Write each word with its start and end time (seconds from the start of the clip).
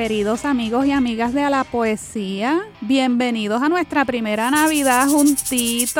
queridos 0.00 0.44
amigos 0.44 0.86
y 0.86 0.92
amigas 0.92 1.34
de 1.34 1.50
la 1.50 1.64
poesía, 1.64 2.60
bienvenidos 2.80 3.60
a 3.60 3.68
nuestra 3.68 4.04
primera 4.04 4.48
Navidad 4.48 5.08
juntitos. 5.08 5.98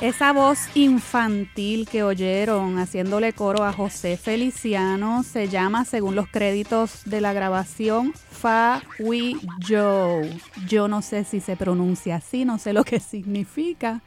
Esa 0.00 0.32
voz 0.32 0.58
infantil 0.74 1.88
que 1.88 2.02
oyeron 2.02 2.80
haciéndole 2.80 3.32
coro 3.32 3.62
a 3.62 3.72
José 3.72 4.16
Feliciano 4.16 5.22
se 5.22 5.48
llama, 5.48 5.84
según 5.84 6.16
los 6.16 6.26
créditos 6.26 7.02
de 7.04 7.20
la 7.20 7.32
grabación, 7.32 8.12
Fa 8.12 8.82
We 8.98 9.36
Joe. 9.64 10.36
Yo 10.66 10.88
no 10.88 11.00
sé 11.00 11.22
si 11.22 11.38
se 11.38 11.54
pronuncia 11.56 12.16
así, 12.16 12.44
no 12.44 12.58
sé 12.58 12.72
lo 12.72 12.82
que 12.82 12.98
significa, 12.98 14.02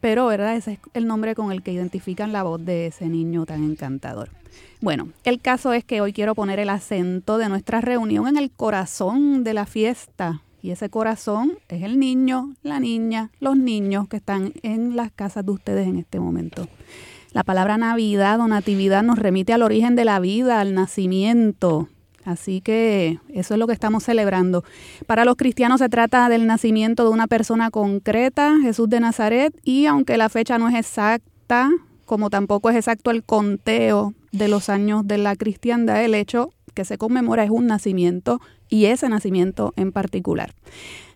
pero 0.00 0.26
¿verdad? 0.26 0.56
ese 0.56 0.72
es 0.72 0.78
el 0.94 1.06
nombre 1.06 1.34
con 1.34 1.52
el 1.52 1.62
que 1.62 1.72
identifican 1.72 2.32
la 2.32 2.42
voz 2.42 2.64
de 2.64 2.86
ese 2.86 3.08
niño 3.08 3.46
tan 3.46 3.64
encantador. 3.64 4.30
Bueno, 4.80 5.08
el 5.24 5.40
caso 5.40 5.72
es 5.72 5.84
que 5.84 6.00
hoy 6.00 6.12
quiero 6.12 6.34
poner 6.34 6.58
el 6.58 6.70
acento 6.70 7.38
de 7.38 7.48
nuestra 7.48 7.80
reunión 7.80 8.26
en 8.26 8.36
el 8.36 8.50
corazón 8.50 9.44
de 9.44 9.54
la 9.54 9.66
fiesta. 9.66 10.42
Y 10.62 10.70
ese 10.70 10.90
corazón 10.90 11.52
es 11.68 11.82
el 11.82 11.98
niño, 11.98 12.54
la 12.62 12.80
niña, 12.80 13.30
los 13.40 13.56
niños 13.56 14.08
que 14.08 14.18
están 14.18 14.52
en 14.62 14.96
las 14.96 15.10
casas 15.10 15.44
de 15.44 15.52
ustedes 15.52 15.86
en 15.86 15.96
este 15.96 16.20
momento. 16.20 16.68
La 17.32 17.44
palabra 17.44 17.78
Navidad 17.78 18.40
o 18.40 18.48
Natividad 18.48 19.02
nos 19.02 19.18
remite 19.18 19.52
al 19.52 19.62
origen 19.62 19.94
de 19.96 20.04
la 20.04 20.18
vida, 20.18 20.60
al 20.60 20.74
nacimiento. 20.74 21.88
Así 22.24 22.60
que 22.60 23.18
eso 23.30 23.54
es 23.54 23.58
lo 23.58 23.66
que 23.66 23.72
estamos 23.72 24.04
celebrando. 24.04 24.64
Para 25.06 25.24
los 25.24 25.36
cristianos 25.36 25.80
se 25.80 25.88
trata 25.88 26.28
del 26.28 26.46
nacimiento 26.46 27.04
de 27.04 27.10
una 27.10 27.26
persona 27.26 27.70
concreta, 27.70 28.58
Jesús 28.60 28.88
de 28.90 29.00
Nazaret, 29.00 29.54
y 29.64 29.86
aunque 29.86 30.16
la 30.16 30.28
fecha 30.28 30.58
no 30.58 30.68
es 30.68 30.74
exacta, 30.74 31.70
como 32.04 32.28
tampoco 32.28 32.70
es 32.70 32.76
exacto 32.76 33.10
el 33.10 33.22
conteo 33.22 34.14
de 34.32 34.48
los 34.48 34.68
años 34.68 35.06
de 35.06 35.18
la 35.18 35.36
cristiandad, 35.36 36.04
el 36.04 36.14
hecho 36.14 36.52
que 36.74 36.84
se 36.84 36.98
conmemora 36.98 37.44
es 37.44 37.50
un 37.50 37.66
nacimiento 37.66 38.40
y 38.68 38.86
ese 38.86 39.08
nacimiento 39.08 39.72
en 39.76 39.92
particular. 39.92 40.54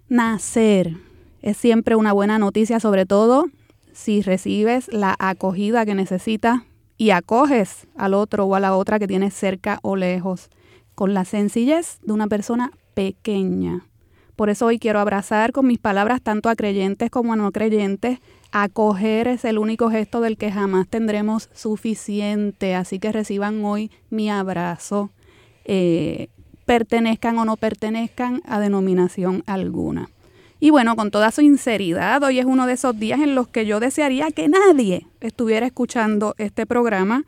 Nacer 0.09 0.97
es 1.43 1.57
siempre 1.57 1.97
una 1.97 2.13
buena 2.13 2.39
noticia, 2.39 2.81
sobre 2.81 3.07
todo 3.07 3.47
si 3.93 4.23
recibes 4.23 4.93
la 4.93 5.15
acogida 5.19 5.87
que 5.87 5.95
necesitas 5.95 6.63
y 6.97 7.11
acoges 7.11 7.87
al 7.97 8.15
otro 8.15 8.45
o 8.47 8.55
a 8.55 8.61
la 8.61 8.77
otra 8.77 8.99
que 8.99 9.07
tienes 9.07 9.35
cerca 9.35 9.79
o 9.83 9.97
lejos, 9.97 10.49
con 10.95 11.15
la 11.15 11.25
sencillez 11.25 11.99
de 12.03 12.13
una 12.13 12.27
persona 12.27 12.73
pequeña. 12.95 13.87
Por 14.37 14.51
eso 14.51 14.67
hoy 14.67 14.79
quiero 14.79 14.99
abrazar 14.99 15.53
con 15.53 15.67
mis 15.67 15.79
palabras 15.79 16.21
tanto 16.21 16.49
a 16.49 16.57
creyentes 16.57 17.11
como 17.11 17.33
a 17.33 17.37
no 17.37 17.53
creyentes 17.53 18.19
Acoger 18.57 19.27
es 19.27 19.45
el 19.45 19.59
único 19.59 19.91
gesto 19.91 20.21
del 20.21 20.37
que 20.37 20.53
jamás 20.53 20.87
tendremos 20.87 21.51
suficiente, 21.53 22.77
así 22.77 23.01
que 23.01 23.11
reciban 23.11 23.65
hoy 23.65 23.91
mi 24.11 24.31
abrazo, 24.31 25.11
eh, 25.65 26.29
pertenezcan 26.65 27.37
o 27.41 27.45
no 27.45 27.57
pertenezcan 27.57 28.43
a 28.47 28.61
denominación 28.61 29.43
alguna. 29.47 30.09
Y 30.61 30.71
bueno, 30.71 30.95
con 30.95 31.11
toda 31.11 31.33
sinceridad, 31.33 32.23
hoy 32.23 32.39
es 32.39 32.45
uno 32.45 32.69
de 32.69 32.75
esos 32.75 32.97
días 32.97 33.19
en 33.19 33.35
los 33.35 33.49
que 33.49 33.67
yo 33.67 33.81
desearía 33.81 34.31
que 34.31 34.49
nadie 34.49 35.09
estuviera 35.21 35.67
escuchando 35.67 36.37
este 36.39 36.65
programa 36.65 37.25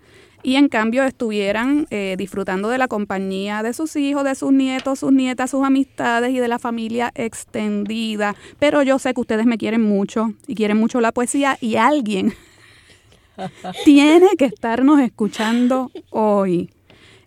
y 0.46 0.54
en 0.54 0.68
cambio 0.68 1.02
estuvieran 1.02 1.88
eh, 1.90 2.14
disfrutando 2.16 2.68
de 2.68 2.78
la 2.78 2.86
compañía 2.86 3.64
de 3.64 3.72
sus 3.72 3.96
hijos, 3.96 4.22
de 4.22 4.36
sus 4.36 4.52
nietos, 4.52 5.00
sus 5.00 5.10
nietas, 5.10 5.50
sus 5.50 5.64
amistades 5.64 6.30
y 6.30 6.38
de 6.38 6.46
la 6.46 6.60
familia 6.60 7.10
extendida. 7.16 8.36
Pero 8.60 8.84
yo 8.84 9.00
sé 9.00 9.12
que 9.12 9.22
ustedes 9.22 9.44
me 9.44 9.58
quieren 9.58 9.82
mucho 9.82 10.34
y 10.46 10.54
quieren 10.54 10.76
mucho 10.76 11.00
la 11.00 11.10
poesía 11.10 11.58
y 11.60 11.74
alguien 11.74 12.32
tiene 13.84 14.28
que 14.38 14.44
estarnos 14.44 15.00
escuchando 15.00 15.90
hoy. 16.10 16.70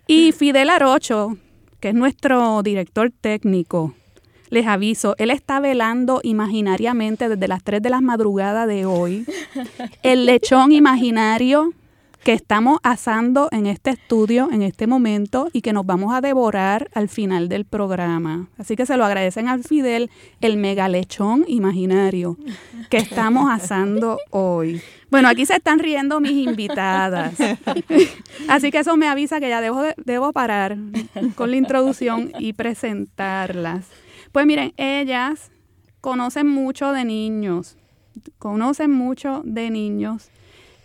Y 0.06 0.32
Fidel 0.32 0.70
Arocho, 0.70 1.36
que 1.78 1.90
es 1.90 1.94
nuestro 1.94 2.62
director 2.62 3.12
técnico, 3.20 3.92
les 4.48 4.66
aviso, 4.66 5.14
él 5.18 5.30
está 5.30 5.60
velando 5.60 6.20
imaginariamente 6.22 7.28
desde 7.28 7.48
las 7.48 7.62
3 7.64 7.82
de 7.82 7.90
la 7.90 8.00
madrugada 8.00 8.66
de 8.66 8.86
hoy 8.86 9.26
el 10.02 10.24
lechón 10.24 10.72
imaginario 10.72 11.74
que 12.22 12.32
estamos 12.34 12.78
asando 12.82 13.48
en 13.50 13.66
este 13.66 13.90
estudio 13.90 14.50
en 14.52 14.62
este 14.62 14.86
momento 14.86 15.48
y 15.52 15.62
que 15.62 15.72
nos 15.72 15.86
vamos 15.86 16.14
a 16.14 16.20
devorar 16.20 16.90
al 16.94 17.08
final 17.08 17.48
del 17.48 17.64
programa. 17.64 18.48
Así 18.58 18.76
que 18.76 18.86
se 18.86 18.96
lo 18.96 19.04
agradecen 19.04 19.48
al 19.48 19.64
Fidel 19.64 20.10
el 20.40 20.56
mega 20.56 20.88
lechón 20.88 21.44
imaginario 21.48 22.36
que 22.90 22.98
estamos 22.98 23.50
asando 23.50 24.18
hoy. 24.30 24.82
Bueno, 25.10 25.28
aquí 25.28 25.46
se 25.46 25.56
están 25.56 25.78
riendo 25.78 26.20
mis 26.20 26.46
invitadas. 26.46 27.34
Así 28.48 28.70
que 28.70 28.78
eso 28.78 28.96
me 28.96 29.08
avisa 29.08 29.40
que 29.40 29.48
ya 29.48 29.60
debo, 29.60 29.82
debo 30.04 30.32
parar 30.32 30.76
con 31.34 31.50
la 31.50 31.56
introducción 31.56 32.32
y 32.38 32.52
presentarlas. 32.52 33.86
Pues 34.30 34.46
miren, 34.46 34.72
ellas 34.76 35.50
conocen 36.00 36.46
mucho 36.46 36.92
de 36.92 37.04
niños, 37.04 37.76
conocen 38.38 38.92
mucho 38.92 39.42
de 39.44 39.70
niños. 39.70 40.30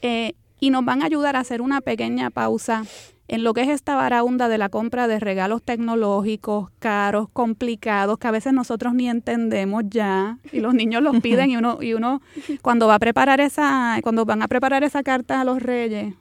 Eh, 0.02 0.34
y 0.60 0.69
nos 0.69 0.86
van 0.86 1.02
a 1.02 1.06
ayudar 1.06 1.36
a 1.36 1.40
hacer 1.40 1.62
una 1.62 1.81
pequeña 1.81 2.30
pausa 2.30 2.84
en 3.28 3.44
lo 3.44 3.54
que 3.54 3.62
es 3.62 3.69
esta 3.69 3.96
varaunda 3.96 4.48
de 4.48 4.57
la 4.57 4.69
compra 4.69 5.07
de 5.07 5.19
regalos 5.19 5.63
tecnológicos 5.63 6.69
caros, 6.80 7.28
complicados, 7.34 8.19
que 8.19 8.28
a 8.28 8.31
veces 8.31 8.54
nosotros 8.54 8.94
ni 8.94 9.10
entendemos 9.10 9.84
ya 9.90 10.38
y 10.52 10.60
los 10.60 10.74
niños 10.74 11.02
los 11.02 11.19
piden 11.22 11.50
y 11.50 11.57
uno 11.57 11.80
y 11.81 11.94
uno 11.94 12.22
cuando 12.62 12.88
va 12.88 12.96
a 12.96 13.00
preparar 13.00 13.42
esa 13.42 14.00
cuando 14.04 14.25
van 14.25 14.44
a 14.44 14.48
preparar 14.48 14.84
esa 14.84 15.02
carta 15.02 15.42
a 15.42 15.44
los 15.44 15.62
reyes 15.62 16.13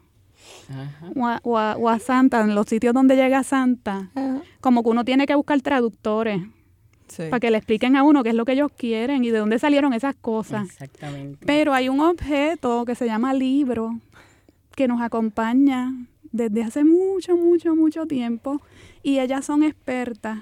o, 1.45 1.59
a, 1.89 1.99
Santa, 1.99 2.41
en 2.43 2.55
los 2.55 2.67
sitios 2.67 2.95
donde 2.95 3.17
llega 3.17 3.43
Santa, 3.43 4.11
como 4.61 4.83
que 4.83 4.89
uno 4.89 5.05
tiene 5.05 5.27
que 5.27 5.35
buscar 5.35 5.61
traductores 5.61 6.41
para 7.17 7.41
que 7.41 7.51
le 7.51 7.59
expliquen 7.59 7.97
a 7.97 8.03
uno 8.03 8.23
qué 8.23 8.31
es 8.31 8.35
lo 8.35 8.45
que 8.45 8.53
ellos 8.53 8.71
quieren 8.77 9.25
y 9.25 9.31
de 9.31 9.39
dónde 9.39 9.59
salieron 9.59 9.93
esas 9.93 10.15
cosas. 10.17 10.67
Exactamente. 10.67 11.45
Pero 11.47 11.75
hay 11.75 11.89
un 11.89 12.01
objeto 12.01 12.85
que 12.85 12.95
se 12.95 13.07
llama 13.07 13.35
libro 13.35 14.01
que 14.75 14.89
nos 14.89 15.01
acompaña 15.01 15.93
desde 16.33 16.63
hace 16.63 16.85
mucho, 16.85 17.37
mucho, 17.37 17.77
mucho 17.77 18.07
tiempo 18.07 18.61
y 19.03 19.21
ellas 19.21 19.45
son 19.45 19.63
expertas 19.63 20.41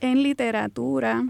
en 0.00 0.22
literatura 0.22 1.24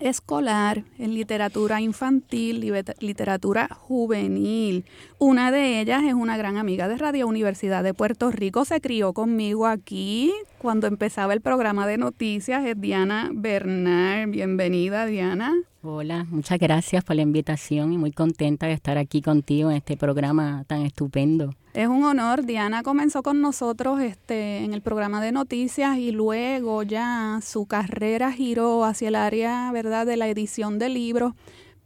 escolar, 0.00 0.84
en 0.98 1.14
literatura 1.14 1.80
infantil, 1.80 2.60
literatura 3.00 3.68
juvenil. 3.68 4.84
Una 5.20 5.50
de 5.50 5.80
ellas 5.80 6.04
es 6.04 6.14
una 6.14 6.36
gran 6.36 6.58
amiga 6.58 6.86
de 6.86 6.96
Radio 6.96 7.26
Universidad 7.26 7.82
de 7.82 7.92
Puerto 7.92 8.30
Rico, 8.30 8.64
se 8.64 8.80
crió 8.80 9.12
conmigo 9.12 9.66
aquí 9.66 10.32
cuando 10.58 10.86
empezaba 10.86 11.32
el 11.32 11.40
programa 11.40 11.88
de 11.88 11.98
noticias, 11.98 12.64
es 12.64 12.80
Diana 12.80 13.28
Bernal. 13.32 14.28
Bienvenida, 14.28 15.06
Diana. 15.06 15.56
Hola, 15.82 16.24
muchas 16.30 16.60
gracias 16.60 17.02
por 17.02 17.16
la 17.16 17.22
invitación 17.22 17.92
y 17.92 17.98
muy 17.98 18.12
contenta 18.12 18.66
de 18.66 18.74
estar 18.74 18.96
aquí 18.96 19.20
contigo 19.20 19.70
en 19.70 19.78
este 19.78 19.96
programa 19.96 20.62
tan 20.68 20.82
estupendo. 20.82 21.52
Es 21.74 21.86
un 21.86 22.04
honor. 22.04 22.44
Diana 22.44 22.82
comenzó 22.82 23.22
con 23.22 23.40
nosotros 23.40 24.00
este, 24.00 24.58
en 24.58 24.72
el 24.72 24.82
programa 24.82 25.20
de 25.20 25.32
noticias 25.32 25.98
y 25.98 26.12
luego 26.12 26.82
ya 26.82 27.40
su 27.42 27.66
carrera 27.66 28.32
giró 28.32 28.84
hacia 28.84 29.08
el 29.08 29.14
área 29.14 29.70
¿verdad? 29.72 30.06
de 30.06 30.16
la 30.16 30.28
edición 30.28 30.78
de 30.78 30.88
libros, 30.88 31.34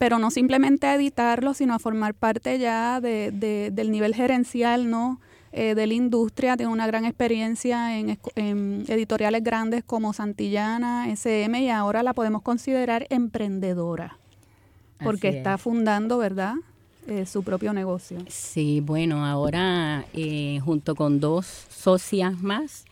pero 0.03 0.19
no 0.19 0.33
simplemente 0.33 0.89
a 0.89 0.97
editarlos, 0.97 1.59
sino 1.59 1.75
a 1.75 1.79
formar 1.79 2.13
parte 2.13 2.59
ya 2.59 3.01
de, 3.01 3.71
del 3.73 3.93
nivel 3.93 4.17
gerencial 4.17 4.91
¿no? 4.91 5.21
Eh, 5.53 5.77
de 5.77 5.87
la 5.87 5.95
industria. 5.95 6.57
Tiene 6.57 6.73
una 6.73 6.89
gran 6.89 7.05
experiencia 7.05 7.97
en, 7.97 8.19
en 8.35 8.85
editoriales 8.89 9.45
grandes 9.45 9.85
como 9.85 10.13
Santillana, 10.13 11.09
SM 11.09 11.63
y 11.63 11.71
ahora 11.71 12.03
la 12.03 12.15
podemos 12.15 12.43
considerar 12.43 13.07
emprendedora 13.11 14.19
porque 15.05 15.29
está 15.29 15.57
fundando, 15.57 16.19
¿verdad? 16.19 16.55
Eh, 17.07 17.25
su 17.25 17.45
propio 17.45 17.73
negocio. 17.73 18.19
Sí, 18.27 18.81
bueno, 18.81 19.25
ahora 19.25 20.05
eh, 20.15 20.59
junto 20.65 20.97
con 20.97 21.21
dos 21.21 21.47
socias 21.47 22.43
más, 22.43 22.87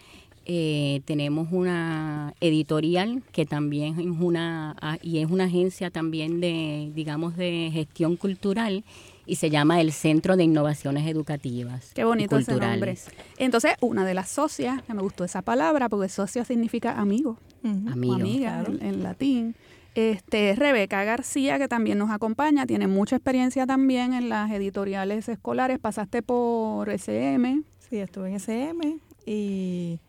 eh, 0.52 1.02
tenemos 1.04 1.52
una 1.52 2.34
editorial 2.40 3.22
que 3.30 3.46
también 3.46 4.00
es 4.00 4.20
una, 4.20 4.74
ah, 4.80 4.98
y 5.00 5.18
es 5.18 5.30
una 5.30 5.44
agencia 5.44 5.92
también 5.92 6.40
de, 6.40 6.90
digamos, 6.92 7.36
de 7.36 7.70
gestión 7.72 8.16
cultural 8.16 8.82
y 9.26 9.36
se 9.36 9.48
llama 9.48 9.80
el 9.80 9.92
Centro 9.92 10.36
de 10.36 10.42
Innovaciones 10.42 11.06
Educativas. 11.06 11.92
Qué 11.94 12.02
bonito 12.02 12.36
ese 12.36 12.56
nombre. 12.56 12.98
Entonces, 13.38 13.74
una 13.80 14.04
de 14.04 14.14
las 14.14 14.28
socias, 14.28 14.82
que 14.82 14.92
me 14.92 15.02
gustó 15.02 15.22
esa 15.22 15.40
palabra, 15.40 15.88
porque 15.88 16.08
socio 16.08 16.44
significa 16.44 16.98
amigo, 16.98 17.38
amigo. 17.62 18.14
amiga 18.14 18.64
en 18.80 19.04
latín. 19.04 19.54
Este, 19.94 20.56
Rebeca 20.56 21.04
García, 21.04 21.58
que 21.58 21.68
también 21.68 21.96
nos 21.96 22.10
acompaña, 22.10 22.66
tiene 22.66 22.88
mucha 22.88 23.14
experiencia 23.14 23.68
también 23.68 24.14
en 24.14 24.28
las 24.28 24.50
editoriales 24.50 25.28
escolares. 25.28 25.78
Pasaste 25.78 26.22
por 26.22 26.90
SM. 26.90 27.62
Sí, 27.88 27.98
estuve 27.98 28.30
en 28.30 28.34
SM 28.34 28.98
y, 29.26 30.00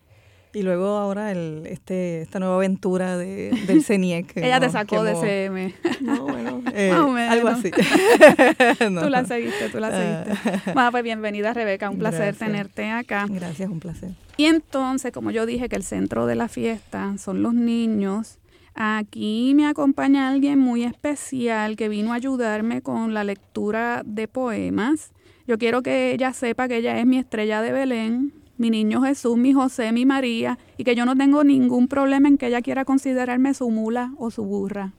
y 0.54 0.62
luego 0.62 0.98
ahora 0.98 1.32
el, 1.32 1.64
este, 1.66 2.22
esta 2.22 2.38
nueva 2.38 2.56
aventura 2.56 3.16
de, 3.16 3.50
del 3.66 3.82
CENIEC. 3.84 4.36
Ella 4.36 4.60
te 4.60 4.70
sacó 4.70 5.02
de 5.04 5.12
SM. 5.12 5.74
No, 6.00 6.24
bueno, 6.24 6.62
eh, 6.74 6.90
algo 6.90 7.48
así. 7.48 7.70
Tú 8.78 9.08
la 9.08 9.24
seguiste, 9.24 9.68
tú 9.70 9.78
la 9.78 9.90
seguiste. 9.90 10.72
bueno, 10.74 10.90
pues 10.90 11.02
bienvenida 11.02 11.52
Rebeca, 11.52 11.90
un 11.90 11.98
placer 11.98 12.34
tenerte 12.36 12.90
acá. 12.90 13.26
Gracias, 13.28 13.70
un 13.70 13.80
placer. 13.80 14.10
Y 14.36 14.46
entonces, 14.46 15.12
como 15.12 15.30
yo 15.30 15.46
dije 15.46 15.68
que 15.68 15.76
el 15.76 15.82
centro 15.82 16.26
de 16.26 16.34
la 16.34 16.48
fiesta 16.48 17.16
son 17.18 17.42
los 17.42 17.54
niños, 17.54 18.38
Aquí 18.74 19.52
me 19.54 19.66
acompaña 19.66 20.30
alguien 20.30 20.58
muy 20.58 20.84
especial 20.84 21.76
que 21.76 21.90
vino 21.90 22.12
a 22.12 22.16
ayudarme 22.16 22.80
con 22.80 23.12
la 23.12 23.22
lectura 23.22 24.02
de 24.04 24.28
poemas. 24.28 25.12
Yo 25.46 25.58
quiero 25.58 25.82
que 25.82 26.12
ella 26.12 26.32
sepa 26.32 26.68
que 26.68 26.78
ella 26.78 26.98
es 26.98 27.04
mi 27.04 27.18
estrella 27.18 27.60
de 27.60 27.72
Belén, 27.72 28.32
mi 28.62 28.70
niño 28.70 29.02
Jesús, 29.02 29.36
mi 29.36 29.52
José, 29.52 29.90
mi 29.90 30.06
María, 30.06 30.56
y 30.76 30.84
que 30.84 30.94
yo 30.94 31.04
no 31.04 31.16
tengo 31.16 31.42
ningún 31.42 31.88
problema 31.88 32.28
en 32.28 32.38
que 32.38 32.46
ella 32.46 32.62
quiera 32.62 32.84
considerarme 32.84 33.54
su 33.54 33.68
mula 33.70 34.12
o 34.18 34.30
su 34.30 34.44
burra. 34.44 34.92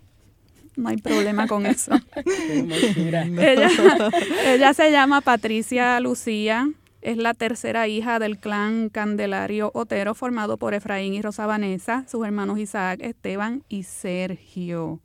No 0.76 0.90
hay 0.90 0.98
problema 0.98 1.48
con 1.48 1.66
eso. 1.66 1.94
ella, 3.40 3.70
ella 4.46 4.74
se 4.74 4.92
llama 4.92 5.22
Patricia 5.22 5.98
Lucía 6.02 6.70
es 7.02 7.18
la 7.18 7.34
tercera 7.34 7.88
hija 7.88 8.20
del 8.20 8.38
clan 8.38 8.90
Candelario 8.90 9.72
Otero, 9.74 10.14
formado 10.14 10.58
por 10.58 10.74
Efraín 10.74 11.14
y 11.14 11.22
Rosa 11.22 11.46
Vanessa, 11.46 12.06
sus 12.08 12.26
hermanos 12.26 12.60
Isaac, 12.60 13.00
Esteban 13.02 13.64
y 13.70 13.84
Sergio. 13.84 15.00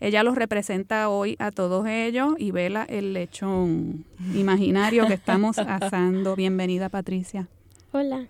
Ella 0.00 0.22
los 0.22 0.36
representa 0.36 1.08
hoy 1.08 1.36
a 1.38 1.50
todos 1.50 1.86
ellos 1.86 2.34
y 2.38 2.50
vela 2.50 2.84
el 2.88 3.12
lechón 3.12 4.04
imaginario 4.34 5.06
que 5.06 5.14
estamos 5.14 5.58
asando. 5.66 6.36
Bienvenida, 6.36 6.88
Patricia. 6.88 7.48
Hola. 7.96 8.26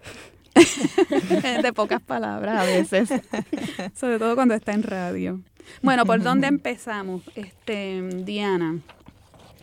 de 1.62 1.72
pocas 1.72 2.02
palabras 2.02 2.60
a 2.60 2.64
veces, 2.64 3.08
sobre 3.94 4.18
todo 4.18 4.34
cuando 4.34 4.52
está 4.52 4.74
en 4.74 4.82
radio. 4.82 5.40
Bueno, 5.80 6.04
¿por 6.04 6.22
dónde 6.22 6.48
empezamos? 6.48 7.22
Este, 7.34 8.02
Diana, 8.26 8.80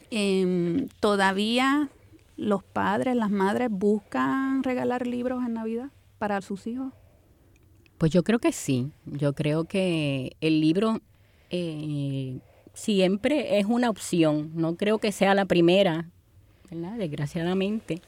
em, 0.10 0.88
todavía 1.00 1.89
los 2.36 2.63
padres, 2.63 3.15
las 3.15 3.29
madres 3.29 3.70
buscan 3.70 4.63
regalar 4.63 5.05
libros 5.05 5.46
en 5.46 5.53
Navidad 5.53 5.91
para 6.17 6.41
sus 6.41 6.65
hijos? 6.65 6.91
Pues 8.00 8.12
yo 8.12 8.24
creo 8.24 8.39
que 8.39 8.53
sí. 8.53 8.91
Yo 9.05 9.34
creo 9.34 9.65
que 9.65 10.36
el 10.41 10.62
libro 10.62 11.00
eh, 11.51 12.39
siempre 12.74 13.60
es 13.60 13.67
una 13.67 13.91
opción. 13.91 14.50
No 14.55 14.77
creo 14.77 14.98
que 14.98 15.12
sea 15.12 15.36
la 15.36 15.46
primera, 15.46 16.10
¿verdad? 16.72 16.98
Desgraciadamente. 16.98 18.01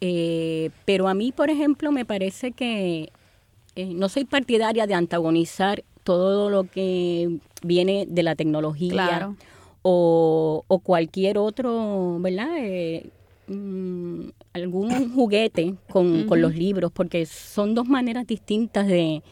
Eh, 0.00 0.70
pero 0.84 1.08
a 1.08 1.14
mí, 1.14 1.32
por 1.32 1.50
ejemplo, 1.50 1.92
me 1.92 2.04
parece 2.04 2.52
que 2.52 3.10
eh, 3.76 3.94
no 3.94 4.08
soy 4.08 4.24
partidaria 4.24 4.86
de 4.86 4.94
antagonizar 4.94 5.84
todo 6.04 6.50
lo 6.50 6.64
que 6.64 7.38
viene 7.62 8.06
de 8.08 8.22
la 8.22 8.36
tecnología 8.36 9.34
o, 9.82 10.64
o, 10.68 10.78
cualquier 10.78 11.38
otro, 11.38 12.18
¿verdad? 12.20 12.48
Mm, 13.48 14.30
algún 14.54 15.14
juguete 15.14 15.74
con, 15.88 16.26
los 16.28 16.54
libros, 16.54 16.90
porque 16.92 17.26
son 17.26 17.74
dos 17.74 17.86
maneras 17.86 18.26
distintas 18.26 18.86
de, 18.86 19.22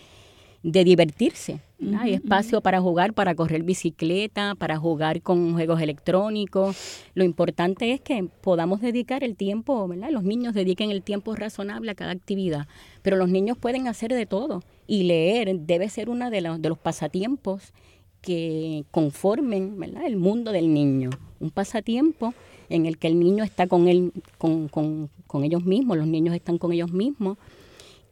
divertirse. 0.65 1.61
Hay 1.99 2.15
espacio 2.15 2.63
para 2.63 2.81
jugar, 2.81 3.13
para 3.13 3.35
correr 3.35 3.63
bicicleta, 3.63 4.55
para 4.55 4.79
jugar 4.79 5.21
con 5.21 5.53
juegos 5.53 5.83
electrónicos. 5.83 6.77
Lo 7.13 7.25
importante 7.25 7.93
es 7.93 8.01
que 8.01 8.27
podamos 8.41 8.81
dedicar 8.81 9.23
el 9.23 9.37
tiempo, 9.37 9.87
¿verdad? 9.87 10.09
Los 10.11 10.25
niños 10.25 10.55
dediquen 10.55 10.91
el 10.91 11.03
tiempo 11.03 11.37
razonable 11.37 11.91
a 11.91 11.95
cada 11.95 12.13
actividad, 12.13 12.67
pero 13.03 13.17
los 13.17 13.29
niños 13.29 13.59
pueden 13.59 13.87
hacer 13.87 14.15
de 14.15 14.25
todo 14.25 14.63
y 14.87 15.03
leer 15.03 15.55
debe 15.61 15.91
ser 15.91 16.09
uno 16.09 16.31
de, 16.31 16.41
los, 16.41 16.63
de 16.63 16.71
los 16.71 16.79
pasatiempos 16.79 17.75
que 18.23 18.85
conformen 18.91 19.79
¿verdad? 19.79 20.07
el 20.07 20.17
mundo 20.17 20.51
del 20.51 20.73
niño. 20.73 21.11
Un 21.41 21.51
pasatiempo 21.51 22.33
en 22.71 22.87
el 22.87 22.97
que 22.97 23.09
el 23.09 23.19
niño 23.21 23.45
está 23.45 23.67
con, 23.67 23.89
él, 23.89 24.13
con, 24.39 24.69
con, 24.69 25.11
con 25.27 25.45
ellos 25.45 25.67
mismos, 25.67 25.99
los 25.99 26.07
niños 26.07 26.35
están 26.35 26.57
con 26.57 26.73
ellos 26.73 26.91
mismos 26.91 27.37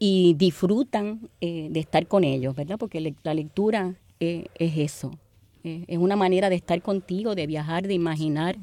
y 0.05 0.33
disfrutan 0.33 1.29
eh, 1.39 1.69
de 1.71 1.79
estar 1.79 2.07
con 2.07 2.25
ellos, 2.25 2.53
¿verdad? 2.57 2.77
Porque 2.77 3.15
la 3.23 3.33
lectura 3.33 3.95
eh, 4.19 4.47
es 4.55 4.77
eso, 4.77 5.17
eh, 5.63 5.85
es 5.87 5.97
una 5.97 6.17
manera 6.17 6.49
de 6.49 6.57
estar 6.57 6.81
contigo, 6.81 7.35
de 7.35 7.47
viajar, 7.47 7.87
de 7.87 7.93
imaginar, 7.93 8.57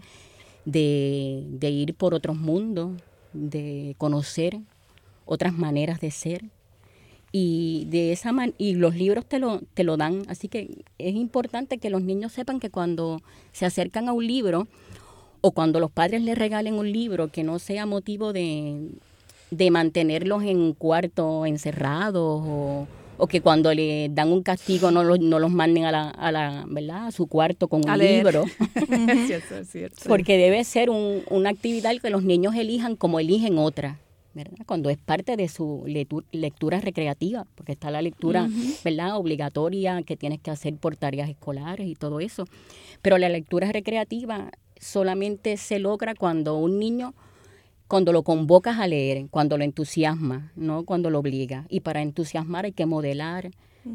de, 0.67 1.43
de 1.49 1.71
ir 1.71 1.95
por 1.95 2.13
otros 2.13 2.37
mundos, 2.37 2.91
de 3.33 3.95
conocer 3.97 4.59
otras 5.25 5.55
maneras 5.55 5.99
de 6.03 6.11
ser 6.11 6.45
y 7.33 7.87
de 7.89 8.13
esa 8.13 8.33
man 8.33 8.53
y 8.59 8.75
los 8.75 8.95
libros 8.95 9.25
te 9.25 9.39
lo, 9.39 9.63
te 9.73 9.83
lo 9.83 9.97
dan. 9.97 10.25
Así 10.29 10.47
que 10.49 10.85
es 10.99 11.15
importante 11.15 11.79
que 11.79 11.89
los 11.89 12.03
niños 12.03 12.33
sepan 12.33 12.61
que 12.61 12.69
cuando 12.69 13.23
se 13.53 13.65
acercan 13.65 14.11
a 14.11 14.13
un 14.13 14.27
libro 14.27 14.69
o 15.41 15.53
cuando 15.53 15.81
los 15.81 15.91
padres 15.91 16.21
les 16.21 16.37
regalen 16.37 16.75
un 16.75 16.93
libro 16.93 17.29
que 17.29 17.45
no 17.45 17.59
sea 17.59 17.87
motivo 17.87 18.35
de, 18.35 18.91
de 19.51 19.71
mantenerlos 19.71 20.43
en 20.43 20.59
un 20.59 20.75
cuarto 20.75 21.47
encerrados 21.47 22.43
o, 22.45 22.87
o, 23.17 23.27
que 23.27 23.41
cuando 23.41 23.73
le 23.75 24.09
dan 24.11 24.33
un 24.33 24.43
castigo 24.43 24.91
no 24.91 25.05
los, 25.05 25.21
no 25.21 25.39
los 25.39 25.51
manden 25.51 25.85
a 25.85 25.93
la, 25.93 26.11
a 26.11 26.33
la 26.33 26.65
¿verdad? 26.69 27.07
a 27.09 27.11
su 27.11 27.27
cuarto 27.27 27.69
con 27.69 27.89
un 27.89 27.99
libro. 27.99 28.45
cierto. 29.65 30.03
Porque 30.09 30.37
debe 30.39 30.65
ser 30.65 30.91
un, 30.91 31.23
una 31.31 31.51
actividad 31.51 31.97
que 32.01 32.11
los 32.11 32.23
niños 32.23 32.55
elijan 32.55 32.97
como 32.97 33.21
eligen 33.21 33.59
otra. 33.59 33.99
Cuando 34.65 34.91
es 34.91 34.99
parte 34.99 35.37
de 35.37 35.49
su 35.49 35.83
lectura 36.31 36.81
recreativa, 36.81 37.47
porque 37.57 37.73
está 37.73 37.91
la 37.91 38.01
lectura, 38.01 38.49
¿verdad? 38.85 39.17
Obligatoria 39.17 40.03
que 40.03 40.17
tienes 40.17 40.41
que 40.41 40.53
hacer 40.53 40.77
por 40.77 40.97
tareas 40.97 41.29
escolares 41.29 41.89
y 41.89 41.97
todo 41.97 42.21
eso. 42.21 42.45
Pero 43.03 43.19
la 43.19 43.29
lectura 43.29 43.73
recreativa 43.73 44.53
solamente 44.79 45.57
se 45.57 45.81
logra 45.81 46.15
cuando 46.15 46.57
un 46.57 46.79
niño, 46.79 47.13
cuando 47.91 48.13
lo 48.13 48.23
convocas 48.23 48.79
a 48.79 48.87
leer, 48.87 49.27
cuando 49.31 49.59
lo 49.59 49.65
entusiasma, 49.65 50.53
no 50.55 50.85
cuando 50.85 51.11
lo 51.11 51.19
obliga. 51.19 51.67
Y 51.69 51.81
para 51.81 52.03
entusiasmar 52.03 52.65
hay 52.65 52.71
que 52.71 52.87
modelar, 52.87 53.51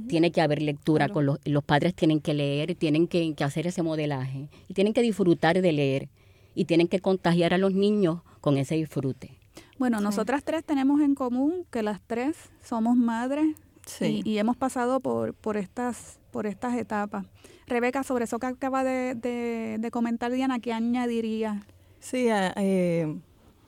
tiene 0.10 0.34
que 0.34 0.42
haber 0.42 0.62
lectura, 0.62 1.08
con 1.08 1.26
los, 1.26 1.40
los, 1.46 1.64
padres 1.64 1.96
tienen 1.96 2.20
que 2.20 2.34
leer, 2.34 2.76
tienen 2.76 3.08
que, 3.08 3.34
que 3.34 3.44
hacer 3.46 3.68
ese 3.68 3.84
modelaje 3.84 4.50
y 4.68 4.74
tienen 4.74 4.92
que 4.92 5.02
disfrutar 5.02 5.62
de 5.62 5.72
leer 5.72 6.10
y 6.56 6.66
tienen 6.66 6.90
que 6.90 7.00
contagiar 7.00 7.54
a 7.54 7.58
los 7.58 7.74
niños 7.74 8.20
con 8.42 8.58
ese 8.58 8.76
disfrute. 8.76 9.32
Bueno, 9.80 10.02
nosotras 10.02 10.44
tres 10.44 10.66
tenemos 10.66 11.00
en 11.00 11.16
común 11.16 11.66
que 11.72 11.82
las 11.82 12.02
tres 12.02 12.36
somos 12.62 12.98
madres 12.98 13.56
y, 14.02 14.38
hemos 14.40 14.58
pasado 14.58 15.00
por, 15.00 15.34
por, 15.36 15.56
estas, 15.56 16.20
por 16.32 16.48
estas 16.48 16.76
etapas. 16.76 17.26
Rebeca, 17.66 18.04
sobre 18.04 18.26
eso 18.26 18.40
que 18.40 18.48
acaba 18.48 18.84
de, 18.84 19.90
comentar 19.94 20.34
Diana, 20.34 20.60
¿qué 20.60 20.74
añadiría? 20.74 21.64
Sí, 22.02 22.28
eh, 22.30 23.16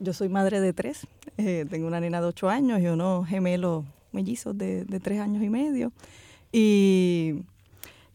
yo 0.00 0.12
soy 0.12 0.28
madre 0.28 0.60
de 0.60 0.72
tres. 0.72 1.06
Eh, 1.36 1.66
tengo 1.70 1.86
una 1.86 2.00
nena 2.00 2.20
de 2.20 2.26
ocho 2.26 2.48
años 2.48 2.80
y 2.80 2.86
unos 2.86 3.26
gemelos 3.26 3.84
mellizos 4.12 4.56
de, 4.56 4.84
de 4.84 5.00
tres 5.00 5.20
años 5.20 5.42
y 5.42 5.48
medio. 5.50 5.92
Y 6.52 7.42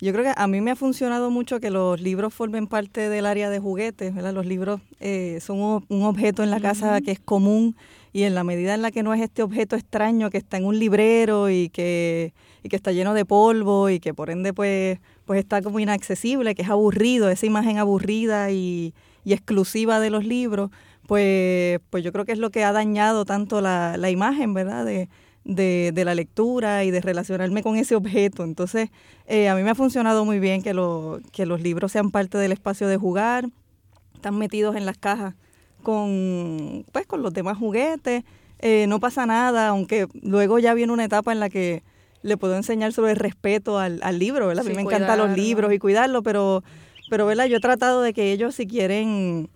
yo 0.04 0.12
creo 0.12 0.26
que 0.26 0.34
a 0.36 0.48
mí 0.48 0.60
me 0.60 0.72
ha 0.72 0.76
funcionado 0.76 1.32
mucho 1.32 1.62
que 1.62 1.70
los 1.70 2.02
libros 2.02 2.34
formen 2.34 2.68
parte 2.68 3.08
del 3.08 3.26
área 3.26 3.50
de 3.50 3.60
juguetes, 3.60 4.14
¿verdad? 4.14 4.34
Los 4.34 4.46
libros 4.46 4.82
eh, 5.00 5.40
son 5.40 5.84
un, 5.88 6.04
objeto 6.04 6.44
en 6.44 6.50
la 6.50 6.60
casa 6.60 7.00
que 7.00 7.12
es 7.12 7.22
común 7.22 7.78
y 8.12 8.24
en 8.24 8.36
la 8.36 8.44
medida 8.44 8.74
en 8.74 8.82
la 8.82 8.92
que 8.92 9.02
no 9.02 9.14
es 9.14 9.22
este 9.22 9.44
objeto 9.44 9.78
extraño 9.78 10.30
que 10.30 10.40
está 10.40 10.58
en 10.58 10.66
un 10.66 10.78
librero 10.78 11.50
y 11.50 11.70
que, 11.70 12.34
y 12.64 12.68
que 12.68 12.76
está 12.76 12.92
lleno 12.92 13.14
de 13.14 13.24
polvo 13.24 13.90
y 13.90 14.02
que 14.02 14.14
por 14.14 14.30
ende 14.30 14.52
pues, 14.52 15.00
pues 15.24 15.40
está 15.40 15.62
como 15.62 15.80
inaccesible, 15.80 16.54
que 16.54 16.64
es 16.64 16.70
aburrido, 16.70 17.30
esa 17.30 17.46
imagen 17.46 17.78
aburrida 17.78 18.52
y, 18.52 18.94
y 19.24 19.32
exclusiva 19.32 20.02
de 20.02 20.10
los 20.10 20.26
libros, 20.26 20.70
pues, 21.08 21.80
pues 21.90 22.04
yo 22.04 22.12
creo 22.12 22.26
que 22.26 22.32
es 22.32 22.40
lo 22.40 22.50
que 22.50 22.64
ha 22.64 22.72
dañado 22.72 23.26
tanto 23.26 23.62
la, 23.62 23.98
la 23.98 24.10
imagen, 24.10 24.54
¿verdad? 24.54 24.86
De, 24.86 25.10
de, 25.44 25.92
de, 25.94 26.06
la 26.06 26.16
lectura 26.16 26.84
y 26.84 26.92
de 26.92 27.02
relacionarme 27.02 27.64
con 27.64 27.76
ese 27.76 27.96
objeto. 27.96 28.44
Entonces, 28.44 28.90
eh, 29.28 29.50
a 29.50 29.56
mí 29.56 29.64
me 29.64 29.72
ha 29.72 29.76
funcionado 29.76 30.26
muy 30.26 30.40
bien 30.40 30.62
que, 30.62 30.74
lo, 30.74 31.20
que 31.32 31.46
los 31.46 31.62
libros 31.62 31.92
sean 31.92 32.12
parte 32.12 32.38
del 32.38 32.52
espacio 32.52 32.88
de 32.88 32.98
jugar, 32.98 33.50
están 34.16 34.38
metidos 34.38 34.76
en 34.76 34.86
las 34.86 34.98
cajas 34.98 35.36
con, 35.82 36.86
pues, 36.92 37.06
con 37.06 37.22
los 37.22 37.34
demás 37.34 37.58
juguetes, 37.58 38.24
eh, 38.60 38.88
no 38.88 39.02
pasa 39.02 39.26
nada, 39.26 39.68
aunque 39.68 40.08
luego 40.22 40.58
ya 40.60 40.74
viene 40.74 40.94
una 40.94 41.04
etapa 41.04 41.34
en 41.34 41.42
la 41.42 41.50
que 41.50 41.84
le 42.22 42.38
puedo 42.38 42.56
enseñar 42.56 42.94
sobre 42.94 43.12
el 43.12 43.18
respeto 43.18 43.78
al, 43.78 44.00
al 44.02 44.18
libro, 44.18 44.48
¿verdad? 44.48 44.66
a 44.66 44.70
mí 44.70 44.74
me 44.74 44.84
encantan 44.84 45.18
los 45.18 45.36
libros 45.38 45.74
y 45.74 45.80
cuidarlo, 45.80 46.24
pero, 46.24 46.64
pero 47.10 47.26
¿verdad? 47.26 47.48
yo 47.48 47.58
he 47.58 47.60
tratado 47.60 48.02
de 48.02 48.14
que 48.14 48.32
ellos 48.32 48.56
si 48.56 48.66
quieren 48.66 49.50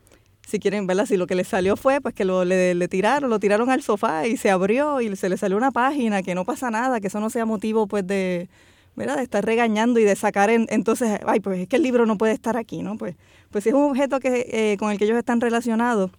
si 0.47 0.59
quieren, 0.59 0.87
¿verdad? 0.87 1.05
Si 1.05 1.17
lo 1.17 1.27
que 1.27 1.35
les 1.35 1.49
salió 1.49 1.75
fue 1.75 1.99
pues 1.99 2.15
que 2.15 2.23
lo, 2.23 2.45
le, 2.45 2.87
tiraron, 2.87 3.29
lo 3.29 3.37
tiraron 3.37 3.69
al 3.69 3.81
sofá 3.83 4.27
y 4.27 4.37
se 4.37 4.49
abrió 4.49 5.01
y 5.01 5.13
se 5.17 5.27
le 5.27 5.35
salió 5.35 5.57
una 5.57 5.71
página, 5.71 6.23
que 6.23 6.35
no 6.35 6.45
pasa 6.45 6.71
nada, 6.71 7.01
que 7.01 7.07
eso 7.07 7.19
no 7.19 7.29
sea 7.29 7.45
motivo 7.45 7.85
pues 7.85 8.07
de, 8.07 8.47
¿verdad? 8.95 9.17
De 9.17 9.23
estar 9.23 9.43
regañando 9.43 9.99
y 9.99 10.05
de 10.05 10.15
sacar 10.15 10.49
entonces, 10.49 11.19
ay, 11.27 11.41
pues 11.41 11.59
es 11.59 11.67
que 11.67 11.75
el 11.75 11.83
libro 11.83 12.05
no 12.05 12.17
puede 12.17 12.31
estar 12.31 12.55
aquí, 12.55 12.81
¿no? 12.81 12.97
Pues, 12.97 13.17
pues 13.51 13.65
si 13.65 13.71
es 13.71 13.75
un 13.75 13.83
objeto 13.83 14.21
que, 14.21 14.47
eh, 14.49 14.77
con 14.77 14.89
el 14.89 14.97
que 14.97 15.03
ellos 15.03 15.17
están 15.17 15.41
relacionados, 15.41 16.11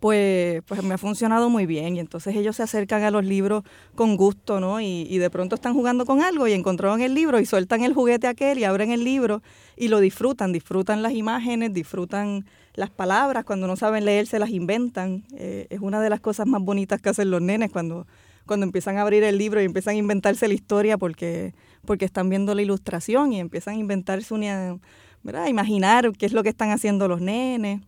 pues, 0.00 0.60
pues 0.66 0.82
me 0.82 0.94
ha 0.94 0.98
funcionado 0.98 1.48
muy 1.48 1.64
bien 1.64 1.94
y 1.94 2.00
entonces 2.00 2.34
ellos 2.34 2.56
se 2.56 2.64
acercan 2.64 3.04
a 3.04 3.12
los 3.12 3.24
libros 3.24 3.62
con 3.94 4.16
gusto, 4.16 4.58
¿no? 4.58 4.80
Y, 4.80 5.06
y, 5.08 5.18
de 5.18 5.30
pronto 5.30 5.54
están 5.54 5.74
jugando 5.74 6.06
con 6.06 6.22
algo 6.22 6.48
y 6.48 6.54
encontraron 6.54 7.00
el 7.02 7.14
libro 7.14 7.38
y 7.38 7.46
sueltan 7.46 7.84
el 7.84 7.94
juguete 7.94 8.26
aquel 8.26 8.58
y 8.58 8.64
abren 8.64 8.90
el 8.90 9.04
libro 9.04 9.42
y 9.76 9.86
lo 9.86 10.00
disfrutan, 10.00 10.52
disfrutan 10.52 11.02
las 11.04 11.12
imágenes, 11.12 11.72
disfrutan 11.72 12.46
las 12.74 12.90
palabras, 12.90 13.44
cuando 13.44 13.66
no 13.66 13.76
saben 13.76 14.04
leer 14.04 14.26
se 14.26 14.38
las 14.38 14.50
inventan. 14.50 15.24
Eh, 15.36 15.66
es 15.70 15.80
una 15.80 16.00
de 16.00 16.10
las 16.10 16.20
cosas 16.20 16.46
más 16.46 16.62
bonitas 16.62 17.00
que 17.00 17.10
hacen 17.10 17.30
los 17.30 17.42
nenes 17.42 17.70
cuando, 17.70 18.06
cuando 18.46 18.64
empiezan 18.64 18.96
a 18.98 19.02
abrir 19.02 19.22
el 19.24 19.38
libro 19.38 19.60
y 19.60 19.64
empiezan 19.64 19.94
a 19.94 19.98
inventarse 19.98 20.48
la 20.48 20.54
historia 20.54 20.96
porque, 20.96 21.54
porque 21.84 22.04
están 22.04 22.28
viendo 22.28 22.54
la 22.54 22.62
ilustración 22.62 23.32
y 23.32 23.40
empiezan 23.40 23.74
a 23.74 23.78
inventarse 23.78 24.32
una, 24.32 24.78
¿verdad? 25.22 25.48
Imaginar 25.48 26.12
qué 26.12 26.26
es 26.26 26.32
lo 26.32 26.42
que 26.42 26.48
están 26.48 26.70
haciendo 26.70 27.08
los 27.08 27.20
nenes 27.20 27.80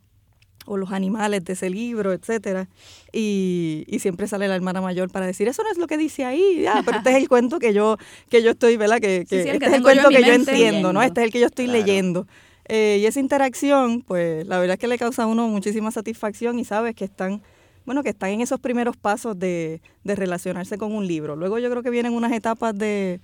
o 0.66 0.76
los 0.76 0.92
animales 0.92 1.44
de 1.44 1.52
ese 1.52 1.70
libro, 1.70 2.12
etcétera. 2.12 2.68
Y, 3.12 3.84
y, 3.86 3.98
siempre 3.98 4.26
sale 4.26 4.48
la 4.48 4.54
hermana 4.54 4.80
mayor 4.80 5.10
para 5.10 5.26
decir, 5.26 5.46
eso 5.48 5.62
no 5.62 5.70
es 5.70 5.78
lo 5.78 5.86
que 5.86 5.98
dice 5.98 6.24
ahí, 6.24 6.64
ah, 6.66 6.82
pero 6.84 6.98
este 6.98 7.10
es 7.10 7.16
el 7.16 7.28
cuento 7.28 7.58
que 7.58 7.74
yo, 7.74 7.98
que 8.30 8.42
yo 8.42 8.52
estoy, 8.52 8.76
¿verdad? 8.76 8.98
Que, 8.98 9.26
que 9.28 9.42
este 9.42 9.66
es 9.66 9.72
el 9.72 9.82
cuento 9.82 10.08
que 10.08 10.22
yo 10.22 10.32
entiendo, 10.32 10.92
¿no? 10.92 11.02
Este 11.02 11.20
es 11.20 11.26
el 11.26 11.32
que 11.32 11.40
yo 11.40 11.46
estoy 11.46 11.66
leyendo. 11.66 12.26
Eh, 12.66 12.98
y 13.00 13.06
esa 13.06 13.20
interacción, 13.20 14.02
pues 14.02 14.46
la 14.46 14.58
verdad 14.58 14.74
es 14.74 14.80
que 14.80 14.88
le 14.88 14.98
causa 14.98 15.24
a 15.24 15.26
uno 15.26 15.48
muchísima 15.48 15.90
satisfacción 15.90 16.58
y 16.58 16.64
sabes 16.64 16.94
que 16.94 17.04
están, 17.04 17.42
bueno, 17.84 18.02
que 18.02 18.10
están 18.10 18.30
en 18.30 18.40
esos 18.40 18.60
primeros 18.60 18.96
pasos 18.96 19.38
de, 19.38 19.82
de 20.02 20.14
relacionarse 20.14 20.78
con 20.78 20.92
un 20.92 21.06
libro. 21.06 21.36
Luego 21.36 21.58
yo 21.58 21.70
creo 21.70 21.82
que 21.82 21.90
vienen 21.90 22.14
unas 22.14 22.32
etapas 22.32 22.76
de, 22.76 23.20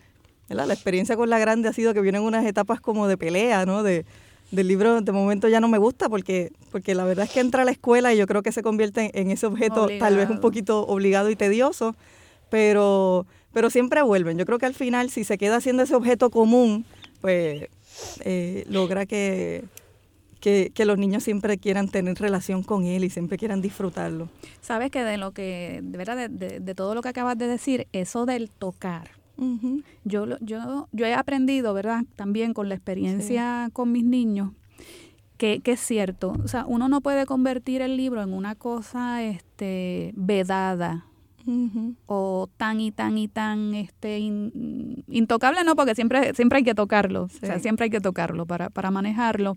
¿verdad? 0.48 0.66
La 0.66 0.74
experiencia 0.74 1.16
con 1.16 1.30
la 1.30 1.38
grande 1.38 1.68
ha 1.68 1.72
sido 1.72 1.94
que 1.94 2.00
vienen 2.00 2.22
unas 2.22 2.44
etapas 2.44 2.80
como 2.80 3.08
de 3.08 3.16
pelea, 3.16 3.64
¿no? 3.64 3.82
De, 3.82 4.04
del 4.50 4.66
libro 4.66 5.00
de 5.00 5.12
momento 5.12 5.48
ya 5.48 5.60
no 5.60 5.68
me 5.68 5.78
gusta 5.78 6.08
porque, 6.08 6.52
porque 6.72 6.94
la 6.94 7.04
verdad 7.04 7.24
es 7.26 7.30
que 7.30 7.40
entra 7.40 7.62
a 7.62 7.64
la 7.64 7.70
escuela 7.70 8.12
y 8.12 8.18
yo 8.18 8.26
creo 8.26 8.42
que 8.42 8.52
se 8.52 8.62
convierte 8.62 9.18
en, 9.18 9.30
ese 9.30 9.46
objeto 9.46 9.88
tal 9.98 10.16
vez 10.16 10.28
un 10.28 10.40
poquito 10.40 10.86
obligado 10.86 11.30
y 11.30 11.36
tedioso, 11.36 11.94
pero, 12.50 13.26
pero 13.52 13.70
siempre 13.70 14.02
vuelven. 14.02 14.38
Yo 14.38 14.46
creo 14.46 14.58
que 14.58 14.66
al 14.66 14.74
final 14.74 15.10
si 15.10 15.24
se 15.24 15.38
queda 15.38 15.60
siendo 15.60 15.84
ese 15.84 15.94
objeto 15.94 16.30
común, 16.30 16.84
pues 17.20 17.68
eh, 18.20 18.64
logra 18.68 19.06
que, 19.06 19.64
que, 20.40 20.84
los 20.84 20.98
niños 20.98 21.22
siempre 21.22 21.58
quieran 21.58 21.88
tener 21.88 22.16
relación 22.18 22.62
con 22.62 22.84
él 22.84 23.04
y 23.04 23.10
siempre 23.10 23.38
quieran 23.38 23.60
disfrutarlo. 23.60 24.28
Sabes 24.60 24.90
que 24.90 25.02
de 25.04 25.16
lo 25.18 25.32
que, 25.32 25.80
de 25.82 25.98
verdad, 25.98 26.30
de 26.30 26.74
todo 26.74 26.94
lo 26.94 27.02
que 27.02 27.08
acabas 27.08 27.36
de 27.38 27.46
decir, 27.46 27.86
eso 27.92 28.26
del 28.26 28.50
tocar, 28.50 29.20
yo, 30.04 30.26
yo, 30.40 30.88
yo 30.92 31.06
he 31.06 31.14
aprendido, 31.14 31.72
¿verdad? 31.72 32.04
También 32.16 32.52
con 32.52 32.68
la 32.68 32.74
experiencia 32.74 33.70
con 33.72 33.90
mis 33.90 34.04
niños, 34.04 34.52
que, 35.38 35.60
que, 35.60 35.72
es 35.72 35.80
cierto. 35.80 36.34
O 36.44 36.48
sea, 36.48 36.66
uno 36.66 36.88
no 36.88 37.00
puede 37.00 37.24
convertir 37.24 37.80
el 37.80 37.96
libro 37.96 38.22
en 38.22 38.34
una 38.34 38.54
cosa 38.54 39.22
este, 39.22 40.12
vedada, 40.14 41.06
o 42.06 42.48
tan 42.56 42.80
y 42.80 42.92
tan 42.92 43.18
y 43.18 43.28
tan 43.28 43.74
este 43.74 44.18
intocable 44.18 45.64
no 45.64 45.76
porque 45.76 45.94
siempre 45.94 46.34
siempre 46.34 46.58
hay 46.58 46.64
que 46.64 46.74
tocarlo 46.74 47.24
o 47.24 47.28
sea, 47.28 47.58
siempre 47.58 47.84
hay 47.84 47.90
que 47.90 48.00
tocarlo 48.00 48.46
para, 48.46 48.70
para 48.70 48.90
manejarlo 48.90 49.56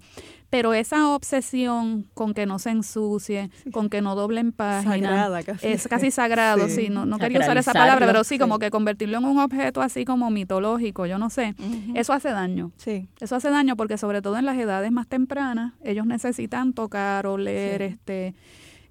pero 0.50 0.74
esa 0.74 1.10
obsesión 1.10 2.06
con 2.14 2.34
que 2.34 2.46
no 2.46 2.60
se 2.60 2.70
ensucie 2.70 3.50
con 3.72 3.90
que 3.90 4.02
no 4.02 4.16
doblen 4.16 4.52
páginas 4.52 5.46
es 5.62 5.88
casi. 5.88 6.12
sagrado 6.12 6.70
sí, 6.70 6.90
no, 6.90 7.06
no 7.06 7.18
quería 7.18 7.40
usar 7.40 7.58
esa 7.58 7.74
palabra 7.74 8.06
pero 8.06 8.24
sí, 8.24 8.38
como 8.38 8.60
que 8.60 8.70
convertirlo 8.70 9.18
en 9.18 9.26
un 9.26 9.40
objeto 9.40 9.82
así 9.82 10.06
como 10.06 10.30
mitológico 10.30 11.06
yo 11.06 11.18
no 11.18 11.30
sé 11.30 11.56
eso 11.96 12.14
hace 12.14 12.30
daño. 12.30 12.72
Sí. 12.78 13.08
Eso 13.20 13.36
hace 13.36 13.50
daño 13.50 13.76
porque 13.76 13.98
sobre 13.98 14.22
todo 14.22 14.38
en 14.38 14.46
las 14.46 14.58
edades 14.58 14.92
más 14.92 15.08
tempranas 15.08 15.74
ellos 15.84 16.06
necesitan 16.06 16.74
tocar 16.74 17.28
o 17.28 17.38
leer 17.38 17.82
este 17.82 18.36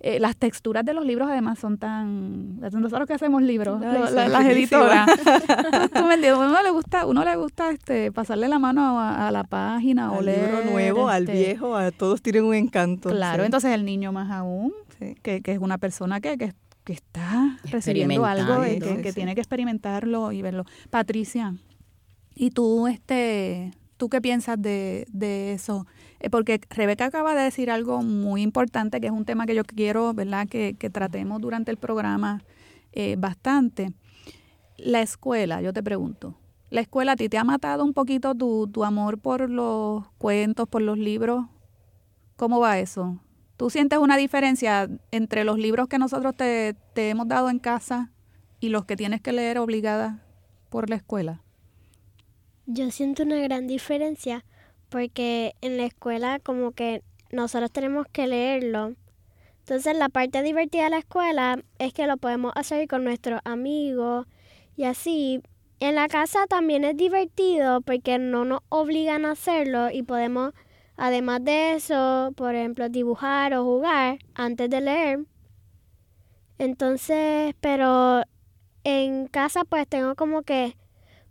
eh, 0.04 0.18
las 0.18 0.36
texturas 0.36 0.84
de 0.84 0.94
los 0.94 1.06
libros 1.06 1.28
además 1.30 1.58
son 1.60 1.78
tan... 1.78 2.58
Nosotros 2.60 3.06
que 3.06 3.14
hacemos 3.14 3.40
libros, 3.40 3.80
lo- 3.80 4.10
la- 4.10 4.26
las 4.28 4.44
editoras. 4.46 5.06
Tú 5.94 6.04
me 6.06 6.14
entiendes, 6.14 6.34
uno 6.36 6.60
le 6.62 6.70
gusta, 6.70 7.06
uno 7.06 7.24
le 7.24 7.36
gusta 7.36 7.70
este, 7.70 8.10
pasarle 8.10 8.48
la 8.48 8.58
mano 8.58 8.98
a, 9.00 9.28
a 9.28 9.30
la 9.30 9.44
página 9.44 10.10
o 10.12 10.18
Al 10.18 10.24
leer. 10.26 10.50
libro 10.54 10.70
nuevo, 10.72 11.08
al 11.08 11.22
este, 11.28 11.32
viejo, 11.34 11.76
a 11.76 11.92
todos 11.92 12.20
tienen 12.20 12.44
un 12.44 12.54
encanto. 12.54 13.10
Claro, 13.10 13.42
sí. 13.42 13.46
entonces 13.46 13.70
el 13.72 13.84
niño 13.84 14.10
más 14.12 14.30
aún, 14.32 14.72
Sí. 14.98 15.14
que, 15.22 15.40
que 15.40 15.52
es 15.52 15.58
una 15.58 15.78
persona 15.78 16.20
que, 16.20 16.36
que, 16.36 16.52
que 16.84 16.92
está 16.92 17.58
recibiendo 17.70 18.24
algo 18.24 18.66
y 18.66 18.78
que, 18.80 19.02
que 19.02 19.10
sí. 19.10 19.14
tiene 19.14 19.34
que 19.36 19.40
experimentarlo 19.40 20.32
y 20.32 20.42
verlo. 20.42 20.64
Patricia, 20.90 21.54
¿y 22.34 22.50
tú, 22.50 22.86
este, 22.88 23.72
tú 23.96 24.08
qué 24.08 24.20
piensas 24.20 24.60
de, 24.60 25.06
de 25.12 25.52
eso? 25.52 25.86
Eh, 26.22 26.30
porque 26.30 26.60
Rebeca 26.70 27.06
acaba 27.06 27.34
de 27.34 27.42
decir 27.42 27.68
algo 27.68 28.00
muy 28.02 28.42
importante, 28.42 29.00
que 29.00 29.08
es 29.08 29.12
un 29.12 29.24
tema 29.24 29.44
que 29.44 29.56
yo 29.56 29.64
quiero, 29.64 30.14
¿verdad?, 30.14 30.48
que, 30.48 30.74
tratemos 30.92 31.40
durante 31.40 31.72
el 31.72 31.76
programa 31.76 32.42
eh, 32.92 33.16
bastante. 33.18 33.92
La 34.76 35.02
escuela, 35.02 35.60
yo 35.60 35.72
te 35.72 35.82
pregunto, 35.82 36.36
¿la 36.70 36.80
escuela 36.80 37.12
a 37.12 37.16
ti 37.16 37.28
te 37.28 37.38
ha 37.38 37.44
matado 37.44 37.84
un 37.84 37.92
poquito 37.92 38.36
tu, 38.36 38.68
tu 38.68 38.84
amor 38.84 39.18
por 39.18 39.50
los 39.50 40.08
cuentos, 40.18 40.68
por 40.68 40.82
los 40.82 40.96
libros? 40.96 41.46
¿Cómo 42.36 42.60
va 42.60 42.78
eso? 42.78 43.18
¿Tú 43.56 43.68
sientes 43.68 43.98
una 43.98 44.16
diferencia 44.16 44.88
entre 45.10 45.42
los 45.42 45.58
libros 45.58 45.88
que 45.88 45.98
nosotros 45.98 46.36
te, 46.36 46.76
te 46.94 47.10
hemos 47.10 47.26
dado 47.26 47.50
en 47.50 47.58
casa 47.58 48.12
y 48.60 48.68
los 48.68 48.84
que 48.84 48.96
tienes 48.96 49.20
que 49.20 49.32
leer 49.32 49.58
obligada 49.58 50.24
por 50.70 50.88
la 50.88 50.96
escuela? 50.96 51.42
Yo 52.66 52.92
siento 52.92 53.24
una 53.24 53.40
gran 53.40 53.66
diferencia 53.66 54.44
porque 54.92 55.54
en 55.62 55.78
la 55.78 55.86
escuela 55.86 56.38
como 56.38 56.72
que 56.72 57.02
nosotros 57.32 57.72
tenemos 57.72 58.06
que 58.12 58.26
leerlo. 58.26 58.94
Entonces 59.60 59.96
la 59.96 60.10
parte 60.10 60.42
divertida 60.42 60.84
de 60.84 60.90
la 60.90 60.98
escuela 60.98 61.58
es 61.78 61.94
que 61.94 62.06
lo 62.06 62.18
podemos 62.18 62.52
hacer 62.56 62.86
con 62.86 63.02
nuestros 63.02 63.40
amigos 63.44 64.26
y 64.76 64.84
así. 64.84 65.40
En 65.80 65.94
la 65.94 66.08
casa 66.08 66.46
también 66.46 66.84
es 66.84 66.96
divertido 66.96 67.80
porque 67.80 68.18
no 68.18 68.44
nos 68.44 68.60
obligan 68.68 69.24
a 69.24 69.32
hacerlo 69.32 69.90
y 69.90 70.02
podemos, 70.02 70.52
además 70.96 71.42
de 71.42 71.72
eso, 71.72 72.32
por 72.36 72.54
ejemplo, 72.54 72.88
dibujar 72.90 73.54
o 73.54 73.64
jugar 73.64 74.18
antes 74.34 74.68
de 74.68 74.80
leer. 74.82 75.20
Entonces, 76.58 77.54
pero 77.60 78.22
en 78.84 79.26
casa 79.26 79.64
pues 79.64 79.88
tengo 79.88 80.14
como 80.16 80.42
que 80.42 80.76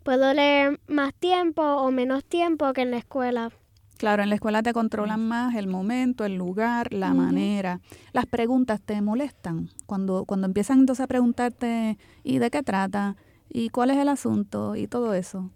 puedo 0.03 0.33
leer 0.33 0.79
más 0.87 1.13
tiempo 1.13 1.61
o 1.61 1.91
menos 1.91 2.23
tiempo 2.23 2.71
que 2.73 2.81
en 2.81 2.91
la 2.91 2.97
escuela. 2.97 3.51
Claro, 3.97 4.23
en 4.23 4.29
la 4.29 4.35
escuela 4.35 4.63
te 4.63 4.73
controlan 4.73 5.27
más 5.27 5.53
el 5.55 5.67
momento, 5.67 6.25
el 6.25 6.35
lugar, 6.35 6.91
la 6.91 7.13
manera. 7.13 7.81
Las 8.13 8.25
preguntas 8.25 8.81
te 8.81 8.99
molestan 8.99 9.69
cuando, 9.85 10.25
cuando 10.25 10.47
empiezan 10.47 10.79
entonces 10.79 11.03
a 11.03 11.07
preguntarte 11.07 11.99
¿y 12.23 12.39
de 12.39 12.49
qué 12.49 12.63
trata? 12.63 13.15
¿Y 13.47 13.69
cuál 13.69 13.91
es 13.91 13.97
el 13.97 14.09
asunto? 14.09 14.75
Y 14.75 14.87
todo 14.87 15.13
eso. 15.13 15.51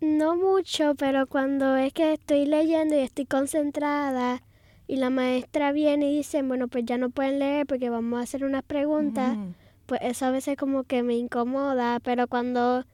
No 0.00 0.36
mucho, 0.36 0.94
pero 0.94 1.26
cuando 1.26 1.76
es 1.76 1.92
que 1.92 2.14
estoy 2.14 2.46
leyendo 2.46 2.94
y 2.94 3.00
estoy 3.00 3.26
concentrada 3.26 4.42
y 4.86 4.96
la 4.96 5.10
maestra 5.10 5.72
viene 5.72 6.10
y 6.10 6.16
dice, 6.18 6.42
bueno, 6.42 6.68
pues 6.68 6.84
ya 6.86 6.96
no 6.96 7.10
pueden 7.10 7.40
leer 7.40 7.66
porque 7.66 7.90
vamos 7.90 8.20
a 8.20 8.22
hacer 8.22 8.44
unas 8.44 8.62
preguntas, 8.62 9.36
Ujú. 9.36 9.54
pues 9.84 10.00
eso 10.02 10.24
a 10.24 10.30
veces 10.30 10.56
como 10.56 10.84
que 10.84 11.02
me 11.02 11.14
incomoda, 11.16 12.00
pero 12.00 12.26
cuando 12.26 12.84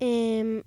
em, 0.00 0.62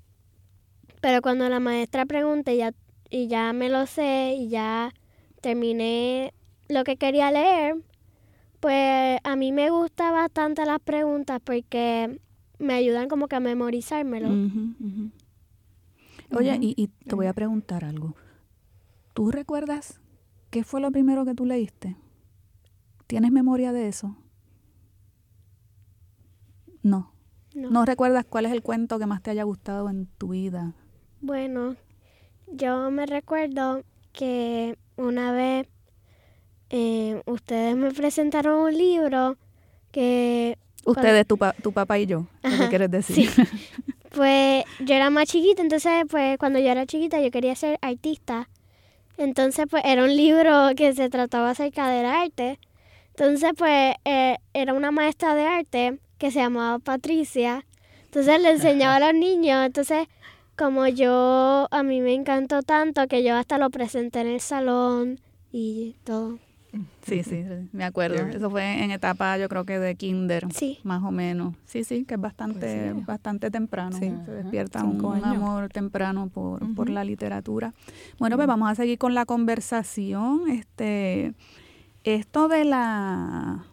pero 1.01 1.21
cuando 1.21 1.49
la 1.49 1.59
maestra 1.59 2.05
pregunta 2.05 2.51
y 2.51 2.57
ya, 2.57 2.73
y 3.09 3.27
ya 3.27 3.53
me 3.53 3.69
lo 3.69 3.85
sé 3.87 4.35
y 4.37 4.49
ya 4.49 4.93
terminé 5.41 6.33
lo 6.69 6.83
que 6.83 6.97
quería 6.97 7.31
leer, 7.31 7.75
pues 8.59 9.19
a 9.23 9.35
mí 9.35 9.51
me 9.51 9.69
gustan 9.69 10.13
bastante 10.13 10.65
las 10.65 10.79
preguntas 10.79 11.41
porque 11.43 12.19
me 12.59 12.73
ayudan 12.75 13.09
como 13.09 13.27
que 13.27 13.35
a 13.35 13.39
memorizármelo. 13.39 14.29
Oye, 16.33 16.57
y, 16.61 16.73
y 16.77 16.87
te 16.87 17.15
voy 17.15 17.25
a 17.25 17.33
preguntar 17.33 17.83
algo. 17.83 18.15
¿Tú 19.13 19.31
recuerdas 19.31 19.99
qué 20.51 20.63
fue 20.63 20.79
lo 20.79 20.91
primero 20.91 21.25
que 21.25 21.33
tú 21.33 21.45
leíste? 21.45 21.97
¿Tienes 23.07 23.31
memoria 23.31 23.73
de 23.73 23.87
eso? 23.89 24.15
No. 26.83 27.11
No. 27.53 27.69
¿No 27.69 27.85
recuerdas 27.85 28.25
cuál 28.27 28.45
es 28.45 28.51
el 28.51 28.61
cuento 28.61 28.97
que 28.99 29.05
más 29.05 29.21
te 29.21 29.31
haya 29.31 29.43
gustado 29.43 29.89
en 29.89 30.07
tu 30.17 30.29
vida? 30.29 30.71
Bueno, 31.21 31.75
yo 32.47 32.89
me 32.91 33.05
recuerdo 33.05 33.83
que 34.13 34.77
una 34.97 35.31
vez 35.33 35.67
eh, 36.69 37.21
ustedes 37.25 37.75
me 37.75 37.91
presentaron 37.91 38.59
un 38.59 38.73
libro 38.77 39.37
que 39.91 40.57
Ustedes, 40.85 41.27
tu, 41.27 41.37
pa- 41.37 41.53
tu 41.53 41.71
papá 41.71 41.99
y 41.99 42.07
yo, 42.07 42.25
¿qué 42.41 42.67
quieres 42.69 42.89
decir? 42.89 43.29
sí. 43.29 43.43
pues 44.15 44.63
yo 44.79 44.95
era 44.95 45.09
más 45.09 45.27
chiquita, 45.27 45.61
entonces 45.61 46.05
pues 46.09 46.37
cuando 46.37 46.59
yo 46.59 46.69
era 46.69 46.85
chiquita 46.85 47.21
yo 47.21 47.29
quería 47.31 47.55
ser 47.55 47.77
artista. 47.81 48.49
Entonces 49.17 49.65
pues 49.69 49.83
era 49.85 50.03
un 50.03 50.15
libro 50.15 50.69
que 50.75 50.93
se 50.93 51.09
trataba 51.09 51.51
acerca 51.51 51.87
del 51.89 52.05
arte. 52.07 52.59
Entonces 53.09 53.51
pues 53.57 53.93
eh, 54.05 54.37
era 54.53 54.73
una 54.73 54.89
maestra 54.91 55.35
de 55.35 55.45
arte 55.45 55.99
que 56.21 56.29
se 56.31 56.39
llamaba 56.39 56.77
Patricia. 56.77 57.65
Entonces 58.05 58.39
le 58.39 58.51
enseñaba 58.51 58.97
a 58.97 58.99
los 59.11 59.13
niños. 59.19 59.65
Entonces 59.65 60.07
como 60.55 60.85
yo, 60.87 61.67
a 61.71 61.81
mí 61.81 61.99
me 62.01 62.13
encantó 62.13 62.61
tanto 62.61 63.07
que 63.07 63.23
yo 63.23 63.35
hasta 63.35 63.57
lo 63.57 63.71
presenté 63.71 64.21
en 64.21 64.27
el 64.27 64.39
salón 64.39 65.19
y 65.51 65.95
todo. 66.03 66.37
Sí, 67.01 67.23
sí, 67.23 67.43
me 67.73 67.83
acuerdo. 67.83 68.27
Eso 68.27 68.49
fue 68.51 68.83
en 68.83 68.91
etapa, 68.91 69.37
yo 69.39 69.49
creo 69.49 69.65
que 69.65 69.79
de 69.79 69.95
kinder, 69.95 70.45
Sí. 70.53 70.79
más 70.83 71.03
o 71.03 71.09
menos. 71.11 71.55
Sí, 71.65 71.83
sí, 71.83 72.05
que 72.05 72.13
es 72.13 72.21
bastante, 72.21 72.59
Pues 72.59 72.95
sí. 72.99 73.03
bastante 73.07 73.49
temprano. 73.49 73.97
Sí. 73.97 74.13
Se 74.25 74.31
despierta 74.31 74.83
un, 74.83 75.03
un 75.03 75.25
amor 75.25 75.69
temprano 75.69 76.29
por, 76.29 76.61
por 76.75 76.89
la 76.89 77.03
literatura. 77.03 77.73
Bueno, 78.19 78.35
pues 78.37 78.47
vamos 78.47 78.69
a 78.71 78.75
seguir 78.75 78.99
con 78.99 79.15
la 79.15 79.25
conversación. 79.25 80.47
Este, 80.49 81.33
esto 82.03 82.47
de 82.47 82.63
la, 82.65 83.65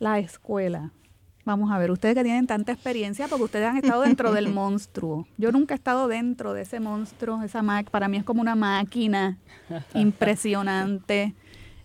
la 0.00 0.18
escuela. 0.18 0.90
Vamos 1.44 1.70
a 1.72 1.78
ver, 1.78 1.90
ustedes 1.90 2.14
que 2.14 2.22
tienen 2.22 2.46
tanta 2.46 2.72
experiencia, 2.72 3.26
porque 3.28 3.44
ustedes 3.44 3.66
han 3.68 3.76
estado 3.78 4.02
dentro 4.02 4.32
del 4.32 4.48
monstruo. 4.54 5.26
Yo 5.38 5.52
nunca 5.52 5.74
he 5.74 5.76
estado 5.76 6.06
dentro 6.06 6.52
de 6.52 6.62
ese 6.62 6.80
monstruo, 6.80 7.42
esa 7.42 7.62
ma- 7.62 7.82
para 7.82 8.08
mí 8.08 8.18
es 8.18 8.24
como 8.24 8.40
una 8.42 8.54
máquina 8.54 9.38
impresionante. 9.94 11.34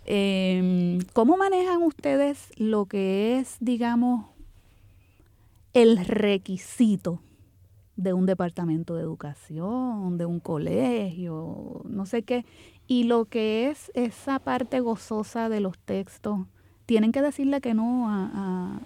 Eh, 0.06 1.00
¿Cómo 1.14 1.38
manejan 1.38 1.82
ustedes 1.84 2.52
lo 2.58 2.86
que 2.86 3.40
es, 3.40 3.56
digamos, 3.60 4.26
el 5.74 5.98
requisito 6.06 7.22
de 7.96 8.14
un 8.14 8.26
departamento 8.26 8.96
de 8.96 9.02
educación, 9.04 10.18
de 10.18 10.26
un 10.26 10.40
colegio, 10.42 11.82
no 11.86 12.06
sé 12.06 12.24
qué, 12.24 12.46
y 12.88 13.06
lo 13.06 13.26
que 13.26 13.70
es 13.70 13.90
esa 13.96 14.40
parte 14.40 14.80
gozosa 14.82 15.50
de 15.50 15.60
los 15.62 15.78
textos? 15.80 16.42
Tienen 16.86 17.12
que 17.12 17.22
decirle 17.22 17.62
que 17.62 17.74
no 17.74 18.10
a, 18.10 18.30
a- 18.34 18.80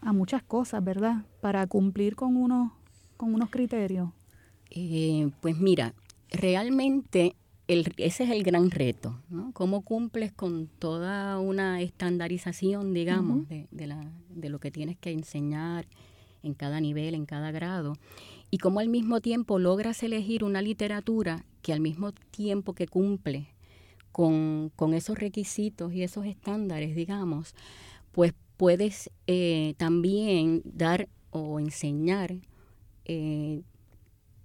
a 0.00 0.12
muchas 0.12 0.42
cosas, 0.42 0.82
¿verdad? 0.84 1.24
Para 1.40 1.66
cumplir 1.66 2.14
con 2.16 2.36
unos, 2.36 2.72
con 3.16 3.34
unos 3.34 3.50
criterios. 3.50 4.10
Eh, 4.70 5.30
pues 5.40 5.56
mira, 5.58 5.94
realmente 6.30 7.34
el- 7.66 7.92
ese 7.98 8.24
es 8.24 8.30
el 8.30 8.42
gran 8.44 8.70
reto, 8.70 9.20
¿no? 9.28 9.52
¿Cómo 9.52 9.82
cumples 9.82 10.32
con 10.32 10.68
toda 10.78 11.38
una 11.38 11.80
estandarización, 11.82 12.92
digamos, 12.94 13.48
de, 13.48 13.66
de 13.70 13.86
la- 13.86 14.10
de 14.30 14.48
lo 14.48 14.58
que 14.58 14.70
tienes 14.70 14.96
que 14.96 15.10
enseñar 15.10 15.86
en 16.42 16.54
cada 16.54 16.80
nivel, 16.80 17.14
en 17.14 17.26
cada 17.26 17.50
grado? 17.50 17.94
Y 18.50 18.58
cómo 18.58 18.80
al 18.80 18.88
mismo 18.88 19.20
tiempo 19.20 19.58
logras 19.58 20.02
elegir 20.02 20.44
una 20.44 20.62
literatura 20.62 21.44
que 21.60 21.72
al 21.74 21.80
mismo 21.80 22.12
tiempo 22.12 22.72
que 22.72 22.86
cumple 22.86 23.48
con, 24.12 24.70
con 24.74 24.94
esos 24.94 25.18
requisitos 25.18 25.92
y 25.92 26.02
esos 26.02 26.24
estándares, 26.24 26.96
digamos, 26.96 27.54
pues 28.12 28.32
puedes 28.58 29.08
eh, 29.26 29.72
también 29.78 30.60
dar 30.64 31.08
o 31.30 31.58
enseñar 31.60 32.34
eh, 33.06 33.62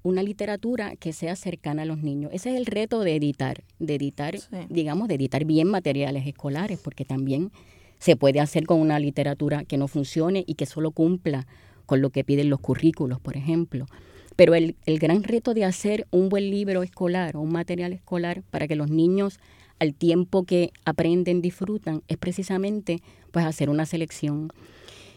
una 0.03 0.21
literatura 0.23 0.95
que 0.95 1.11
sea 1.13 1.35
cercana 1.35 1.81
a 1.81 1.85
los 1.85 1.97
niños. 1.97 2.31
Ese 2.33 2.51
es 2.51 2.57
el 2.57 2.65
reto 2.65 3.01
de 3.01 3.15
editar, 3.15 3.63
de 3.79 3.95
editar, 3.95 4.37
Sí. 4.37 4.47
digamos, 4.69 5.07
de 5.09 5.15
editar 5.15 5.43
bien 5.45 5.67
materiales 5.67 6.25
escolares, 6.27 6.79
porque 6.81 7.03
también 7.05 7.51
se 7.99 8.15
puede 8.15 8.39
hacer 8.39 8.65
con 8.65 8.79
una 8.79 8.99
literatura 8.99 9.63
que 9.65 9.77
no 9.77 9.87
funcione 9.87 10.43
y 10.45 10.55
que 10.55 10.65
solo 10.65 10.91
cumpla 10.91 11.47
con 11.85 12.01
lo 12.01 12.09
que 12.11 12.23
piden 12.23 12.49
los 12.49 12.59
currículos, 12.59 13.19
por 13.19 13.35
ejemplo. 13.35 13.85
Pero 14.35 14.55
el, 14.55 14.75
el 14.85 14.99
gran 14.99 15.23
reto 15.23 15.53
de 15.53 15.65
hacer 15.65 16.07
un 16.11 16.29
buen 16.29 16.49
libro 16.49 16.83
escolar 16.83 17.35
o 17.35 17.41
un 17.41 17.51
material 17.51 17.93
escolar 17.93 18.41
para 18.49 18.67
que 18.67 18.75
los 18.75 18.89
niños 18.89 19.39
al 19.79 19.93
tiempo 19.93 20.43
que 20.43 20.71
aprenden, 20.85 21.41
disfrutan, 21.41 22.03
es 22.07 22.17
precisamente 22.17 23.01
pues 23.31 23.45
hacer 23.45 23.69
una 23.69 23.85
selección. 23.85 24.51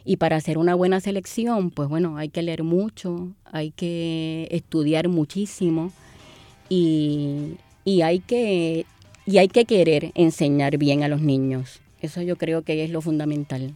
Y 0.04 0.16
para 0.16 0.36
hacer 0.36 0.58
una 0.58 0.74
buena 0.74 1.00
selección, 1.00 1.70
pues 1.70 1.88
bueno, 1.88 2.16
hay 2.16 2.28
que 2.28 2.42
leer 2.42 2.62
mucho, 2.62 3.32
hay 3.44 3.70
que 3.70 4.48
estudiar 4.50 5.08
muchísimo 5.08 5.92
y, 6.68 7.56
y 7.84 8.02
hay, 8.02 8.20
que, 8.20 8.86
y 9.24 9.38
hay 9.38 9.48
que 9.48 9.64
querer 9.64 10.12
enseñar 10.14 10.78
bien 10.78 11.02
a 11.02 11.08
los 11.08 11.20
niños. 11.20 11.80
Eso 12.00 12.22
yo 12.22 12.36
creo 12.36 12.62
que 12.62 12.84
es 12.84 12.90
lo 12.90 13.00
fundamental. 13.00 13.74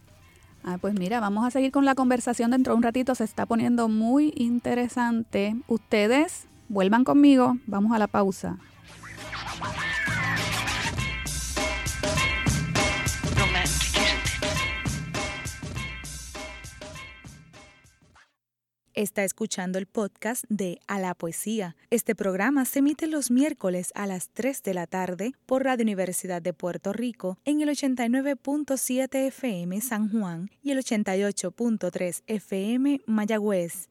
Ah, 0.63 0.77
pues 0.79 0.93
mira, 0.93 1.19
vamos 1.19 1.45
a 1.45 1.51
seguir 1.51 1.71
con 1.71 1.85
la 1.85 1.95
conversación 1.95 2.51
dentro 2.51 2.73
de 2.73 2.77
un 2.77 2.83
ratito. 2.83 3.15
Se 3.15 3.23
está 3.23 3.45
poniendo 3.45 3.87
muy 3.87 4.33
interesante. 4.35 5.55
Ustedes 5.67 6.45
vuelvan 6.69 7.03
conmigo. 7.03 7.57
Vamos 7.65 7.93
a 7.93 7.99
la 7.99 8.07
pausa. 8.07 8.57
Está 19.01 19.23
escuchando 19.23 19.79
el 19.79 19.87
podcast 19.87 20.45
de 20.47 20.79
A 20.85 20.99
la 20.99 21.15
Poesía. 21.15 21.75
Este 21.89 22.13
programa 22.13 22.65
se 22.65 22.77
emite 22.77 23.07
los 23.07 23.31
miércoles 23.31 23.91
a 23.95 24.05
las 24.05 24.29
3 24.29 24.61
de 24.61 24.75
la 24.75 24.85
tarde 24.85 25.33
por 25.47 25.63
Radio 25.63 25.81
Universidad 25.81 26.39
de 26.39 26.53
Puerto 26.53 26.93
Rico 26.93 27.39
en 27.43 27.61
el 27.61 27.69
89.7 27.69 29.25
FM 29.25 29.81
San 29.81 30.07
Juan 30.11 30.51
y 30.61 30.69
el 30.69 30.77
88.3 30.77 32.21
FM 32.27 33.01
Mayagüez. 33.07 33.89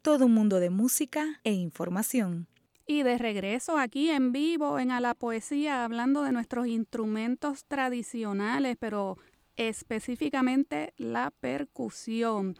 Todo 0.00 0.26
un 0.26 0.34
mundo 0.34 0.60
de 0.60 0.70
música 0.70 1.40
e 1.42 1.50
información. 1.50 2.46
Y 2.86 3.02
de 3.02 3.18
regreso 3.18 3.78
aquí 3.78 4.10
en 4.10 4.30
vivo 4.30 4.78
en 4.78 4.92
A 4.92 5.00
la 5.00 5.14
Poesía, 5.14 5.82
hablando 5.82 6.22
de 6.22 6.30
nuestros 6.30 6.68
instrumentos 6.68 7.64
tradicionales, 7.64 8.76
pero 8.78 9.18
específicamente 9.56 10.94
la 10.98 11.32
percusión. 11.32 12.56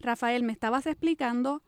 Rafael, 0.00 0.42
me 0.42 0.52
estabas 0.52 0.86
explicando 0.86 1.62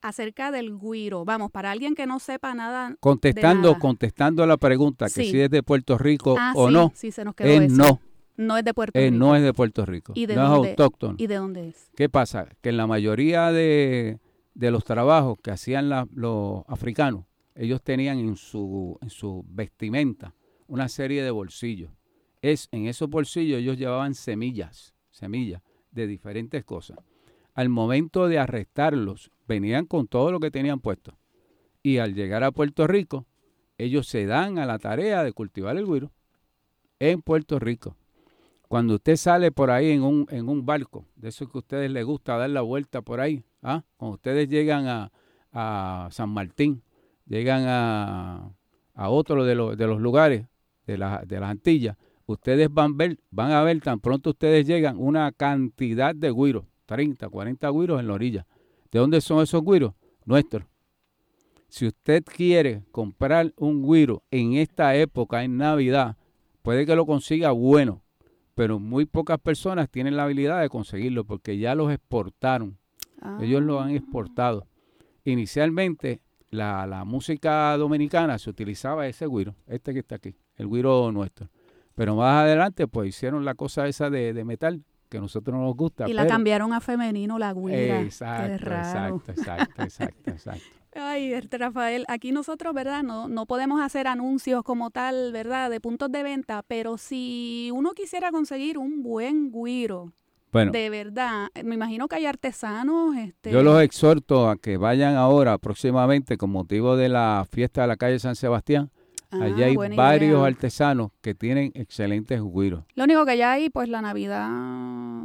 acerca 0.00 0.50
del 0.50 0.78
guiro. 0.78 1.24
Vamos, 1.24 1.50
para 1.50 1.70
alguien 1.70 1.94
que 1.94 2.06
no 2.06 2.18
sepa 2.18 2.54
nada. 2.54 2.96
Contestando, 3.00 3.68
nada. 3.70 3.80
contestando 3.80 4.46
la 4.46 4.56
pregunta, 4.56 5.06
que 5.06 5.10
Sí. 5.24 5.30
si 5.30 5.40
es 5.40 5.50
de 5.50 5.62
Puerto 5.62 5.96
Rico 5.98 6.36
Ah, 6.38 6.52
o 6.54 6.68
sí, 6.68 6.74
no, 6.74 6.92
sí, 6.94 7.10
se 7.10 7.24
nos 7.24 7.34
quedó 7.34 7.48
es 7.48 7.62
eso. 7.72 7.76
no, 7.76 8.00
No 8.36 8.56
es 8.58 8.64
de 8.64 8.74
Puerto 8.74 8.98
es 8.98 9.04
Rico. 9.12 9.16
no 9.24 9.36
es 9.36 9.42
de 9.42 9.52
Puerto 9.54 9.86
Rico. 9.86 10.12
¿Y 10.16 10.26
de 10.26 10.34
no 10.36 10.48
dónde- 10.48 10.68
es 10.72 10.78
autóctono. 10.78 11.14
¿Y 11.18 11.26
de 11.26 11.36
dónde 11.36 11.68
es? 11.68 11.90
¿Qué 11.96 12.08
pasa? 12.08 12.48
Que 12.60 12.68
en 12.70 12.76
la 12.76 12.86
mayoría 12.86 13.50
de, 13.52 14.18
de 14.54 14.70
los 14.70 14.84
trabajos 14.84 15.38
que 15.42 15.50
hacían 15.52 15.88
la- 15.88 16.06
los 16.12 16.64
africanos, 16.68 17.24
ellos 17.54 17.80
tenían 17.82 18.18
en 18.18 18.36
su, 18.36 18.98
en 19.00 19.08
su 19.10 19.44
vestimenta 19.48 20.34
una 20.66 20.88
serie 20.88 21.22
de 21.22 21.30
bolsillos. 21.30 21.92
Es, 22.42 22.68
en 22.72 22.86
esos 22.86 23.08
bolsillos 23.08 23.60
ellos 23.60 23.78
llevaban 23.78 24.14
semillas, 24.14 24.94
semillas 25.10 25.62
de 25.92 26.06
diferentes 26.08 26.64
cosas. 26.64 26.98
Al 27.54 27.68
momento 27.68 28.28
de 28.28 28.38
arrestarlos, 28.38 29.30
venían 29.46 29.86
con 29.86 30.08
todo 30.08 30.32
lo 30.32 30.40
que 30.40 30.50
tenían 30.50 30.80
puesto. 30.80 31.16
Y 31.82 31.98
al 31.98 32.14
llegar 32.14 32.42
a 32.44 32.50
Puerto 32.50 32.86
Rico, 32.86 33.26
ellos 33.78 34.06
se 34.06 34.26
dan 34.26 34.58
a 34.58 34.66
la 34.66 34.78
tarea 34.78 35.22
de 35.22 35.32
cultivar 35.32 35.76
el 35.76 35.86
güiro 35.86 36.12
en 36.98 37.22
Puerto 37.22 37.58
Rico. 37.58 37.96
Cuando 38.68 38.94
usted 38.94 39.16
sale 39.16 39.52
por 39.52 39.70
ahí 39.70 39.90
en 39.90 40.02
un, 40.02 40.26
en 40.30 40.48
un 40.48 40.64
barco, 40.66 41.06
de 41.16 41.28
eso 41.28 41.46
que 41.48 41.58
a 41.58 41.60
ustedes 41.60 41.90
les 41.90 42.04
gusta 42.04 42.36
dar 42.36 42.50
la 42.50 42.62
vuelta 42.62 43.02
por 43.02 43.20
ahí, 43.20 43.44
¿ah? 43.62 43.84
cuando 43.96 44.14
ustedes 44.14 44.48
llegan 44.48 44.86
a, 44.88 45.12
a 45.52 46.08
San 46.10 46.30
Martín, 46.30 46.82
llegan 47.26 47.64
a, 47.66 48.50
a 48.94 49.08
otro 49.10 49.44
de, 49.44 49.54
los 49.54 49.76
de 49.76 49.86
los 49.86 50.00
lugares 50.00 50.46
de, 50.86 50.98
la- 50.98 51.22
de 51.26 51.38
las 51.40 51.50
Antillas, 51.50 51.96
ustedes 52.26 52.68
van, 52.72 52.96
ver, 52.96 53.18
van 53.30 53.52
a 53.52 53.62
ver 53.62 53.80
tan 53.80 54.00
pronto 54.00 54.30
ustedes 54.30 54.66
llegan 54.66 54.96
una 54.98 55.30
cantidad 55.30 56.14
de 56.14 56.30
güiros, 56.30 56.64
30, 56.86 57.28
40 57.28 57.68
güiros 57.68 58.00
en 58.00 58.08
la 58.08 58.14
orilla. 58.14 58.46
¿De 58.90 58.98
dónde 58.98 59.20
son 59.20 59.42
esos 59.42 59.62
güiros? 59.62 59.94
Nuestros. 60.24 60.64
Si 61.68 61.86
usted 61.86 62.22
quiere 62.24 62.84
comprar 62.92 63.52
un 63.56 63.82
güiro 63.82 64.22
en 64.30 64.54
esta 64.54 64.94
época, 64.94 65.42
en 65.42 65.56
Navidad, 65.56 66.16
puede 66.62 66.86
que 66.86 66.94
lo 66.94 67.04
consiga 67.04 67.50
bueno, 67.50 68.02
pero 68.54 68.78
muy 68.78 69.06
pocas 69.06 69.40
personas 69.40 69.90
tienen 69.90 70.16
la 70.16 70.24
habilidad 70.24 70.60
de 70.60 70.68
conseguirlo 70.68 71.24
porque 71.24 71.58
ya 71.58 71.74
los 71.74 71.92
exportaron. 71.92 72.78
Ellos 73.40 73.62
lo 73.62 73.80
han 73.80 73.90
exportado. 73.90 74.68
Inicialmente, 75.24 76.20
la, 76.50 76.86
la 76.86 77.04
música 77.04 77.76
dominicana 77.76 78.38
se 78.38 78.50
utilizaba 78.50 79.08
ese 79.08 79.26
güiro, 79.26 79.56
este 79.66 79.92
que 79.92 80.00
está 80.00 80.16
aquí, 80.16 80.36
el 80.56 80.66
güiro 80.66 81.10
nuestro. 81.10 81.48
Pero 81.94 82.16
más 82.16 82.44
adelante, 82.44 82.86
pues 82.86 83.08
hicieron 83.08 83.44
la 83.44 83.54
cosa 83.54 83.88
esa 83.88 84.10
de, 84.10 84.32
de 84.32 84.44
metal, 84.44 84.84
que 85.14 85.18
a 85.18 85.20
nosotros 85.20 85.56
no 85.56 85.62
nos 85.64 85.76
gusta. 85.76 86.08
Y 86.08 86.12
la 86.12 86.22
pero- 86.22 86.34
cambiaron 86.34 86.72
a 86.72 86.80
femenino, 86.80 87.38
la 87.38 87.54
guira. 87.54 88.00
Exacto, 88.00 88.66
raro. 88.66 89.22
exacto, 89.22 89.32
exacto, 89.32 89.82
exacto, 89.82 90.30
exacto. 90.30 90.64
Ay, 90.96 91.32
este 91.32 91.56
Rafael, 91.58 92.04
aquí 92.08 92.32
nosotros, 92.32 92.74
¿verdad? 92.74 93.04
No, 93.04 93.28
no 93.28 93.46
podemos 93.46 93.80
hacer 93.80 94.08
anuncios 94.08 94.64
como 94.64 94.90
tal, 94.90 95.30
¿verdad? 95.32 95.70
De 95.70 95.80
puntos 95.80 96.10
de 96.10 96.24
venta, 96.24 96.64
pero 96.66 96.98
si 96.98 97.70
uno 97.72 97.92
quisiera 97.92 98.32
conseguir 98.32 98.76
un 98.76 99.02
buen 99.04 99.52
guiro, 99.52 100.12
Bueno, 100.52 100.72
de 100.72 100.90
verdad, 100.90 101.48
me 101.64 101.74
imagino 101.76 102.06
que 102.08 102.16
hay 102.16 102.26
artesanos, 102.26 103.16
este... 103.16 103.50
yo 103.52 103.62
los 103.62 103.80
exhorto 103.82 104.48
a 104.48 104.56
que 104.56 104.76
vayan 104.76 105.14
ahora 105.16 105.58
próximamente 105.58 106.36
con 106.36 106.50
motivo 106.50 106.96
de 106.96 107.08
la 107.08 107.44
fiesta 107.48 107.82
de 107.82 107.86
la 107.88 107.96
calle 107.96 108.18
San 108.18 108.34
Sebastián. 108.36 108.90
Ah, 109.40 109.44
Allí 109.44 109.62
hay 109.62 109.76
varios 109.76 110.38
idea. 110.38 110.46
artesanos 110.46 111.10
que 111.20 111.34
tienen 111.34 111.72
excelentes 111.74 112.40
güiros. 112.40 112.84
Lo 112.94 113.04
único 113.04 113.24
que 113.26 113.36
ya 113.36 113.52
hay, 113.52 113.70
pues 113.70 113.88
la 113.88 114.00
Navidad 114.02 114.48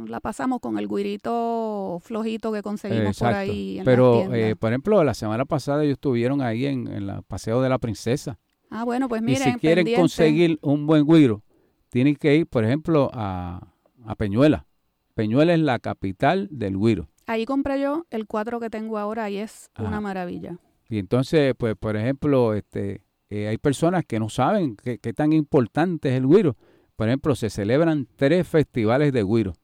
la 0.06 0.20
pasamos 0.20 0.60
con 0.60 0.78
el 0.78 0.88
guirito 0.88 1.98
flojito 2.02 2.52
que 2.52 2.62
conseguimos 2.62 3.18
por 3.18 3.28
ahí 3.28 3.78
en 3.78 3.84
Pero, 3.84 4.32
eh, 4.34 4.56
por 4.56 4.70
ejemplo, 4.72 5.02
la 5.04 5.14
semana 5.14 5.44
pasada 5.44 5.82
ellos 5.84 5.94
estuvieron 5.94 6.40
ahí 6.42 6.66
en, 6.66 6.86
en 6.88 7.08
el 7.08 7.22
Paseo 7.24 7.62
de 7.62 7.68
la 7.68 7.78
Princesa. 7.78 8.38
ah, 8.70 8.84
bueno, 8.84 9.08
pues 9.08 9.22
y 9.22 9.24
miren, 9.24 9.52
si 9.54 9.58
quieren 9.58 9.84
pendiente. 9.84 10.00
conseguir 10.00 10.58
un 10.62 10.86
buen 10.86 11.04
güiro, 11.04 11.42
tienen 11.90 12.16
que 12.16 12.36
ir, 12.36 12.46
por 12.46 12.64
ejemplo, 12.64 13.10
a, 13.12 13.72
a 14.04 14.14
Peñuela. 14.16 14.66
Peñuela 15.14 15.52
es 15.54 15.60
la 15.60 15.78
capital 15.78 16.48
del 16.50 16.76
güiro. 16.76 17.08
Ahí 17.26 17.44
compré 17.44 17.80
yo 17.80 18.06
el 18.10 18.26
cuatro 18.26 18.58
que 18.60 18.70
tengo 18.70 18.98
ahora 18.98 19.30
y 19.30 19.36
es 19.36 19.70
Ajá. 19.74 19.86
una 19.88 20.00
maravilla. 20.00 20.56
Y 20.88 20.98
entonces, 20.98 21.54
pues, 21.56 21.76
por 21.76 21.96
ejemplo, 21.96 22.54
este, 22.54 23.02
eh, 23.30 23.48
hay 23.48 23.58
personas 23.58 24.04
que 24.04 24.18
no 24.18 24.28
saben 24.28 24.76
qué, 24.76 24.98
qué 24.98 25.12
tan 25.12 25.32
importante 25.32 26.10
es 26.10 26.16
el 26.16 26.26
güiro. 26.26 26.56
Por 26.96 27.08
ejemplo, 27.08 27.34
se 27.34 27.48
celebran 27.48 28.06
tres 28.16 28.46
festivales 28.46 29.12
de 29.12 29.22
güiro. 29.22 29.54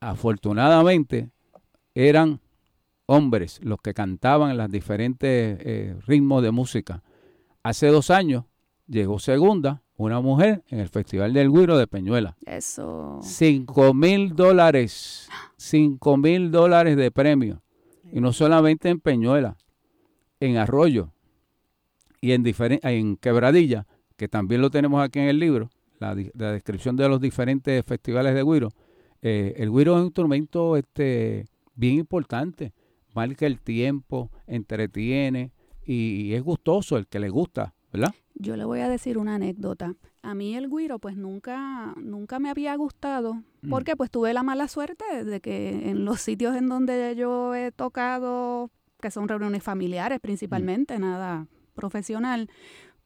Afortunadamente, 0.00 1.30
eran 1.94 2.40
hombres 3.06 3.58
los 3.62 3.80
que 3.80 3.94
cantaban 3.94 4.56
los 4.56 4.70
diferentes 4.70 5.58
eh, 5.60 5.96
ritmos 6.06 6.42
de 6.42 6.50
música. 6.52 7.02
Hace 7.62 7.88
dos 7.88 8.10
años 8.10 8.44
llegó 8.86 9.18
segunda 9.18 9.82
una 9.96 10.20
mujer 10.20 10.62
en 10.68 10.78
el 10.78 10.88
Festival 10.88 11.32
del 11.32 11.50
Güiro 11.50 11.76
de 11.76 11.88
Peñuela. 11.88 12.36
Eso. 12.46 13.18
Cinco 13.20 13.92
mil 13.94 14.36
dólares, 14.36 15.28
cinco 15.56 16.16
mil 16.16 16.52
dólares 16.52 16.96
de 16.96 17.10
premio. 17.10 17.62
Y 18.12 18.20
no 18.20 18.32
solamente 18.32 18.90
en 18.90 19.00
Peñuela, 19.00 19.56
en 20.38 20.56
Arroyo 20.56 21.12
y 22.20 22.32
en, 22.32 22.44
en 22.82 23.16
Quebradilla, 23.16 23.86
que 24.16 24.28
también 24.28 24.60
lo 24.60 24.70
tenemos 24.70 25.02
aquí 25.02 25.18
en 25.18 25.28
el 25.28 25.38
libro, 25.38 25.70
la, 25.98 26.16
la 26.34 26.52
descripción 26.52 26.96
de 26.96 27.08
los 27.08 27.20
diferentes 27.20 27.84
festivales 27.84 28.34
de 28.34 28.42
güiro. 28.42 28.70
Eh, 29.22 29.54
el 29.56 29.70
güiro 29.70 29.94
es 29.94 30.00
un 30.00 30.06
instrumento 30.06 30.76
este, 30.76 31.46
bien 31.74 31.94
importante, 31.96 32.72
marca 33.14 33.46
el 33.46 33.60
tiempo, 33.60 34.30
entretiene 34.46 35.52
y, 35.84 36.32
es 36.34 36.42
gustoso 36.42 36.96
el 36.96 37.06
que 37.06 37.18
le 37.18 37.30
gusta, 37.30 37.74
¿verdad? 37.92 38.14
Yo 38.34 38.56
le 38.56 38.64
voy 38.64 38.80
a 38.80 38.88
decir 38.88 39.18
una 39.18 39.36
anécdota. 39.36 39.94
A 40.22 40.34
mí 40.34 40.54
el 40.54 40.68
guiro 40.68 40.98
pues 40.98 41.16
nunca, 41.16 41.94
nunca 41.96 42.38
me 42.38 42.50
había 42.50 42.76
gustado 42.76 43.42
Mm. 43.62 43.70
porque 43.70 43.96
pues 43.96 44.10
tuve 44.10 44.32
la 44.32 44.42
mala 44.42 44.68
suerte 44.68 45.24
de 45.24 45.40
que 45.40 45.90
en 45.90 46.04
los 46.04 46.20
sitios 46.20 46.54
en 46.56 46.68
donde 46.68 47.14
yo 47.16 47.54
he 47.54 47.72
tocado, 47.72 48.70
que 49.00 49.10
son 49.10 49.28
reuniones 49.28 49.62
familiares 49.62 50.20
principalmente, 50.20 50.98
nada 50.98 51.46
profesional, 51.78 52.50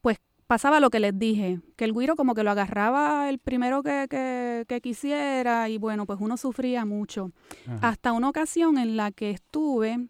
pues 0.01 0.17
pasaba 0.47 0.79
lo 0.79 0.89
que 0.89 0.99
les 0.99 1.17
dije, 1.17 1.61
que 1.77 1.85
el 1.85 1.93
guiro 1.93 2.15
como 2.15 2.33
que 2.33 2.43
lo 2.43 2.51
agarraba 2.51 3.29
el 3.29 3.37
primero 3.37 3.83
que, 3.83 4.07
que, 4.09 4.65
que 4.67 4.81
quisiera 4.81 5.69
y 5.69 5.77
bueno, 5.77 6.05
pues 6.05 6.19
uno 6.19 6.35
sufría 6.37 6.83
mucho. 6.85 7.31
Ajá. 7.67 7.89
Hasta 7.89 8.11
una 8.11 8.29
ocasión 8.29 8.77
en 8.77 8.97
la 8.97 9.11
que 9.11 9.29
estuve 9.29 10.09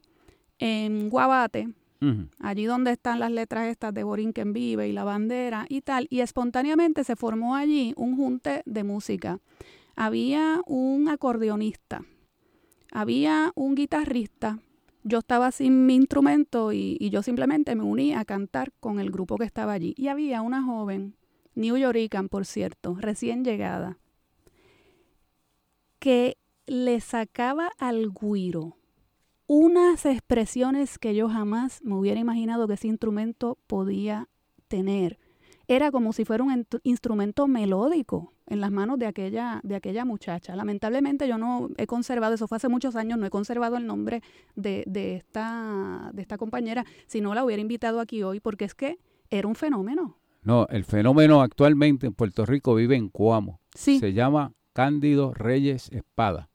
en 0.59 1.09
Guabate, 1.09 1.67
allí 2.39 2.65
donde 2.65 2.91
están 2.91 3.19
las 3.19 3.31
letras 3.31 3.67
estas 3.67 3.93
de 3.93 4.03
Borinquen 4.03 4.53
Vive 4.53 4.87
y 4.87 4.91
la 4.91 5.03
bandera 5.03 5.65
y 5.69 5.81
tal, 5.81 6.07
y 6.09 6.19
espontáneamente 6.21 7.03
se 7.03 7.15
formó 7.15 7.55
allí 7.55 7.93
un 7.97 8.15
junte 8.15 8.61
de 8.65 8.83
música. 8.83 9.39
Había 9.95 10.61
un 10.65 11.07
acordeonista, 11.09 12.03
había 12.91 13.51
un 13.55 13.75
guitarrista, 13.75 14.59
yo 15.03 15.19
estaba 15.19 15.51
sin 15.51 15.85
mi 15.85 15.95
instrumento 15.95 16.71
y, 16.71 16.97
yo 17.09 17.21
simplemente 17.23 17.75
me 17.75 17.83
uní 17.83 18.13
a 18.13 18.25
cantar 18.25 18.71
con 18.79 18.99
el 18.99 19.11
grupo 19.11 19.37
que 19.37 19.45
estaba 19.45 19.73
allí. 19.73 19.93
Y 19.97 20.07
había 20.07 20.41
una 20.41 20.63
joven, 20.63 21.15
New 21.55 21.77
Yorican, 21.77 22.29
por 22.29 22.45
cierto, 22.45 22.95
recién 22.95 23.43
llegada, 23.43 23.99
que 25.99 26.37
le 26.65 26.99
sacaba 27.01 27.71
al 27.77 28.11
guiro 28.11 28.77
unas 29.47 30.05
expresiones 30.05 30.97
que 30.97 31.15
yo 31.15 31.27
jamás 31.29 31.81
me 31.83 31.95
hubiera 31.95 32.19
imaginado 32.19 32.67
que 32.67 32.75
ese 32.75 32.87
instrumento 32.87 33.57
podía 33.67 34.29
tener. 34.67 35.19
Era 35.67 35.91
como 35.91 36.13
si 36.13 36.25
fuera 36.25 36.43
un 36.43 36.67
instrumento 36.83 37.47
melódico 37.47 38.33
en 38.47 38.59
las 38.59 38.71
manos 38.71 38.99
de 38.99 39.05
aquella, 39.05 39.61
de 39.63 39.75
aquella 39.75 40.05
muchacha. 40.05 40.55
Lamentablemente 40.55 41.27
yo 41.27 41.37
no 41.37 41.69
he 41.77 41.87
conservado, 41.87 42.35
eso 42.35 42.47
fue 42.47 42.57
hace 42.57 42.69
muchos 42.69 42.95
años, 42.95 43.17
no 43.17 43.25
he 43.25 43.29
conservado 43.29 43.77
el 43.77 43.87
nombre 43.87 44.21
de, 44.55 44.83
de, 44.87 45.15
esta, 45.15 46.11
de 46.13 46.21
esta 46.21 46.37
compañera, 46.37 46.85
si 47.07 47.21
no 47.21 47.33
la 47.33 47.43
hubiera 47.45 47.61
invitado 47.61 47.99
aquí 47.99 48.23
hoy, 48.23 48.39
porque 48.39 48.65
es 48.65 48.75
que 48.75 48.99
era 49.29 49.47
un 49.47 49.55
fenómeno. 49.55 50.17
No, 50.43 50.67
el 50.67 50.83
fenómeno 50.83 51.41
actualmente 51.41 52.07
en 52.07 52.13
Puerto 52.13 52.45
Rico 52.45 52.75
vive 52.75 52.97
en 52.97 53.07
Cuamo. 53.09 53.61
Sí. 53.73 53.99
Se 53.99 54.11
llama 54.11 54.53
Cándido 54.73 55.33
Reyes 55.33 55.89
Espada. 55.91 56.49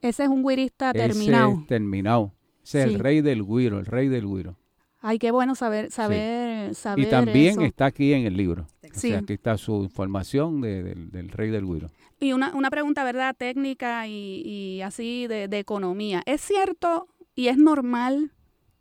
Ese 0.00 0.24
es 0.24 0.28
un 0.28 0.44
guirista 0.44 0.92
terminado. 0.92 1.50
Ese 1.50 1.60
es 1.60 1.66
terminado. 1.66 2.32
Ese 2.62 2.80
es 2.80 2.86
el 2.86 2.98
rey 3.00 3.20
del 3.20 3.44
guiro, 3.44 3.80
el 3.80 3.86
rey 3.86 4.08
del 4.08 4.26
guiro. 4.26 4.56
Ay, 5.00 5.18
qué 5.18 5.32
bueno 5.32 5.56
saber, 5.56 5.90
saber, 5.90 6.41
saber 6.74 7.06
Y 7.06 7.10
también 7.10 7.52
eso. 7.52 7.62
está 7.62 7.86
aquí 7.86 8.12
en 8.12 8.26
el 8.26 8.36
libro. 8.36 8.62
O 8.82 8.86
Sí. 8.94 9.08
sea, 9.10 9.18
aquí 9.18 9.32
está 9.34 9.56
su 9.58 9.82
información 9.82 10.60
de- 10.60 10.82
del, 10.82 11.10
del 11.10 11.28
rey 11.30 11.50
del 11.50 11.64
guiro. 11.66 11.90
Y 12.20 12.32
una, 12.32 12.54
una 12.54 12.70
pregunta, 12.70 13.04
¿verdad? 13.04 13.34
Técnica 13.36 14.06
y, 14.06 14.42
y 14.46 14.80
así 14.82 15.26
de, 15.26 15.48
de 15.48 15.58
economía. 15.58 16.22
¿Es 16.26 16.40
cierto 16.40 17.08
y 17.34 17.48
es 17.48 17.56
normal 17.58 18.32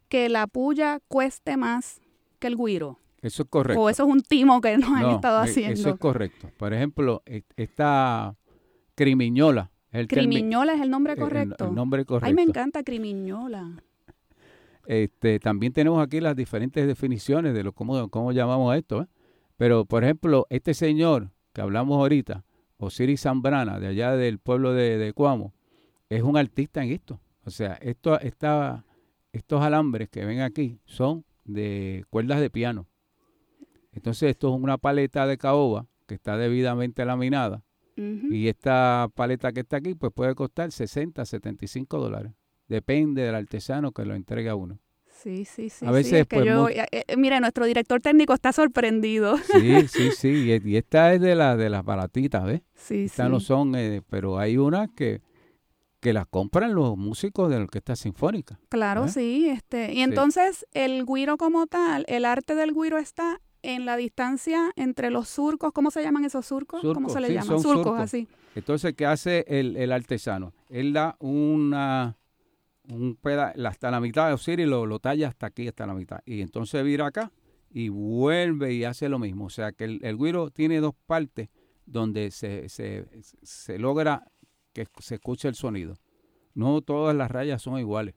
que 0.10 0.30
la 0.30 0.48
puya 0.48 1.00
cueste 1.08 1.58
más 1.58 2.02
que 2.40 2.48
el 2.48 2.56
guiro? 2.58 3.00
Eso 3.22 3.44
es 3.44 3.50
correcto. 3.50 3.82
¿O 3.82 3.90
eso 3.90 4.04
es 4.04 4.10
un 4.10 4.22
timo 4.22 4.62
que 4.62 4.78
nos 4.78 4.90
han 4.92 5.12
estado 5.12 5.44
e- 5.44 5.50
haciendo? 5.50 5.74
Eso 5.80 5.90
es 5.90 5.96
correcto. 5.98 6.50
Por 6.58 6.74
ejemplo, 6.74 7.22
e- 7.26 7.44
esta 7.56 8.36
crimiñola. 8.96 9.72
El 9.92 10.08
Crimiñola 10.08 10.74
es 10.74 10.82
el 10.82 10.90
nombre 10.90 11.14
el- 11.14 11.20
correcto. 11.20 11.68
El, 11.68 11.76
nombre 11.76 12.06
correcto. 12.06 12.26
Ay, 12.28 12.34
me 12.34 12.44
encanta 12.44 12.82
Crimiñola. 12.84 13.84
Este, 14.92 15.40
también 15.40 15.72
tenemos 15.72 16.04
aquí 16.04 16.20
las 16.20 16.36
diferentes 16.36 16.86
definiciones 16.86 17.54
de 17.54 17.64
lo 17.64 17.72
cómo, 17.72 18.10
cómo 18.10 18.34
llamamos 18.34 18.76
esto. 18.76 19.04
¿eh? 19.04 19.08
Pero, 19.56 19.86
por 19.86 20.04
ejemplo, 20.04 20.48
este 20.50 20.74
señor 20.74 21.32
que 21.54 21.62
hablamos 21.62 21.98
ahorita, 21.98 22.44
Osiris 22.76 23.22
Zambrana, 23.22 23.80
de 23.80 23.88
allá 23.88 24.18
del 24.18 24.40
pueblo 24.40 24.74
de, 24.74 24.98
de 24.98 25.14
Cuamo, 25.14 25.54
es 26.10 26.24
un 26.24 26.36
artista 26.36 26.84
en 26.84 26.92
esto. 26.92 27.22
O 27.46 27.52
sea, 27.52 27.76
esto, 27.76 28.20
esta, 28.20 28.84
estos 29.32 29.62
alambres 29.62 30.10
que 30.10 30.26
ven 30.26 30.42
aquí 30.42 30.82
son 30.84 31.24
de 31.46 32.04
cuerdas 32.10 32.42
de 32.42 32.50
piano. 32.50 32.86
Entonces, 33.94 34.32
esto 34.32 34.54
es 34.54 34.62
una 34.62 34.78
paleta 34.78 35.26
de 35.26 35.38
caoba 35.38 35.88
que 36.06 36.16
está 36.16 36.36
debidamente 36.36 37.06
laminada. 37.06 37.64
Y 37.96 38.48
esta 38.48 39.10
paleta 39.16 39.54
que 39.54 39.62
está 39.62 39.78
aquí, 39.78 39.96
pues 39.96 40.12
puede 40.12 40.36
costar 40.36 40.70
60, 40.72 41.24
75 41.24 41.98
dólares. 41.98 42.34
Depende 42.72 43.22
del 43.24 43.36
artesano 43.36 43.92
que 43.92 44.06
lo 44.06 44.16
entregue 44.16 44.48
a 44.50 44.56
uno. 44.56 44.80
Sí, 45.10 45.44
sí, 45.44 45.70
sí. 45.70 45.86
A 45.86 45.90
sí, 45.90 45.94
veces, 45.96 46.14
es 46.22 46.28
que 46.28 46.38
pues, 46.38 46.46
yo, 46.48 46.62
mu- 46.64 46.68
eh, 46.70 46.88
eh, 46.92 47.18
mire, 47.18 47.40
nuestro 47.42 47.66
director 47.66 48.00
técnico 48.00 48.34
está 48.34 48.54
sorprendido. 48.54 49.38
Sí, 49.38 49.88
sí, 49.90 50.10
sí. 50.12 50.30
Y, 50.50 50.70
y 50.70 50.78
esta 50.78 51.14
es 51.14 51.20
de, 51.20 51.36
la, 51.36 51.58
de 51.58 51.70
las 51.70 51.84
baratitas, 51.84 52.46
¿ves? 52.46 52.62
Sí, 52.74 53.04
Estas 53.06 53.28
sí. 53.28 53.32
no 53.32 53.40
son, 53.42 53.76
eh, 53.76 54.02
pero 54.10 54.40
hay 54.40 54.56
unas 54.58 54.90
que, 54.96 55.22
que 56.00 56.14
las 56.14 56.28
compran 56.28 56.74
los 56.74 56.98
músicos 56.98 57.50
de 57.50 57.58
la 57.58 57.64
orquesta 57.66 57.96
sinfónica. 57.98 58.58
Claro, 58.70 59.06
¿Eh? 59.06 59.10
sí. 59.10 59.50
Este, 59.50 59.92
y 59.92 59.98
Sí. 59.98 60.02
entonces 60.04 60.66
el 60.74 61.06
guiro 61.06 61.36
como 61.38 61.68
tal, 61.68 62.06
el 62.08 62.24
arte 62.24 62.56
del 62.56 62.74
guiro 62.74 62.98
está 62.98 63.42
en 63.64 63.86
la 63.86 63.98
distancia 63.98 64.72
entre 64.78 65.12
los 65.12 65.28
surcos. 65.28 65.74
¿Cómo 65.74 65.92
se 65.92 66.02
llaman 66.02 66.24
esos 66.26 66.46
surcos? 66.48 66.82
¿Cómo 66.82 67.10
Surcos, 67.10 67.14
se 67.14 67.20
le 67.20 67.28
sí, 67.28 67.34
llaman? 67.34 67.48
son 67.48 67.62
surcos, 67.62 67.84
surcos. 67.84 68.00
así. 68.02 68.28
Entonces, 68.56 68.94
¿qué 68.96 69.06
hace 69.06 69.46
el, 69.48 69.76
el 69.78 69.92
artesano? 69.92 70.54
Él 70.70 70.94
da 70.94 71.16
una, 71.20 72.18
un 72.90 73.16
peda, 73.16 73.54
hasta 73.66 73.92
la 73.92 74.00
mitad 74.00 74.28
de 74.28 74.34
Osiris 74.34 74.68
lo, 74.68 74.86
lo 74.86 75.00
talla 75.00 75.28
hasta 75.28 75.48
aquí, 75.48 75.68
hasta 75.68 75.86
la 75.86 75.94
mitad. 75.94 76.20
Y 76.26 76.42
entonces 76.42 76.84
vira 76.84 77.08
acá 77.08 77.32
y 77.70 77.90
vuelve 77.90 78.74
y 78.74 78.84
hace 78.84 79.10
lo 79.10 79.20
mismo. 79.20 79.46
O 79.46 79.50
sea, 79.50 79.72
que 79.72 79.86
el, 79.86 80.00
el 80.04 80.16
güiro 80.16 80.50
tiene 80.50 80.80
dos 80.80 80.96
partes 81.06 81.50
donde 81.86 82.32
se, 82.32 82.70
se, 82.70 83.06
se 83.44 83.78
logra 83.78 84.24
que 84.74 84.88
se 85.00 85.16
escuche 85.16 85.48
el 85.48 85.56
sonido. 85.56 85.96
No 86.54 86.82
todas 86.82 87.16
las 87.16 87.32
rayas 87.32 87.62
son 87.62 87.80
iguales. 87.80 88.16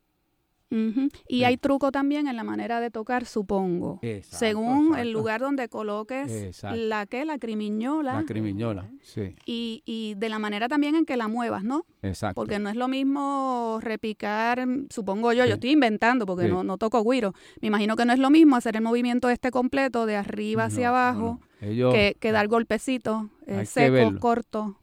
Ujú. 0.70 1.09
Y 1.29 1.38
Sí. 1.38 1.44
hay 1.44 1.57
truco 1.57 1.92
también 1.92 2.27
en 2.27 2.35
la 2.37 2.42
manera 2.42 2.81
de 2.81 2.90
tocar, 2.90 3.27
supongo. 3.27 4.00
Exacto, 4.03 4.38
Según 4.38 4.96
el 4.98 5.12
lugar 5.12 5.40
donde 5.40 5.68
coloques 5.68 6.31
Exacto. 6.33 6.77
la 6.77 7.07
que, 7.07 7.24
la 7.24 7.38
crimiñola. 7.38 8.14
La 8.14 8.24
crimiñola, 8.24 8.90
sí, 9.03 9.37
y, 9.46 9.83
y 9.85 10.14
de 10.16 10.29
la 10.29 10.38
manera 10.38 10.66
también 10.68 10.94
en 10.96 11.05
que 11.05 11.16
la 11.16 11.29
muevas, 11.29 11.62
¿no? 11.64 11.85
exacto. 12.03 12.35
Porque 12.35 12.59
no 12.59 12.70
es 12.70 12.77
lo 12.77 12.88
mismo 12.88 13.79
repicar, 13.83 14.66
supongo 14.90 15.33
yo, 15.33 15.44
Sí. 15.44 15.48
yo 15.50 15.55
estoy 15.55 15.70
inventando 15.70 16.27
porque 16.27 16.44
Sí. 16.46 16.50
no, 16.50 16.64
no 16.64 16.77
toco 16.79 17.05
guiro. 17.09 17.35
Me 17.61 17.68
imagino 17.68 17.94
que 17.94 18.05
no 18.05 18.12
es 18.12 18.18
lo 18.18 18.31
mismo 18.31 18.57
hacer 18.57 18.74
el 18.77 18.83
movimiento 18.83 19.29
este 19.29 19.50
completo 19.50 20.07
de 20.07 20.16
arriba 20.16 20.64
hacia 20.64 20.88
No, 20.90 20.96
abajo 20.96 21.40
no. 21.61 21.68
Ellos, 21.68 21.94
que, 21.94 22.16
que 22.18 22.33
dar 22.33 22.48
golpecitos 22.48 23.27
eh, 23.46 23.64
secos, 23.64 24.18
cortos. 24.18 24.74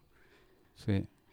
sí, 0.75 0.85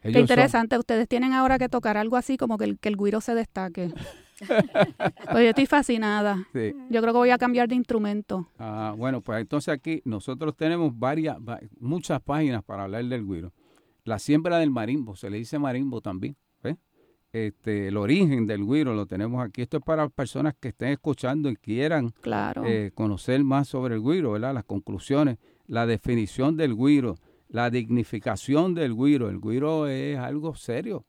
Qué 0.02 0.08
ellos 0.08 0.14
son- 0.14 0.20
interesante. 0.22 0.78
Ustedes 0.78 1.06
tienen 1.08 1.32
ahora 1.32 1.58
que 1.58 1.68
tocar 1.68 1.96
algo 1.96 2.16
así 2.16 2.36
como 2.36 2.58
que 2.58 2.64
el, 2.64 2.78
que 2.78 2.88
el 2.88 2.96
guiro 2.96 3.20
se 3.20 3.34
destaque. 3.34 3.92
pues 4.46 5.44
yo 5.44 5.50
estoy 5.50 5.66
fascinada. 5.66 6.46
sí. 6.52 6.72
Yo 6.90 7.00
creo 7.00 7.12
que 7.12 7.18
voy 7.18 7.30
a 7.30 7.38
cambiar 7.38 7.68
de 7.68 7.74
instrumento. 7.74 8.48
Ah, 8.58 8.94
bueno, 8.96 9.20
pues 9.20 9.40
entonces 9.40 9.72
aquí 9.74 10.00
nosotros 10.04 10.56
tenemos 10.56 10.96
varias, 10.98 11.36
va- 11.38 11.60
muchas 11.80 12.20
páginas 12.20 12.62
para 12.62 12.84
hablar 12.84 13.04
del 13.04 13.24
güiro. 13.24 13.52
La 14.04 14.18
siembra 14.18 14.58
del 14.58 14.70
marimbo, 14.70 15.16
se 15.16 15.28
le 15.30 15.38
dice 15.38 15.58
marimbo 15.58 16.00
también. 16.00 16.36
¿ves? 16.62 16.76
Este, 17.32 17.88
el 17.88 17.96
origen 17.96 18.46
del 18.46 18.64
güiro 18.64 18.94
lo 18.94 19.06
tenemos 19.06 19.44
aquí. 19.44 19.62
Esto 19.62 19.78
es 19.78 19.82
para 19.82 20.08
personas 20.08 20.54
que 20.58 20.68
estén 20.68 20.90
escuchando 20.90 21.50
y 21.50 21.56
quieran 21.56 22.10
Claro. 22.22 22.64
eh, 22.64 22.90
conocer 22.94 23.42
más 23.44 23.68
sobre 23.68 23.94
el 23.96 24.00
güiro, 24.00 24.32
¿verdad? 24.32 24.54
Las 24.54 24.64
conclusiones, 24.64 25.36
la 25.66 25.84
definición 25.86 26.56
del 26.56 26.72
güiro, 26.74 27.16
la 27.48 27.68
dignificación 27.70 28.74
del 28.74 28.94
güiro. 28.94 29.28
El 29.28 29.38
güiro 29.38 29.86
es 29.88 30.18
algo 30.18 30.54
serio. 30.54 31.04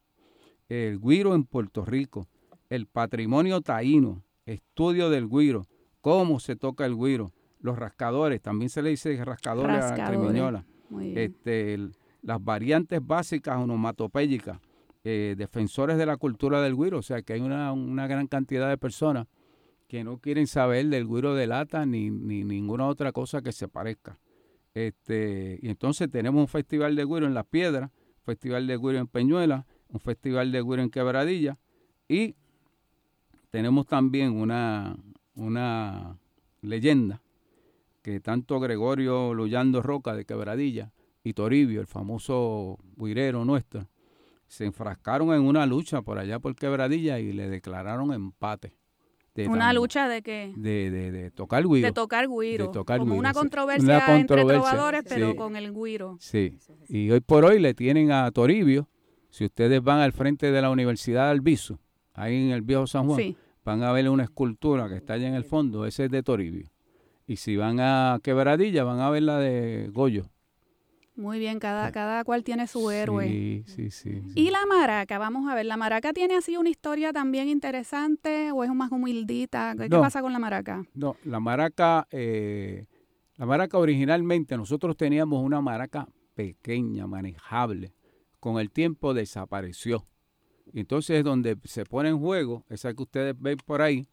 El 0.68 1.00
güiro 1.00 1.34
en 1.36 1.46
Puerto 1.46 1.86
Rico, 1.86 2.28
el 2.70 2.86
patrimonio 2.88 3.62
taíno, 3.62 4.24
estudio 4.46 5.10
del 5.10 5.28
güiro, 5.28 5.66
cómo 6.02 6.40
se 6.40 6.56
toca 6.56 6.86
el 6.86 6.96
güiro, 6.96 7.32
los 7.60 7.78
rascadores, 7.78 8.42
también 8.42 8.70
se 8.70 8.82
le 8.82 8.90
dice 8.92 9.24
rascadores, 9.26 9.76
a 9.76 9.80
la 9.80 9.90
Rascadores. 9.90 10.20
crimiñola, 10.20 10.66
Muy 10.90 11.06
bien. 11.12 11.18
este, 11.18 11.74
el- 11.74 11.96
las 12.22 12.44
variantes 12.44 13.00
básicas 13.06 13.58
onomatopéyicas, 13.58 14.60
eh, 15.04 15.36
defensores 15.38 15.98
de 15.98 16.06
la 16.06 16.18
cultura 16.18 16.62
del 16.62 16.76
güiro, 16.76 16.98
o 17.00 17.02
sea 17.02 17.22
que 17.22 17.34
hay 17.34 17.42
una, 17.42 17.72
una 17.74 18.08
gran 18.08 18.28
cantidad 18.28 18.70
de 18.70 18.78
personas 18.78 19.28
que 19.88 20.04
no 20.04 20.18
quieren 20.20 20.46
saber 20.46 20.86
del 20.88 21.06
güiro 21.06 21.34
de 21.34 21.48
lata 21.48 21.86
ni, 21.86 22.10
ni 22.12 22.44
ninguna 22.44 22.88
otra 22.88 23.12
cosa 23.12 23.42
que 23.42 23.52
se 23.52 23.68
parezca. 23.68 24.20
Este, 24.74 25.58
y 25.62 25.70
entonces 25.70 26.10
tenemos 26.12 26.40
un 26.42 26.48
festival 26.48 26.96
de 26.96 27.04
güiro 27.04 27.26
en 27.26 27.34
Las 27.34 27.46
Piedras, 27.46 27.90
festival 28.24 28.68
de 28.68 28.76
güiro 28.76 29.00
en 29.00 29.08
Peñuela, 29.08 29.66
un 29.88 30.00
festival 30.00 30.52
de 30.52 30.62
güiro 30.62 30.84
en 30.84 30.90
Quebradilla 30.92 31.58
y 32.08 32.36
tenemos 33.50 33.88
también 33.88 34.32
una, 34.36 34.96
una 35.36 36.18
leyenda 36.62 37.22
que 38.02 38.20
tanto 38.20 38.60
Gregorio 38.60 39.34
Luyando 39.34 39.82
Roca 39.82 40.14
de 40.16 40.26
Quebradilla 40.26 40.92
y 41.24 41.34
Toribio, 41.34 41.82
el 41.82 41.88
famoso 41.88 42.78
guirero 42.96 43.44
nuestro, 43.46 43.88
se 44.48 44.66
enfrascaron 44.66 45.34
en 45.34 45.42
una 45.42 45.66
lucha 45.66 46.02
por 46.02 46.18
allá 46.18 46.40
por 46.40 46.56
Quebradilla 46.56 47.20
y 47.20 47.34
le 47.34 47.50
declararon 47.50 48.14
empate. 48.14 48.74
de 49.36 49.48
Una 49.48 49.68
tan- 49.68 49.76
lucha 49.76 50.08
de 50.08 50.22
que 50.22 50.54
de, 50.56 50.90
de, 50.90 51.12
de 51.12 51.32
tocar 51.32 51.64
guiro. 51.68 51.86
de 51.88 51.92
tocar 51.94 52.28
guiro. 52.28 52.68
de 52.68 52.74
tocar 52.74 53.00
como 53.00 53.12
guiro, 53.12 53.20
una 53.20 53.34
controversia, 53.34 53.84
Una 54.08 54.20
entre 54.20 54.44
trovadores, 54.44 55.04
pero 55.08 55.32
sí. 55.32 55.36
con 55.38 55.56
el 55.56 55.74
guiro. 55.74 56.18
Sí, 56.20 56.58
y 56.88 57.12
hoy 57.12 57.20
por 57.20 57.46
hoy 57.46 57.60
le 57.60 57.74
tienen 57.74 58.12
a 58.12 58.30
Toribio, 58.32 58.88
si 59.30 59.46
ustedes 59.46 59.84
van 59.84 60.00
al 60.00 60.14
frente 60.14 60.52
de 60.52 60.62
la 60.62 60.72
Universidad 60.72 61.26
de 61.26 61.32
Albizu, 61.32 61.78
ahí 62.20 62.36
en 62.36 62.52
el 62.52 62.62
viejo 62.62 62.86
San 62.88 63.08
Juan, 63.08 63.18
Sí. 63.18 63.38
van 63.64 63.84
a 63.84 63.92
ver 63.92 64.10
una 64.10 64.24
escultura 64.24 64.90
que 64.90 64.98
está 64.98 65.14
allá 65.14 65.28
en 65.28 65.36
el 65.36 65.44
fondo, 65.44 65.86
ese 65.86 66.06
es 66.06 66.12
de 66.12 66.24
Toribio. 66.24 66.70
Y 67.26 67.38
si 67.38 67.56
van 67.56 67.80
a 67.80 68.20
Quebradilla, 68.24 68.84
van 68.84 69.00
a 69.00 69.10
ver 69.10 69.24
la 69.24 69.38
de 69.38 69.90
Goyo. 69.94 70.30
Muy 71.16 71.38
bien, 71.38 71.60
cada, 71.60 71.92
cada 71.92 72.24
cual 72.24 72.46
tiene 72.46 72.66
su 72.66 72.90
héroe. 72.92 73.28
Sí, 73.28 73.64
sí, 73.68 73.92
sí. 73.92 74.22
sí. 74.26 74.32
Y 74.36 74.52
la 74.52 74.66
maraca, 74.66 75.18
vamos 75.20 75.50
a 75.50 75.54
ver, 75.54 75.66
¿la 75.66 75.76
maraca 75.76 76.14
tiene 76.14 76.36
así 76.36 76.56
una 76.56 76.70
historia 76.70 77.12
también 77.12 77.50
interesante 77.50 78.54
o 78.54 78.64
es 78.64 78.74
más 78.74 78.90
humildita? 78.92 79.76
¿Qué, 79.78 79.90
pasa 79.90 80.22
con 80.22 80.32
la 80.32 80.40
maraca? 80.40 80.86
No, 80.94 81.18
la 81.26 81.42
maraca, 81.42 82.08
eh, 82.10 82.86
la 83.36 83.46
maraca 83.46 83.78
originalmente 83.78 84.56
nosotros 84.56 84.96
teníamos 84.96 85.44
una 85.44 85.60
maraca 85.60 86.08
pequeña, 86.36 87.06
manejable. 87.06 87.94
Con 88.40 88.58
el 88.58 88.72
tiempo 88.72 89.14
desapareció. 89.14 90.06
Entonces 90.74 91.20
es 91.20 91.24
donde 91.24 91.58
se 91.64 91.86
pone 91.86 92.10
en 92.10 92.20
juego, 92.20 92.64
esa 92.70 92.94
que 92.94 93.04
ustedes 93.04 93.36
ven 93.40 93.58
por 93.66 93.82
ahí, 93.82 94.08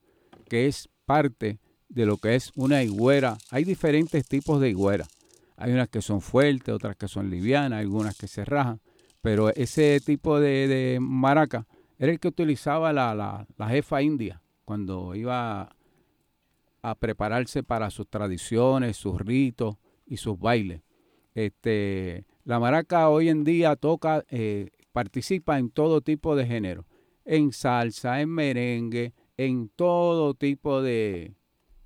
que 0.49 0.67
es 0.67 0.89
parte 1.05 1.59
de 1.89 2.07
lo 2.07 2.17
que 2.17 2.35
es 2.35 2.53
una 2.57 2.83
higuera. 2.83 3.37
Hay 3.51 3.65
diferentes 3.65 4.27
tipos 4.27 4.61
de 4.61 4.71
higuera. 4.71 5.07
Hay 5.57 5.73
unas 5.73 5.89
que 5.89 6.03
son 6.03 6.21
fuertes, 6.21 6.75
otras 6.75 6.97
que 6.97 7.09
son 7.09 7.31
livianas, 7.31 7.81
algunas 7.81 8.17
que 8.17 8.29
se 8.29 8.45
rajan. 8.45 8.81
Pero 9.23 9.51
ese 9.55 10.01
tipo 10.05 10.39
de, 10.39 10.69
de 10.69 10.99
maraca 11.01 11.67
era 11.99 12.13
el 12.13 12.21
que 12.21 12.29
utilizaba 12.29 12.93
la, 12.93 13.15
la, 13.15 13.47
la 13.57 13.69
jefa 13.69 14.03
india 14.03 14.43
cuando 14.65 15.15
iba 15.15 15.75
a 16.83 16.95
prepararse 16.97 17.63
para 17.63 17.91
sus 17.91 18.09
tradiciones, 18.09 18.97
sus 18.97 19.21
ritos 19.21 19.77
y 20.07 20.19
sus 20.19 20.39
bailes. 20.39 20.83
Este, 21.35 22.25
la 22.45 22.61
maraca 22.61 23.09
hoy 23.09 23.29
en 23.29 23.45
día 23.45 23.77
toca, 23.77 24.25
eh, 24.31 24.71
participa 24.97 25.59
en 25.59 25.69
todo 25.69 26.01
tipo 26.01 26.37
de 26.37 26.47
género, 26.47 26.87
en 27.27 27.53
salsa, 27.53 28.23
en 28.23 28.31
merengue, 28.31 29.13
en 29.37 29.69
todo 29.69 30.33
tipo 30.33 30.81
de, 30.81 31.35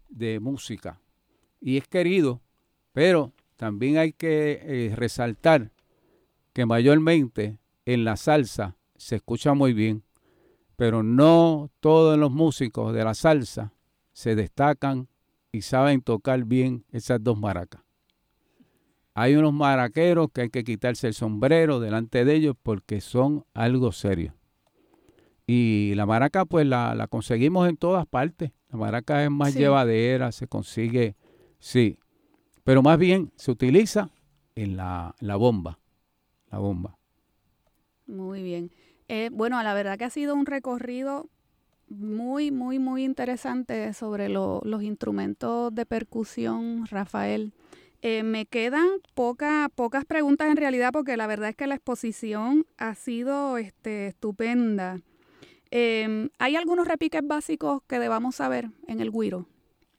de 0.09 0.39
música. 0.39 1.01
Y 1.61 1.77
es 1.77 1.89
querido, 1.89 2.41
pero 2.93 3.33
también 3.57 3.99
hay 3.99 4.13
que 4.13 4.61
eh, 4.63 4.95
resaltar 4.95 5.73
que 6.53 6.67
mayormente 6.67 7.59
en 7.85 8.05
la 8.05 8.17
salsa 8.17 8.77
se 8.95 9.17
escucha 9.17 9.55
muy 9.55 9.73
bien, 9.73 10.05
pero 10.77 11.03
no 11.03 11.69
todos 11.81 12.17
los 12.17 12.31
músicos 12.31 12.95
de 12.95 13.03
la 13.03 13.15
salsa 13.15 13.73
se 14.13 14.37
destacan 14.37 15.09
y 15.51 15.63
saben 15.63 16.01
tocar 16.01 16.45
bien 16.45 16.85
esas 16.93 17.21
dos 17.21 17.37
maracas. 17.37 17.83
Hay 19.15 19.37
unos 19.37 19.53
maraqueros 19.53 20.29
que 20.33 20.43
hay 20.43 20.51
que 20.51 20.65
quitarse 20.65 21.09
el 21.09 21.15
sombrero 21.15 21.81
delante 21.81 22.25
de 22.25 22.35
ellos 22.35 22.57
porque 22.63 23.01
son 23.01 23.45
algo 23.55 23.93
serio. 23.93 24.35
Y 25.47 25.95
la 25.97 26.07
maraca 26.07 26.45
pues 26.45 26.67
la, 26.67 27.07
conseguimos 27.11 27.69
en 27.69 27.77
todas 27.77 28.07
partes. 28.07 28.53
La 28.69 28.79
maraca 28.79 29.25
es 29.25 29.31
más 29.31 29.55
llevadera, 29.55 30.31
se 30.31 30.47
consigue, 30.47 31.17
sí. 31.59 31.99
Pero 32.63 32.83
más 32.83 32.99
bien 32.99 33.33
se 33.35 33.51
utiliza 33.51 34.11
en 34.55 34.77
la, 34.77 35.17
la 35.19 35.37
bomba. 35.37 35.81
La 36.53 36.59
bomba. 36.59 36.97
Muy 38.07 38.43
bien. 38.43 38.71
Eh, 39.09 39.31
bueno, 39.33 39.61
la 39.63 39.75
verdad 39.75 39.99
que 39.99 40.05
ha 40.05 40.11
sido 40.11 40.37
un 40.37 40.47
recorrido 40.47 41.29
muy, 41.89 42.53
muy, 42.53 42.79
muy 42.79 43.05
interesante 43.05 43.93
sobre 43.93 44.29
los 44.29 44.83
instrumentos 44.83 45.75
de 45.75 45.85
percusión, 45.85 46.87
Rafael. 46.87 47.53
Eh, 48.03 48.23
me 48.23 48.47
quedan 48.47 48.89
pocas 49.15 49.69
pocas 49.75 50.07
preguntas 50.07 50.49
en 50.51 50.57
realidad 50.57 50.91
porque 50.91 51.19
la 51.19 51.27
verdad 51.27 51.51
es 51.51 51.57
que 51.57 51.67
la 51.67 51.75
exposición 51.75 52.65
ha 52.79 52.95
sido 52.95 53.59
este, 53.59 54.07
estupenda. 54.07 55.01
Em, 55.71 56.31
¿Hay 56.39 56.57
algunos 56.57 56.89
repiques 56.89 57.21
básicos 57.25 57.83
que 57.87 57.99
debamos 57.99 58.37
saber 58.37 58.71
en 58.89 59.01
el 59.01 59.11
guiro? 59.11 59.47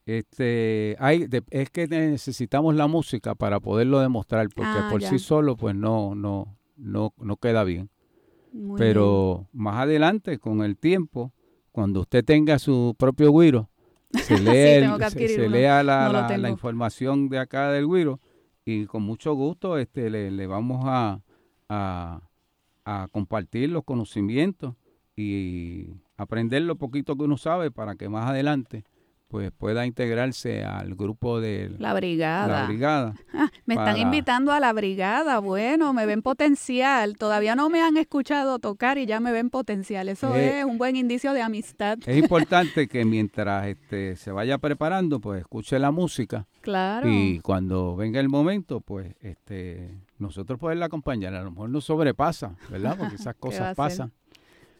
Este, 0.05 0.95
hay, 0.99 1.27
es 1.51 1.69
que 1.69 1.87
necesitamos 1.87 2.75
la 2.75 2.87
música 2.87 3.35
para 3.35 3.59
poderlo 3.59 3.99
demostrar, 3.99 4.49
porque 4.49 4.71
ah, 4.73 4.87
por 4.89 5.03
sí 5.03 5.19
solo 5.19 5.55
pues 5.55 5.75
no, 5.75 6.15
no, 6.15 6.57
no, 6.75 7.13
no 7.17 7.37
queda 7.37 7.63
bien. 7.63 7.89
Pero 8.77 9.47
más 9.53 9.77
adelante, 9.77 10.37
con 10.37 10.61
el 10.61 10.75
tiempo, 10.77 11.31
cuando 11.71 12.01
usted 12.01 12.25
tenga 12.25 12.59
su 12.59 12.95
propio 12.97 13.31
guiro, 13.31 13.69
se, 14.13 14.37
lee 14.39 15.27
se, 15.27 15.49
lea 15.49 15.83
la, 15.83 16.49
información 16.49 17.29
de 17.29 17.39
acá 17.39 17.71
del 17.71 17.87
guiro 17.87 18.19
y 18.65 18.85
con 18.85 19.03
mucho 19.03 19.33
gusto 19.33 19.77
este, 19.77 20.09
le, 20.09 20.47
vamos 20.47 20.81
a, 20.85 21.21
a, 21.69 22.21
a 22.85 23.07
compartir 23.11 23.69
los 23.69 23.83
conocimientos 23.83 24.75
y 25.15 25.87
aprender 26.17 26.61
lo 26.63 26.75
poquito 26.75 27.15
que 27.15 27.23
uno 27.23 27.37
sabe 27.37 27.71
para 27.71 27.95
que 27.95 28.09
más 28.09 28.29
adelante 28.29 28.83
pues 29.31 29.49
pueda 29.53 29.85
integrarse 29.85 30.65
al 30.65 30.93
grupo 30.93 31.39
de 31.39 31.73
la 31.79 31.93
brigada. 31.93 32.63
La 32.63 32.67
brigada 32.67 33.13
ah, 33.33 33.49
me 33.65 33.75
están 33.75 33.95
invitando 33.95 34.51
a 34.51 34.59
la 34.59 34.73
brigada. 34.73 35.39
Bueno, 35.39 35.93
me 35.93 36.05
ven 36.05 36.21
potencial. 36.21 37.15
Todavía 37.15 37.55
no 37.55 37.69
me 37.69 37.81
han 37.81 37.95
escuchado 37.95 38.59
tocar 38.59 38.97
y 38.97 39.05
ya 39.05 39.21
me 39.21 39.31
ven 39.31 39.49
potencial. 39.49 40.09
Eso 40.09 40.35
eh, 40.35 40.59
es 40.59 40.65
un 40.65 40.77
buen 40.77 40.97
indicio 40.97 41.31
de 41.31 41.41
amistad. 41.41 41.97
Es 42.05 42.17
importante 42.17 42.89
que 42.89 43.05
mientras 43.05 43.67
este 43.67 44.17
se 44.17 44.33
vaya 44.33 44.57
preparando, 44.57 45.21
pues 45.21 45.39
escuche 45.39 45.79
la 45.79 45.91
música. 45.91 46.45
Claro. 46.59 47.07
Y 47.09 47.39
cuando 47.39 47.95
venga 47.95 48.19
el 48.19 48.27
momento, 48.27 48.81
pues 48.81 49.15
este 49.21 49.97
nosotros 50.17 50.59
poderla 50.59 50.87
acompañar. 50.87 51.33
A 51.35 51.41
lo 51.41 51.51
mejor 51.51 51.69
nos 51.69 51.85
sobrepasa, 51.85 52.57
¿verdad? 52.69 52.97
Porque 52.99 53.15
esas 53.15 53.35
cosas 53.39 53.77
pasan. 53.77 54.11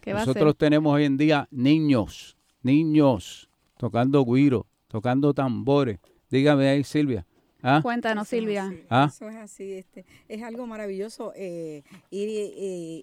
Nosotros 0.05 0.57
tenemos 0.57 0.93
hoy 0.93 1.05
en 1.05 1.15
día 1.15 1.47
niños, 1.51 2.35
niños 2.63 3.47
tocando 3.81 4.23
guiro, 4.23 4.67
tocando 4.87 5.33
tambores. 5.33 5.99
Dígame 6.29 6.69
ahí, 6.69 6.83
Silvia. 6.83 7.25
¿Ah? 7.63 7.79
Cuéntanos, 7.81 8.27
Silvia. 8.27 8.71
¿Ah? 8.91 9.09
Eso 9.11 9.27
es 9.27 9.35
así. 9.37 9.73
Este, 9.73 10.05
es 10.27 10.43
algo 10.43 10.67
maravilloso 10.67 11.33
eh, 11.35 11.81
ir 12.11 12.29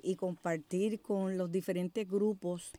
y, 0.05 0.15
compartir 0.15 1.01
con 1.01 1.37
los 1.37 1.51
diferentes 1.51 2.09
grupos 2.09 2.71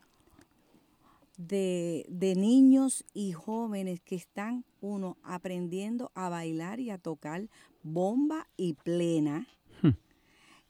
de, 1.36 2.06
niños 2.38 3.04
y 3.12 3.32
jóvenes 3.32 4.00
que 4.00 4.16
están, 4.16 4.64
uno, 4.80 5.18
aprendiendo 5.22 6.10
a 6.14 6.30
bailar 6.30 6.80
y 6.80 6.88
a 6.88 6.96
tocar 6.96 7.50
bomba 7.82 8.48
y 8.56 8.72
plena. 8.82 9.46
Hmm. 9.82 9.90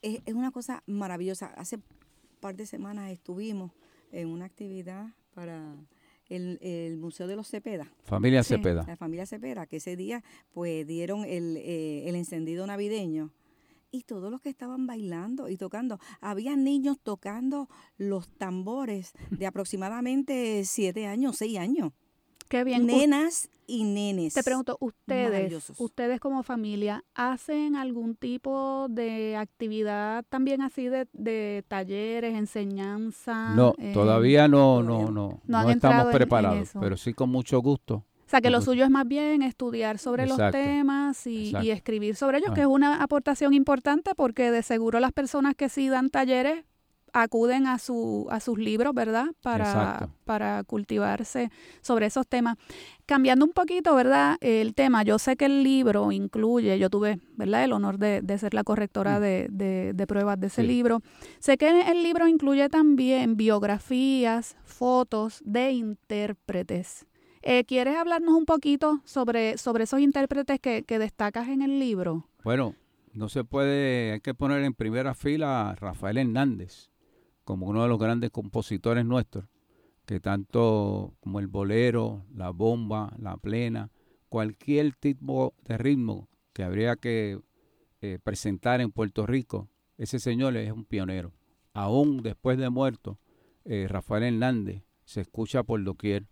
Es, 0.03 0.21
es, 0.27 0.35
una 0.35 0.51
cosa 0.51 0.83
maravillosa. 0.87 1.47
Hace 1.57 1.77
un 1.77 1.85
par 2.41 2.57
de 2.57 2.67
semanas 2.67 3.13
estuvimos 3.13 3.71
en 4.11 4.27
una 4.27 4.47
actividad 4.47 5.15
para 5.33 5.77
el, 6.31 6.97
Museo 6.97 7.27
de 7.27 7.37
los 7.37 7.49
Cepeda. 7.49 7.93
Familia 8.05 8.43
Cepeda. 8.43 8.85
La 8.87 8.97
familia 8.97 9.27
Cepeda, 9.27 9.67
que 9.67 9.77
ese 9.77 9.97
día 9.97 10.23
pues 10.53 10.87
dieron 10.87 11.25
el, 11.25 11.57
eh, 11.59 12.09
el 12.09 12.15
encendido 12.15 12.67
navideño 12.67 13.33
y 13.91 14.03
todos 14.03 14.31
los 14.31 14.41
que 14.41 14.49
estaban 14.49 14.87
bailando 14.87 15.49
y 15.49 15.57
tocando. 15.57 15.99
Había 16.21 16.57
niños 16.57 16.99
tocando 17.03 17.69
los 17.99 18.29
tambores 18.29 19.13
de 19.31 19.47
aproximadamente 19.47 20.65
siete 20.65 21.07
años, 21.07 21.37
seis 21.37 21.59
años. 21.59 21.93
Qué 22.51 22.65
bien. 22.65 22.85
Nenas 22.85 23.49
y 23.69 23.85
nenes. 23.85 24.35
Te 24.35 24.43
pregunto, 24.43 24.77
ustedes, 24.81 25.71
ustedes 25.79 26.19
como 26.19 26.43
familia, 26.43 27.05
¿hacen 27.15 27.77
algún 27.77 28.17
tipo 28.17 28.89
de 28.91 29.37
actividad 29.37 30.25
también 30.29 30.61
así 30.61 30.89
de, 30.89 31.65
talleres, 31.69 32.35
enseñanza? 32.35 33.55
No, 33.55 33.75
eh, 33.79 33.93
todavía 33.95 34.49
no, 34.49 34.83
no, 34.83 35.13
no, 35.13 35.41
no, 35.47 35.71
estamos 35.71 36.13
preparados, 36.13 36.71
pero 36.81 36.97
sí 36.97 37.15
con 37.15 37.31
mucho 37.31 37.61
gusto. 37.61 38.05
O 38.27 38.31
sea, 38.31 38.41
que 38.41 38.51
lo 38.51 38.61
suyo 38.61 38.83
es 38.83 38.91
más 38.91 39.07
bien 39.07 39.43
estudiar 39.43 39.99
sobre 39.99 40.27
los 40.27 40.39
temas 40.51 41.25
y, 41.29 41.53
escribir 41.71 42.17
sobre 42.17 42.39
ellos, 42.39 42.53
que 42.53 42.63
es 42.63 42.67
una 42.67 43.01
aportación 43.01 43.55
importante 43.55 44.17
porque 44.17 44.51
de 44.51 44.65
seguro 44.65 44.99
las 44.99 45.13
personas 45.13 45.55
que 45.55 45.69
sí 45.69 45.89
dan 45.89 46.11
talleres 46.11 46.65
acuden 47.13 47.67
a, 47.67 47.79
su, 47.79 48.27
a 48.31 48.41
sus 48.41 48.59
libros, 48.59 48.95
¿verdad? 48.95 49.27
Para, 49.43 50.09
para 50.25 50.65
cultivarse 50.65 51.51
sobre 51.81 52.07
esos 52.07 52.27
temas. 52.27 52.57
Cambiando 53.07 53.45
un 53.45 53.53
poquito, 53.53 53.95
¿verdad? 53.95 54.37
El 54.41 54.75
tema, 54.75 55.03
yo 55.03 55.19
sé 55.19 55.37
que 55.37 55.47
el 55.47 55.63
libro 55.63 56.13
incluye, 56.13 56.79
yo 56.79 56.91
tuve, 56.91 57.19
¿verdad? 57.37 57.65
El 57.65 57.73
honor 57.73 57.99
de, 57.99 58.39
ser 58.39 58.55
la 58.55 58.65
correctora 58.65 59.19
mm. 59.19 59.23
de, 59.23 59.93
de, 59.95 60.07
pruebas 60.07 60.39
de 60.41 60.47
ese 60.47 60.63
libro. 60.63 61.01
Sé 61.39 61.57
que 61.57 61.91
el 61.91 62.03
libro 62.03 62.29
incluye 62.29 62.69
también 62.69 63.37
biografías, 63.37 64.57
fotos 64.65 65.43
de 65.45 65.73
intérpretes. 65.73 67.07
Eh, 67.43 67.65
¿Quieres 67.65 67.97
hablarnos 67.97 68.35
un 68.35 68.45
poquito 68.45 69.01
sobre, 69.05 69.57
sobre 69.57 69.85
esos 69.85 70.01
intérpretes 70.01 70.61
que, 70.61 70.83
que 70.83 70.99
destacas 70.99 71.49
en 71.49 71.63
el 71.63 71.79
libro? 71.79 72.29
Bueno, 72.45 72.75
no 73.13 73.29
se 73.29 73.45
puede, 73.45 74.13
hay 74.13 74.21
que 74.21 74.35
poner 74.35 74.63
en 74.63 74.75
primera 74.75 75.15
fila 75.15 75.71
a 75.71 75.75
Rafael 75.75 76.19
Hernández 76.19 76.90
como 77.51 77.67
uno 77.67 77.83
de 77.83 77.89
los 77.89 77.99
grandes 77.99 78.31
compositores 78.31 79.05
nuestros, 79.05 79.45
que 80.07 80.21
tanto 80.21 81.15
como 81.19 81.41
el 81.41 81.49
bolero, 81.49 82.25
la 82.33 82.51
bomba, 82.51 83.13
la 83.19 83.37
plena, 83.39 83.91
cualquier 84.29 84.95
tipo 84.95 85.55
de 85.65 85.77
ritmo 85.77 86.29
que 86.53 86.63
habría 86.63 86.95
que 86.95 87.41
eh, 88.03 88.21
presentar 88.23 88.81
en 88.81 88.93
Puerto 88.93 89.27
Rico, 89.27 89.69
ese 89.99 90.21
señor 90.21 90.57
es 90.57 90.71
un 90.71 90.85
pionero. 90.85 91.33
Aún 91.73 92.23
después 92.23 92.57
de 92.57 92.71
muerto, 92.71 93.19
eh, 93.65 93.87
Rafael 93.89 94.23
Hernández 94.23 94.85
se 95.05 95.23
escucha 95.23 95.65
por 95.65 95.83
doquier. 95.83 96.29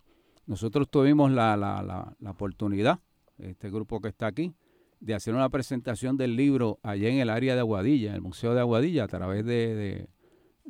Nosotros 0.46 0.88
tuvimos 0.88 1.32
la, 1.32 1.56
la, 1.56 2.14
la, 2.16 2.30
oportunidad, 2.30 3.00
este 3.38 3.70
grupo 3.70 4.00
que 4.00 4.06
está 4.06 4.28
aquí, 4.28 4.54
de 5.00 5.14
hacer 5.14 5.34
una 5.34 5.48
presentación 5.48 6.16
del 6.16 6.36
libro 6.36 6.78
allá 6.84 7.08
en 7.08 7.18
el 7.18 7.28
área 7.28 7.54
de 7.54 7.60
Aguadilla, 7.60 8.14
el 8.14 8.22
Museo 8.22 8.54
de 8.54 8.60
Aguadilla, 8.60 9.02
a 9.02 9.08
través 9.08 9.44
de, 9.44 10.08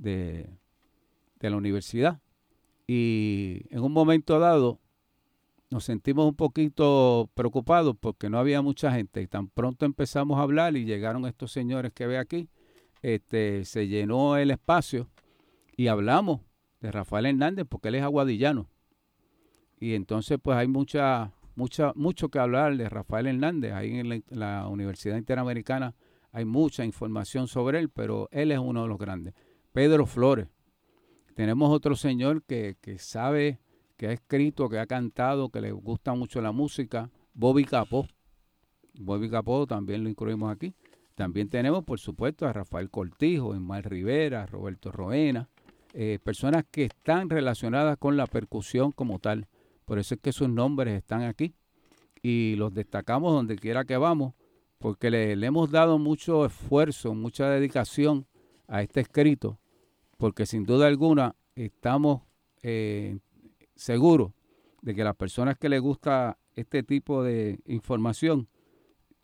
la 0.01 1.57
universidad. 1.57 2.21
Y 2.87 3.63
en 3.71 3.81
un 3.81 3.93
momento 3.93 4.39
dado 4.39 4.81
nos 5.71 5.85
sentimos 5.85 6.27
un 6.27 6.35
poquito 6.35 7.31
preocupados 7.35 7.95
porque 7.99 8.31
no 8.31 8.39
había 8.39 8.63
mucha 8.63 8.93
gente. 8.93 9.21
Y 9.21 9.27
tan 9.27 9.49
pronto 9.49 9.85
empezamos 9.85 10.39
a 10.39 10.43
hablar 10.43 10.77
y 10.77 10.85
llegaron 10.85 11.27
estos 11.27 11.53
señores 11.53 11.93
que 11.93 12.07
ve 12.07 12.19
aquí, 12.19 12.49
este, 13.03 13.65
se 13.65 13.87
llenó 13.87 14.37
el 14.37 14.51
espacio 14.51 15.09
y 15.77 15.89
hablamos 15.89 16.41
de 16.81 16.91
Rafael 16.91 17.27
Hernández 17.27 17.67
porque 17.69 17.89
él 17.89 17.97
es 17.97 18.03
aguadillano. 18.03 18.69
Y 19.79 19.95
entonces 19.95 20.39
pues 20.43 20.57
hay 20.57 20.67
mucha, 20.67 21.33
mucha, 21.55 21.93
mucho 21.95 22.31
que 22.31 22.39
hablar 22.39 22.77
de 22.77 22.89
Rafael 22.89 23.27
Hernández. 23.27 23.73
Ahí 23.73 23.99
en 23.99 24.25
la 24.31 24.67
Universidad 24.69 25.17
Interamericana 25.17 25.95
hay 26.33 26.45
mucha 26.45 26.85
información 26.85 27.47
sobre 27.47 27.79
él, 27.79 27.91
pero 27.91 28.29
él 28.33 28.53
es 28.53 28.59
uno 28.59 28.83
de 28.83 28.89
los 28.89 28.99
grandes. 28.99 29.35
Pedro 29.79 30.07
Flores. 30.07 30.49
Tenemos 31.37 31.71
otro 31.71 31.95
señor 31.95 32.43
que, 32.43 32.75
sabe 32.99 33.61
que 33.97 34.09
ha 34.09 34.13
escrito, 34.13 34.69
que 34.69 34.81
ha 34.81 34.87
cantado, 34.87 35.51
que 35.51 35.61
le 35.61 35.71
gusta 35.71 36.15
mucho 36.15 36.41
la 36.41 36.51
música, 36.51 37.13
Bobby 37.33 37.65
Capó. 37.65 38.05
Bobby 38.95 39.31
Capó 39.31 39.69
también 39.69 40.03
lo 40.03 40.11
incluimos 40.11 40.51
aquí. 40.51 40.75
También 41.15 41.49
tenemos, 41.49 41.85
por 41.85 42.01
supuesto, 42.01 42.45
a 42.49 42.53
Rafael 42.53 42.91
Cortijo, 42.91 43.55
Ismael 43.55 43.85
Rivera, 43.85 44.47
Roberto 44.47 44.91
Roena, 44.91 45.49
eh, 45.95 46.19
personas 46.25 46.65
que 46.69 46.87
están 46.87 47.31
relacionadas 47.31 47.99
con 47.99 48.17
la 48.17 48.27
percusión 48.27 48.91
como 48.91 49.21
tal. 49.21 49.47
Por 49.85 50.01
eso 50.01 50.17
es 50.17 50.21
que 50.21 50.33
sus 50.33 50.49
nombres 50.49 50.99
están 50.99 51.23
aquí 51.23 51.55
y 52.21 52.57
los 52.57 52.75
destacamos 52.75 53.33
donde 53.33 53.55
quiera 53.55 53.85
que 53.85 53.97
vamos, 53.97 54.35
porque 54.81 55.09
le, 55.09 55.35
hemos 55.35 55.71
dado 55.71 56.01
mucho 56.01 56.45
esfuerzo, 56.47 57.15
mucha 57.15 57.49
dedicación 57.49 58.27
a 58.67 58.83
este 58.83 59.03
escrito, 59.03 59.61
porque 60.19 60.45
sin 60.45 60.65
duda 60.65 60.87
alguna 60.87 61.35
estamos 61.55 62.23
eh, 62.63 63.19
seguros 63.75 64.33
de 64.83 64.95
que 64.95 65.05
las 65.05 65.17
personas 65.17 65.57
que 65.57 65.69
les 65.69 65.81
gusta 65.81 66.37
este 66.55 66.83
tipo 66.83 67.23
de 67.23 67.61
información 67.67 68.49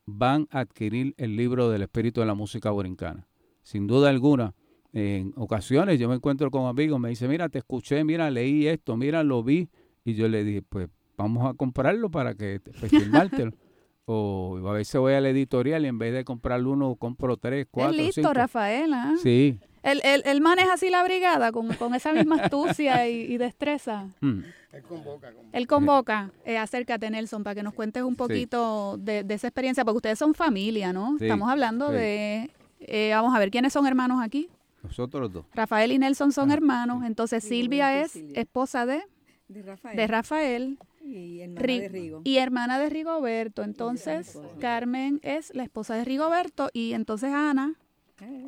van 0.07 0.49
a 0.51 0.61
adquirir 0.61 1.15
el 1.19 1.37
libro 1.37 1.69
del 1.69 1.83
espíritu 1.83 2.21
de 2.21 2.27
la 2.27 2.35
música 2.35 2.71
borincana. 2.71 3.27
Sin 3.63 3.87
duda 3.87 4.09
alguna, 4.09 4.55
en 4.93 5.33
ocasiones 5.37 5.99
yo 5.99 6.09
me 6.09 6.15
encuentro 6.15 6.51
con 6.51 6.67
amigos, 6.67 7.01
me 7.01 7.09
dicen, 7.09 7.31
mira, 7.31 7.49
te 7.49 7.59
escuché, 7.59 8.05
mira, 8.05 8.31
leí 8.31 8.67
esto, 8.69 8.97
mira, 8.97 9.25
lo 9.25 9.43
vi, 9.43 9.69
y 10.05 10.15
yo 10.15 10.29
le 10.29 10.45
dije, 10.45 10.63
pues 10.63 10.89
vamos 11.17 11.49
a 11.51 11.55
comprarlo 11.55 12.11
para 12.11 12.35
que 12.35 12.61
pues, 12.61 12.91
firmártelo. 12.91 13.53
o 14.07 14.61
a 14.69 14.73
veces 14.73 15.01
voy 15.01 15.15
a 15.15 15.21
la 15.21 15.31
editorial 15.31 15.85
y 15.85 15.89
en 15.89 15.99
vez 15.99 16.13
de 16.13 16.25
comprar 16.25 16.65
uno, 16.65 16.95
compro 16.97 17.39
tres, 17.39 17.67
cuatro, 17.71 17.99
es 17.99 18.17
listo, 18.17 18.33
Rafael, 18.33 18.93
¿ah? 18.93 19.15
Sí. 19.23 19.59
Él, 19.85 20.01
él, 20.03 20.41
maneja 20.41 20.73
así 20.73 20.89
la 20.89 21.05
brigada 21.05 21.53
con, 21.53 21.71
esa 21.95 22.13
misma 22.13 22.37
astucia 22.37 23.07
y, 23.09 23.37
destreza. 23.37 24.09
Mm. 24.21 24.41
Él 24.73 24.83
convoca. 24.83 25.33
Él 25.53 25.67
convoca. 25.67 26.31
Eh, 26.45 26.57
acércate, 26.57 27.11
Nelson, 27.11 27.45
para 27.45 27.55
que 27.55 27.63
nos 27.63 27.75
cuentes 27.75 28.03
un 28.03 28.17
poquito 28.17 28.97
de, 28.99 29.25
esa 29.29 29.47
experiencia, 29.47 29.85
porque 29.85 29.99
ustedes 29.99 30.19
son 30.19 30.35
familia, 30.35 30.93
¿no? 30.93 31.17
Estamos 31.21 31.51
hablando 31.51 31.91
de... 31.91 32.51
Eh, 32.81 33.13
vamos 33.15 33.35
a 33.35 33.39
ver, 33.39 33.51
¿quiénes 33.51 33.73
son 33.73 33.87
hermanos 33.87 34.23
aquí? 34.23 34.49
Nosotros 34.83 35.23
los 35.23 35.33
dos. 35.33 35.47
Rafael 35.55 35.93
y 35.93 35.99
Nelson 35.99 36.33
son 36.33 36.51
ah, 36.51 36.55
hermanos. 36.55 37.05
Entonces 37.05 37.45
Silvia 37.45 38.03
es 38.03 38.17
esposa 38.35 38.87
de... 38.87 39.03
De 39.49 39.63
Rafael. 39.63 39.97
De 39.97 40.07
Rafael. 40.07 40.79
Y 41.03 41.41
hermana 41.41 41.61
de 41.63 41.89
Rigo. 41.89 42.21
Y 42.25 42.39
hermana 42.39 42.79
de 42.79 42.89
Rigoberto. 42.89 43.63
Entonces, 43.63 44.39
Carmen 44.59 45.21
es 45.23 45.55
la 45.55 45.63
esposa 45.63 45.95
de 45.95 46.05
Rigoberto 46.05 46.71
y 46.73 46.95
entonces 46.95 47.31
Ana 47.33 47.75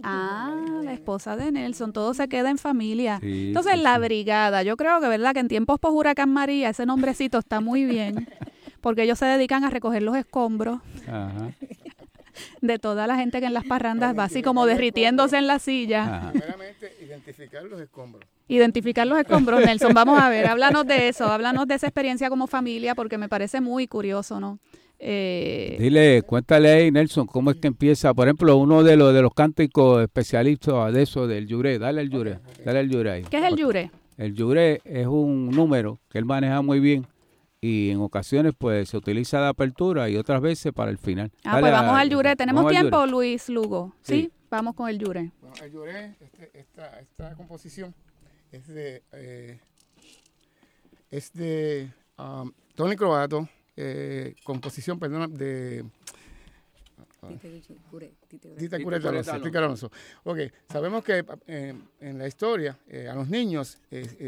Ah, 0.02 0.80
la 0.84 0.92
esposa 0.92 1.36
de 1.36 1.50
Nelson, 1.50 1.92
todo 1.92 2.14
se 2.14 2.28
queda 2.28 2.50
en 2.50 2.58
familia. 2.58 3.18
Entonces, 3.22 3.78
la 3.78 3.98
brigada, 3.98 4.62
yo 4.62 4.76
creo 4.76 5.00
que, 5.00 5.08
¿verdad? 5.08 5.32
Que 5.34 5.40
en 5.40 5.48
tiempos 5.48 5.80
post 5.80 5.94
Huracán 5.94 6.30
María, 6.30 6.70
ese 6.70 6.86
nombrecito 6.86 7.38
está 7.38 7.60
muy 7.60 7.84
bien, 7.84 8.28
porque 8.80 9.02
ellos 9.02 9.18
se 9.18 9.26
dedican 9.26 9.64
a 9.64 9.70
recoger 9.70 10.02
los 10.02 10.16
escombros 10.16 10.80
de 12.60 12.78
toda 12.78 13.06
la 13.06 13.16
gente 13.16 13.40
que 13.40 13.46
en 13.46 13.54
las 13.54 13.64
parrandas 13.64 14.16
va 14.16 14.24
así 14.24 14.42
como 14.42 14.66
derritiéndose 14.66 15.38
en 15.38 15.46
la 15.46 15.58
silla. 15.58 16.30
Primeramente, 16.30 16.92
identificar 17.00 17.64
los 17.64 17.80
escombros. 17.80 18.24
Identificar 18.48 19.06
los 19.06 19.18
escombros, 19.18 19.60
Nelson. 19.64 19.92
Vamos 19.94 20.20
a 20.20 20.28
ver, 20.28 20.46
háblanos 20.46 20.86
de 20.86 21.08
eso, 21.08 21.26
háblanos 21.26 21.66
de 21.66 21.74
esa 21.74 21.86
experiencia 21.86 22.28
como 22.28 22.46
familia, 22.46 22.94
porque 22.94 23.18
me 23.18 23.28
parece 23.28 23.60
muy 23.60 23.86
curioso, 23.86 24.40
¿no? 24.40 24.58
Eh, 24.98 25.76
Dile, 25.78 26.22
cuéntale 26.22 26.70
ahí, 26.70 26.90
Nelson, 26.90 27.26
cómo 27.26 27.50
es 27.50 27.58
que 27.58 27.66
empieza, 27.66 28.14
por 28.14 28.26
ejemplo, 28.28 28.56
uno 28.56 28.82
de 28.82 28.96
los 28.96 29.12
de 29.12 29.22
los 29.22 29.34
cánticos 29.34 30.02
especialistas 30.02 30.92
de 30.92 31.02
eso, 31.02 31.26
del 31.26 31.46
yure, 31.46 31.78
dale 31.78 32.00
el 32.00 32.10
yure, 32.10 32.38
dale 32.64 32.80
el 32.80 32.90
yure 32.90 33.10
ahí. 33.10 33.22
¿Qué 33.24 33.38
es 33.38 33.44
el 33.44 33.56
yure? 33.56 33.90
El 34.16 34.34
yure 34.34 34.80
es 34.84 35.06
un 35.06 35.50
número 35.50 36.00
que 36.08 36.18
él 36.18 36.24
maneja 36.24 36.62
muy 36.62 36.80
bien 36.80 37.06
y 37.60 37.90
en 37.90 38.00
ocasiones 38.00 38.54
pues 38.56 38.88
se 38.88 38.96
utiliza 38.96 39.40
de 39.40 39.48
apertura 39.48 40.08
y 40.08 40.16
otras 40.16 40.40
veces 40.40 40.72
para 40.72 40.90
el 40.90 40.98
final. 40.98 41.30
Ah, 41.44 41.58
pues 41.60 41.72
vamos 41.72 41.94
al 41.94 42.08
yure. 42.08 42.36
¿Tenemos 42.36 42.70
tiempo, 42.70 43.06
Luis 43.06 43.48
Lugo? 43.48 43.94
¿Sí? 44.02 44.30
Vamos 44.50 44.74
con 44.74 44.88
el 44.88 44.98
yure. 44.98 45.32
Bueno, 45.40 45.56
el 45.62 45.72
yure, 45.72 46.16
este, 46.20 46.50
esta, 46.54 47.00
esta, 47.00 47.34
composición 47.34 47.94
es 48.52 48.66
de, 48.68 49.02
eh, 49.12 49.58
es 51.10 51.32
de 51.32 51.90
um, 52.18 52.52
Tony 52.74 52.94
Croato, 52.94 53.48
eh, 53.76 54.34
composición, 54.44 54.98
perdón, 54.98 55.34
de... 55.36 55.84
Tita 58.56 58.76
Alonso. 59.58 59.90
Ok, 60.22 60.38
sabemos 60.70 61.02
que 61.02 61.24
eh, 61.48 61.74
en 62.00 62.18
la 62.18 62.28
historia 62.28 62.78
eh, 62.86 63.08
a 63.08 63.14
los 63.14 63.28
niños 63.28 63.78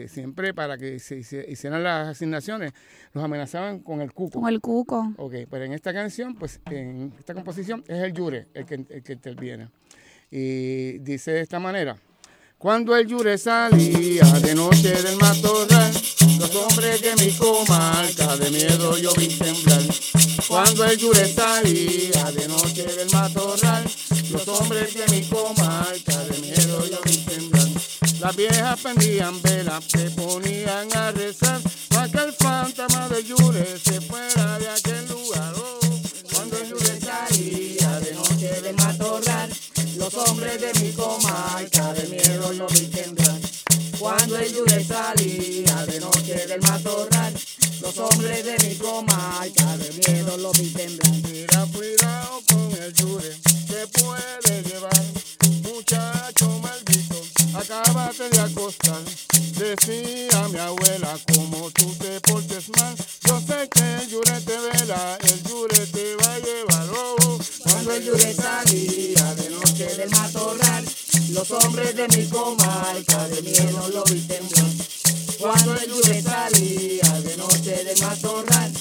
siempre 0.08 0.52
para 0.52 0.76
que 0.76 0.98
se 0.98 1.18
hicieran 1.18 1.84
las 1.84 2.08
asignaciones 2.08 2.72
los 3.12 3.22
amenazaban 3.22 3.80
con 3.80 4.00
el 4.00 4.12
cuco. 4.12 4.40
Con 4.40 4.48
el 4.48 4.60
cuco. 4.60 5.12
Ok, 5.16 5.34
pero 5.48 5.64
en 5.64 5.74
esta 5.74 5.92
canción, 5.92 6.34
pues 6.34 6.60
en 6.66 7.12
esta 7.18 7.34
composición 7.34 7.84
es 7.86 8.02
el 8.02 8.12
yure 8.12 8.48
el 8.54 8.66
que, 8.66 8.74
el 8.74 9.02
que 9.04 9.12
interviene. 9.12 9.68
Y 10.30 10.98
dice 10.98 11.30
de 11.30 11.40
esta 11.40 11.60
manera. 11.60 11.98
Cuando 12.58 12.96
el 12.96 13.06
yure 13.06 13.38
salía 13.38 14.24
de 14.40 14.52
noche 14.52 14.90
del 14.90 15.16
matorral, 15.18 15.92
los 16.40 16.54
hombres 16.56 17.00
de 17.00 17.14
mi 17.24 17.30
comarca 17.30 18.36
de 18.36 18.50
miedo 18.50 18.98
yo 18.98 19.12
vi 19.14 19.28
temblar. 19.28 19.82
Cuando 20.48 20.84
el 20.84 20.98
yure 20.98 21.32
salía 21.32 22.32
de 22.32 22.48
noche 22.48 22.82
del 22.82 23.08
matorral, 23.10 23.84
los 24.32 24.48
hombres 24.48 24.92
de 24.92 25.06
mi 25.06 25.22
comarca 25.28 26.24
de 26.24 26.38
miedo 26.40 26.84
yo 26.90 26.98
vi 27.04 27.16
temblar. 27.18 27.68
Las 28.18 28.34
viejas 28.34 28.80
pendían 28.80 29.40
velas, 29.40 29.84
se 29.86 30.10
ponían 30.10 30.88
a 30.96 31.12
rezar, 31.12 31.60
para 31.90 32.08
que 32.08 32.18
el 32.18 32.32
fantasma 32.32 33.08
del 33.08 33.24
yure 33.24 33.78
se 33.78 34.00
fuera 34.00 34.58
de 34.58 34.68
aquel 34.68 35.07
los 40.10 40.28
hombres 40.28 40.58
de 40.58 40.72
mi 40.80 40.92
comarca 40.92 41.92
de 41.92 42.08
miedo 42.08 42.52
lo 42.54 42.66
vi 42.68 42.86
temblar. 42.86 43.38
Cuando 43.98 44.38
el 44.38 44.54
yure 44.54 44.82
salía 44.82 45.86
de 45.86 46.00
noche 46.00 46.46
del 46.46 46.62
matorral, 46.62 47.34
los 47.82 47.98
hombres 47.98 48.42
de 48.42 48.56
mi 48.66 48.74
comarca 48.76 49.76
de 49.76 49.92
miedo 49.92 50.36
lo 50.38 50.50
vi 50.52 50.70
temblar. 50.70 51.12
Mira, 51.30 51.66
cuidado 51.74 52.40
con 52.48 52.82
el 52.82 52.92
yure, 52.94 53.36
que 53.66 53.86
puede 54.00 54.62
llevar, 54.62 55.04
muchacho 55.62 56.58
maldito, 56.60 57.22
acábate 57.58 58.30
de 58.30 58.40
acostar. 58.40 59.02
Decía 59.58 60.48
mi 60.48 60.58
abuela, 60.58 61.18
como 61.34 61.70
tú 61.72 61.94
te 61.96 62.18
portes 62.22 62.70
mal, 62.78 62.96
yo 63.26 63.40
sé 63.46 63.68
que 63.68 63.94
el 63.96 64.08
yure 64.08 64.40
te 64.40 64.56
vela, 64.56 65.18
el 65.20 65.42
yure 65.42 65.86
te 65.86 66.16
va 66.16 66.32
a 66.32 66.38
llevar. 66.38 66.67
Cuando 67.78 67.94
el 67.94 68.04
yure 68.06 68.34
salía 68.34 69.34
de 69.36 69.50
noche 69.50 69.86
del 69.94 70.10
matorral, 70.10 70.84
los 71.30 71.48
hombres 71.52 71.94
de 71.94 72.08
mi 72.08 72.26
comarca 72.26 73.28
de 73.28 73.40
miedo 73.40 73.88
lo 73.94 74.02
vi 74.02 74.20
temblar. 74.22 74.66
Cuando 75.38 75.74
el 75.74 75.88
yure 75.88 76.20
salía 76.20 77.20
de 77.22 77.36
noche 77.36 77.84
del 77.84 78.00
matorral, 78.00 78.72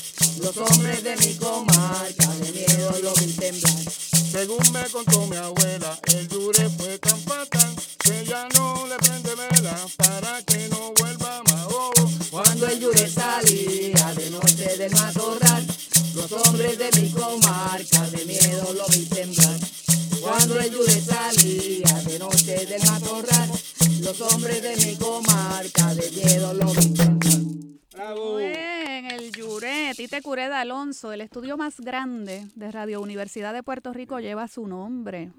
los 0.41 0.57
hombres 0.57 1.03
de 1.03 1.15
mi 1.15 1.35
comarca 1.35 2.27
de 2.41 2.51
miedo 2.51 2.95
lo 3.03 3.13
vi 3.13 3.33
temblar. 3.33 3.83
Según 4.31 4.71
me 4.73 4.83
contó 4.89 5.27
mi 5.27 5.35
abuela, 5.35 5.99
el 6.05 6.27
yure 6.29 6.67
fue 6.71 6.97
tan 6.97 7.19
fatal 7.19 7.75
que 7.99 8.25
ya 8.25 8.47
no 8.55 8.87
le 8.87 8.95
prende 8.95 9.35
vela 9.35 9.77
para 9.95 10.41
que 10.41 10.69
no 10.69 10.91
vuelva 10.99 11.43
más. 11.43 11.67
Oh, 11.69 11.91
cuando 12.31 12.65
el 12.65 12.79
yure 12.79 13.07
salía 13.07 13.96
los 16.29 16.47
hombres 16.47 16.77
de 16.77 17.01
mi 17.01 17.09
comarca 17.11 18.09
de 18.09 18.25
miedo 18.25 18.73
lo 18.73 18.85
vi 18.87 19.05
temblar. 19.05 19.59
Cuando 20.21 20.59
el 20.59 20.71
yure 20.71 20.91
salía 20.91 21.93
de 22.05 22.19
noche 22.19 22.65
del 22.65 22.81
matorral, 22.83 23.49
los 24.01 24.21
hombres 24.21 24.61
de 24.61 24.75
mi 24.85 24.95
comarca 24.97 25.95
de 25.95 26.11
miedo 26.11 26.53
lo 26.53 26.65
vi 26.73 26.93
temblar. 26.93 27.39
Bravo. 27.93 28.37
Bien, 28.37 29.05
el 29.11 29.31
Yure, 29.31 29.93
Tite 29.95 30.21
Cureda 30.21 30.61
Alonso, 30.61 31.13
el 31.13 31.21
estudio 31.21 31.57
más 31.57 31.79
grande 31.79 32.45
de 32.55 32.71
Radio 32.71 33.01
Universidad 33.01 33.53
de 33.53 33.63
Puerto 33.63 33.93
Rico 33.93 34.19
lleva 34.19 34.47
su 34.47 34.67
nombre. 34.67 35.31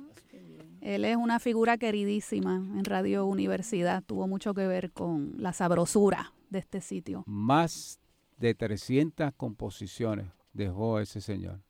Él 0.81 1.05
es 1.05 1.17
una 1.17 1.39
figura 1.39 1.77
queridísima 1.77 2.57
en 2.57 2.85
Radio 2.85 3.27
Universidad, 3.27 4.03
tuvo 4.03 4.27
mucho 4.27 4.55
que 4.55 4.67
ver 4.67 4.91
con 4.93 5.35
la 5.37 5.53
sabrosura 5.53 6.33
de 6.51 6.61
este 6.61 6.81
sitio. 6.81 7.25
Más 7.27 8.01
de 8.39 8.55
300 8.55 9.33
composiciones 9.37 10.38
dejó 10.53 11.01
ese 11.01 11.21
señor. 11.21 11.61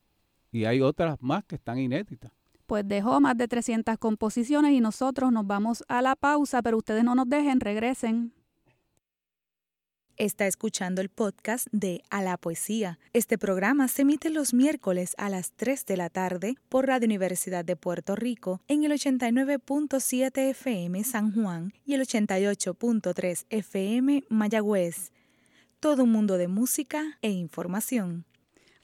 Y 0.51 0.65
hay 0.65 0.81
otras 0.81 1.17
más 1.21 1.43
que 1.45 1.55
están 1.55 1.79
inéditas. 1.79 2.31
Pues 2.65 2.87
dejó 2.87 3.19
más 3.19 3.37
de 3.37 3.47
300 3.47 3.97
composiciones 3.97 4.71
y 4.73 4.79
nosotros 4.79 5.31
nos 5.31 5.45
vamos 5.47 5.83
a 5.87 6.01
la 6.01 6.15
pausa, 6.15 6.61
pero 6.61 6.77
ustedes 6.77 7.03
no 7.03 7.15
nos 7.15 7.27
dejen, 7.27 7.59
regresen. 7.59 8.33
Está 10.17 10.47
escuchando 10.47 10.99
el 10.99 11.07
podcast 11.07 11.67
de 11.71 12.03
A 12.09 12.21
la 12.21 12.35
Poesía. 12.35 12.99
Este 13.13 13.37
programa 13.37 13.87
se 13.87 14.01
emite 14.01 14.29
los 14.29 14.53
miércoles 14.53 15.15
a 15.17 15.29
las 15.29 15.53
3 15.53 15.85
de 15.85 15.95
la 15.95 16.09
tarde 16.09 16.55
por 16.67 16.87
Radio 16.87 17.05
Universidad 17.05 17.63
de 17.63 17.77
Puerto 17.77 18.17
Rico 18.17 18.59
en 18.67 18.83
el 18.83 18.91
89.7 18.91 20.49
FM 20.49 21.05
San 21.05 21.33
Juan 21.33 21.71
y 21.85 21.93
el 21.93 22.01
88.3 22.01 23.45
FM 23.49 24.25
Mayagüez. 24.29 25.13
todo 25.79 26.03
un 26.03 26.11
mundo 26.11 26.37
de 26.37 26.49
música 26.49 27.17
e 27.21 27.29
información. 27.29 28.25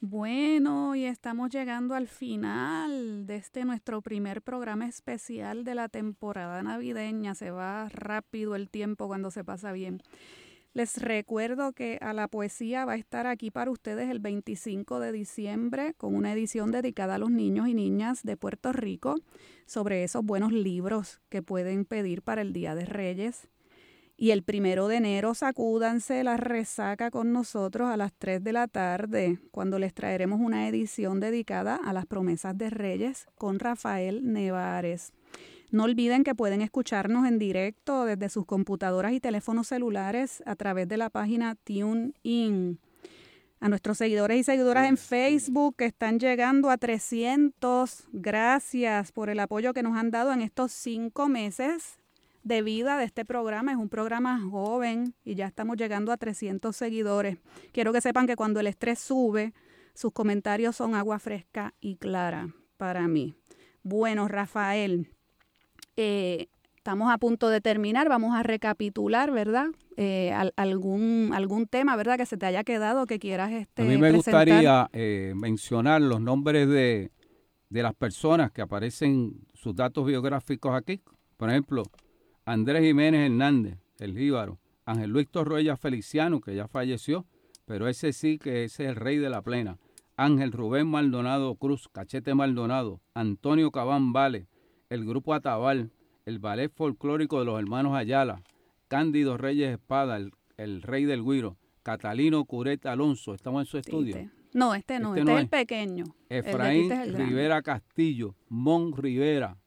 Bueno, 0.07 0.95
y 0.95 1.05
estamos 1.05 1.49
llegando 1.49 1.95
al 1.95 2.07
final 2.07 3.25
de 3.25 3.37
este 3.37 3.65
nuestro 3.65 4.03
primer 4.03 4.43
programa 4.43 4.85
especial 4.85 5.63
de 5.63 5.73
la 5.73 5.89
temporada 5.89 6.61
navideña. 6.61 7.33
Se 7.33 7.49
va 7.49 7.89
rápido 7.89 8.53
el 8.53 8.69
tiempo 8.69 9.07
cuando 9.07 9.31
se 9.31 9.43
pasa 9.43 9.71
bien. 9.71 10.03
Les 10.73 11.01
recuerdo 11.01 11.73
que 11.73 11.97
a 12.01 12.13
la 12.13 12.27
poesía 12.27 12.85
va 12.85 12.93
a 12.93 12.97
estar 12.97 13.25
aquí 13.25 13.49
para 13.49 13.71
ustedes 13.71 14.11
el 14.11 14.19
25 14.19 14.99
de 14.99 15.11
diciembre 15.11 15.95
con 15.95 16.13
una 16.13 16.33
edición 16.33 16.69
dedicada 16.69 17.15
a 17.15 17.19
los 17.19 17.31
niños 17.31 17.67
y 17.67 17.73
niñas 17.73 18.21
de 18.21 18.37
Puerto 18.37 18.73
Rico 18.73 19.15
sobre 19.65 20.03
esos 20.03 20.23
buenos 20.23 20.51
libros 20.51 21.19
que 21.29 21.41
pueden 21.41 21.83
pedir 21.83 22.21
para 22.21 22.43
el 22.43 22.53
Día 22.53 22.75
de 22.75 22.85
Reyes. 22.85 23.47
Y 24.17 24.31
el 24.31 24.43
primero 24.43 24.87
de 24.87 24.95
enero 24.95 25.33
sacúdanse 25.33 26.23
la 26.23 26.37
resaca 26.37 27.11
con 27.11 27.33
nosotros 27.33 27.89
a 27.89 27.97
las 27.97 28.13
3 28.13 28.41
de 28.41 28.53
la 28.53 28.67
tarde, 28.67 29.39
cuando 29.51 29.77
les 29.77 29.93
traeremos 29.93 30.39
una 30.39 30.69
edición 30.69 31.19
dedicada 31.19 31.75
a 31.75 31.91
las 31.91 32.05
promesas 32.05 32.57
de 32.57 32.69
Reyes 32.69 33.27
con 33.35 33.59
Rafael 33.59 34.31
Nevares. 34.31 35.11
No 35.69 35.83
olviden 35.83 36.23
que 36.23 36.33
pueden 36.33 36.61
escucharnos 36.61 37.27
en 37.27 37.39
directo 37.39 38.05
desde 38.05 38.29
sus 38.29 38.45
computadoras 38.45 39.11
y 39.11 39.19
teléfonos 39.19 39.67
celulares 39.67 40.41
a 40.45 40.55
través 40.55 40.87
de 40.87 40.95
la 40.95 41.09
página 41.09 41.55
TuneIn. 41.55 42.79
A 43.59 43.67
nuestros 43.67 43.97
seguidores 43.97 44.37
y 44.39 44.43
seguidoras 44.43 44.87
en 44.87 44.95
Facebook 44.95 45.75
que 45.75 45.85
están 45.85 46.19
llegando 46.19 46.69
a 46.69 46.77
300, 46.77 48.07
gracias 48.13 49.11
por 49.11 49.29
el 49.29 49.39
apoyo 49.39 49.73
que 49.73 49.83
nos 49.83 49.97
han 49.97 50.11
dado 50.11 50.31
en 50.31 50.41
estos 50.41 50.71
cinco 50.71 51.27
meses 51.27 51.97
de 52.45 52.61
vida 52.61 52.97
de 52.97 53.03
este 53.03 53.25
programa. 53.25 53.71
Es 53.71 53.77
un 53.77 53.89
programa 53.89 54.39
joven 54.39 55.15
y 55.25 55.35
ya 55.35 55.47
estamos 55.47 55.75
llegando 55.77 56.11
a 56.13 56.17
300 56.17 56.73
seguidores. 56.73 57.39
Quiero 57.73 57.91
que 57.91 57.99
sepan 57.99 58.27
que 58.27 58.35
cuando 58.35 58.59
el 58.59 58.67
estrés 58.67 58.99
sube, 58.99 59.53
sus 59.95 60.13
comentarios 60.13 60.75
son 60.75 60.93
agua 60.93 61.19
fresca 61.19 61.73
y 61.81 61.95
clara 61.97 62.49
para 62.77 63.07
mí. 63.07 63.33
Bueno, 63.81 64.27
Rafael, 64.27 65.09
eh, 65.97 66.47
estamos 66.77 67.11
a 67.11 67.17
punto 67.17 67.49
de 67.49 67.61
terminar. 67.61 68.09
Vamos 68.09 68.35
a 68.35 68.43
recapitular, 68.43 69.31
¿verdad? 69.31 69.67
Eh, 69.97 70.31
algún, 70.55 71.31
algún 71.33 71.65
tema, 71.65 71.95
¿verdad? 71.95 72.15
Que 72.17 72.27
se 72.27 72.37
te 72.37 72.45
haya 72.45 72.63
quedado 72.63 73.07
que 73.07 73.17
quieras 73.17 73.53
este, 73.53 73.81
A 73.81 73.85
mí 73.85 73.97
me 73.97 74.11
gustaría 74.11 74.87
eh, 74.93 75.33
mencionar 75.35 75.99
los 75.99 76.21
nombres 76.21 76.67
de, 76.67 77.11
de 77.69 77.83
las 77.83 77.95
personas 77.95 78.51
que 78.51 78.61
aparecen 78.61 79.47
sus 79.55 79.75
datos 79.75 80.05
biográficos 80.05 80.75
aquí. 80.75 81.01
Por 81.37 81.49
ejemplo, 81.49 81.83
Andrés 82.47 82.83
Jiménez 82.83 83.25
Hernández, 83.25 83.79
el 83.97 84.15
jíbaro, 84.15 84.59
Ángel 84.85 85.09
Luis 85.09 85.27
Torroella 85.27 85.77
Feliciano, 85.77 86.41
que 86.41 86.55
ya 86.55 86.67
falleció, 86.67 87.25
pero 87.65 87.87
ese 87.87 88.13
sí 88.13 88.37
que 88.37 88.65
ese 88.65 88.83
es 88.83 88.89
el 88.91 88.95
rey 88.95 89.17
de 89.17 89.31
la 89.31 89.41
plena. 89.41 89.79
Ángel 90.15 90.51
Rubén 90.51 90.85
Maldonado 90.85 91.55
Cruz, 91.55 91.89
Cachete 91.91 92.35
Maldonado, 92.35 93.01
Antonio 93.15 93.71
Cabán 93.71 94.13
Vale, 94.13 94.47
el 94.89 95.05
grupo 95.05 95.33
Atabal, 95.33 95.91
el 96.27 96.37
ballet 96.37 96.71
folclórico 96.71 97.39
de 97.39 97.45
los 97.45 97.59
hermanos 97.59 97.95
Ayala, 97.95 98.43
Cándido 98.87 99.37
Reyes 99.37 99.73
Espada, 99.73 100.17
el, 100.57 100.81
rey 100.83 101.05
del 101.05 101.23
Guiro, 101.23 101.57
Catalino 101.81 102.45
Cureta 102.45 102.91
Alonso, 102.91 103.33
estamos 103.33 103.61
en 103.61 103.65
su 103.65 103.79
estudio. 103.79 104.29
No, 104.53 104.75
este 104.75 104.99
no, 104.99 105.15
este, 105.15 105.21
este 105.21 105.33
es 105.33 105.39
el 105.39 105.49
pequeño. 105.49 106.05
Efraín 106.29 106.91
Rivera 107.15 107.63
Castillo, 107.63 108.35
Mon 108.47 108.95
Rivera, 108.95 109.57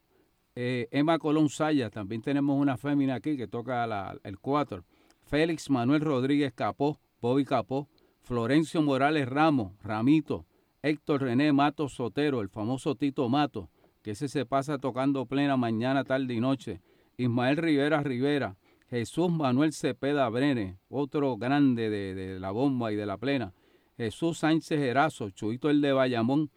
eh, 0.61 0.89
Emma 0.91 1.19
Colón 1.19 1.47
Saya, 1.47 1.89
también 1.89 2.21
tenemos 2.21 2.59
una 2.59 2.75
fémina 2.75 3.15
aquí 3.15 3.37
que 3.37 3.47
toca 3.47 4.11
el 4.23 4.39
4. 4.39 4.83
Félix 5.23 5.69
Manuel 5.69 6.01
Rodríguez 6.01 6.51
Capó, 6.53 6.99
Bobby 7.21 7.45
Capó, 7.45 7.87
Florencio 8.19 8.81
Morales 8.81 9.29
Ramos, 9.29 9.71
Ramito, 9.81 10.45
Héctor 10.81 11.21
René 11.21 11.53
Mato 11.53 11.87
Sotero, 11.87 12.41
el 12.41 12.49
famoso 12.49 12.95
Tito 12.95 13.29
Mato, 13.29 13.69
que 14.01 14.11
ese 14.11 14.27
se 14.27 14.45
pasa 14.45 14.77
tocando 14.79 15.25
plena 15.27 15.55
mañana, 15.55 16.03
tarde 16.03 16.33
y 16.33 16.41
noche. 16.41 16.81
Ismael 17.15 17.55
Rivera 17.55 18.03
Rivera, 18.03 18.57
Jesús 18.89 19.31
Manuel 19.31 19.71
Cepeda 19.71 20.27
Brene, 20.27 20.77
otro 20.89 21.37
grande 21.37 21.89
de, 21.89 22.37
la 22.37 22.51
bomba 22.51 22.91
y 22.91 22.97
de 22.97 23.05
la 23.05 23.17
plena. 23.17 23.53
Jesús 23.95 24.39
Sánchez 24.39 24.81
Erazo, 24.81 25.29
Chuito 25.29 25.69
el 25.69 25.79
de 25.79 25.93
Bayamón, 25.93 26.51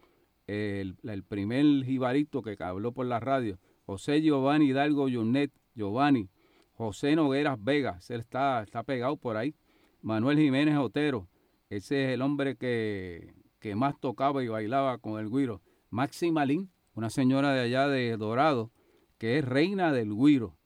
el, 0.45 0.97
el 1.03 1.23
primer 1.23 1.85
jibarito 1.85 2.41
que 2.41 2.57
habló 2.61 2.91
por 2.91 3.05
la 3.05 3.21
radio. 3.21 3.59
José 3.85 4.21
Giovanni 4.21 4.67
Hidalgo 4.67 5.07
Yunet, 5.09 5.51
Giovanni, 5.75 6.29
José 6.73 7.15
Nogueras 7.15 7.61
Vegas, 7.61 8.09
él 8.09 8.21
está, 8.21 8.63
está 8.63 8.83
pegado 8.83 9.17
por 9.17 9.37
ahí. 9.37 9.55
Manuel 10.01 10.37
Jiménez 10.37 10.77
Otero, 10.77 11.27
ese 11.69 12.05
es 12.05 12.13
el 12.13 12.21
hombre 12.21 12.55
que, 12.55 13.33
que 13.59 13.75
más 13.75 13.99
tocaba 13.99 14.43
y 14.43 14.47
bailaba 14.47 14.97
con 14.97 15.19
el 15.19 15.29
guiro. 15.29 15.61
Maxi 15.89 16.31
Malín, 16.31 16.71
una 16.93 17.09
señora 17.09 17.53
de 17.53 17.61
allá 17.61 17.87
de 17.87 18.15
Dorado, 18.17 18.71
que 19.17 19.37
es 19.37 19.45
reina 19.45 19.91
del 19.91 20.13
guiro. 20.13 20.57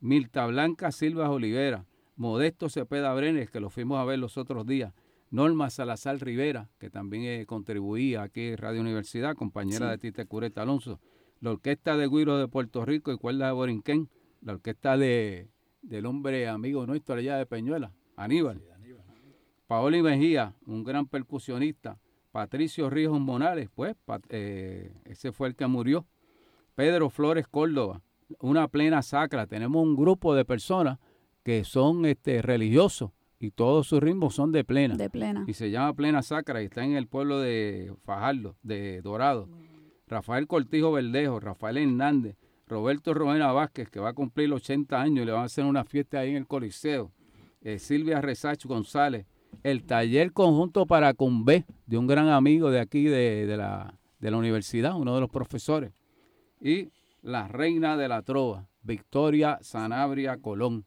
Milta 0.00 0.46
Blanca 0.46 0.92
Silva 0.92 1.30
Olivera, 1.30 1.86
Modesto 2.16 2.68
Cepeda 2.68 3.12
Brenes, 3.14 3.50
que 3.50 3.60
lo 3.60 3.68
fuimos 3.68 3.98
a 3.98 4.04
ver 4.04 4.18
los 4.18 4.38
otros 4.38 4.66
días. 4.66 4.94
Norma 5.30 5.68
Salazar 5.68 6.18
Rivera, 6.20 6.70
que 6.78 6.88
también 6.88 7.24
eh, 7.24 7.46
contribuía 7.46 8.22
aquí 8.22 8.48
en 8.48 8.56
Radio 8.56 8.80
Universidad, 8.80 9.34
compañera 9.34 9.90
de 9.90 9.98
Tite 9.98 10.24
Cureta 10.24 10.62
Alonso 10.62 11.00
la 11.40 11.50
Orquesta 11.50 11.96
de 11.96 12.08
Guiro 12.08 12.38
de 12.38 12.48
Puerto 12.48 12.84
Rico 12.84 13.12
y 13.12 13.16
Cuerda 13.16 13.46
de 13.46 13.52
Borinquén, 13.52 14.08
la 14.40 14.52
orquesta 14.52 14.96
de, 14.96 15.48
del 15.82 16.06
hombre 16.06 16.48
amigo 16.48 16.86
nuestro 16.86 17.16
allá 17.16 17.36
de 17.36 17.46
Peñuela, 17.46 17.92
Aníbal. 18.16 18.62
Paoli 19.66 20.02
Mejía, 20.02 20.54
un 20.66 20.82
gran 20.82 21.06
percusionista. 21.06 21.98
Patricio 22.32 22.88
Ríos 22.88 23.20
Monales, 23.20 23.68
pues, 23.74 23.96
eh, 24.30 24.92
ese 25.04 25.30
fue 25.32 25.48
el 25.48 25.56
que 25.56 25.66
murió. 25.66 26.06
Pedro 26.74 27.10
Flores 27.10 27.46
Córdoba, 27.48 28.00
una 28.40 28.68
plena 28.68 29.02
sacra. 29.02 29.46
Tenemos 29.46 29.82
un 29.82 29.94
grupo 29.94 30.34
de 30.34 30.44
personas 30.44 30.98
que 31.42 31.64
son 31.64 32.06
este, 32.06 32.40
religiosos 32.40 33.10
y 33.38 33.50
todos 33.50 33.88
sus 33.88 34.00
ritmos 34.00 34.34
son 34.34 34.52
de 34.52 34.64
plena. 34.64 34.96
De 34.96 35.10
plena. 35.10 35.44
Y 35.46 35.54
se 35.54 35.70
llama 35.70 35.94
plena 35.94 36.22
sacra 36.22 36.62
y 36.62 36.66
está 36.66 36.84
en 36.84 36.92
el 36.92 37.06
pueblo 37.06 37.40
de 37.40 37.94
Fajardo, 38.04 38.56
de 38.62 39.02
Dorado. 39.02 39.48
Rafael 40.08 40.46
Cortijo 40.46 40.92
Verdejo, 40.92 41.38
Rafael 41.40 41.76
Hernández, 41.76 42.36
Roberto 42.66 43.14
Romena 43.14 43.52
Vázquez, 43.52 43.90
que 43.90 44.00
va 44.00 44.10
a 44.10 44.14
cumplir 44.14 44.52
80 44.52 45.00
años 45.00 45.22
y 45.22 45.26
le 45.26 45.32
van 45.32 45.42
a 45.42 45.46
hacer 45.46 45.64
una 45.64 45.84
fiesta 45.84 46.20
ahí 46.20 46.30
en 46.30 46.36
el 46.36 46.46
Coliseo, 46.46 47.12
eh, 47.62 47.78
Silvia 47.78 48.20
Resacho 48.20 48.68
González, 48.68 49.26
el 49.62 49.84
taller 49.84 50.32
conjunto 50.32 50.86
para 50.86 51.14
Cumbé, 51.14 51.64
de 51.86 51.98
un 51.98 52.06
gran 52.06 52.28
amigo 52.28 52.70
de 52.70 52.80
aquí 52.80 53.04
de, 53.04 53.56
la, 53.56 53.94
de 54.20 54.30
la 54.30 54.36
universidad, 54.36 54.96
uno 54.96 55.14
de 55.14 55.20
los 55.20 55.30
profesores, 55.30 55.92
y 56.60 56.90
la 57.22 57.48
reina 57.48 57.96
de 57.96 58.08
la 58.08 58.22
trova, 58.22 58.68
Victoria 58.82 59.58
Sanabria 59.62 60.36
Colón. 60.38 60.84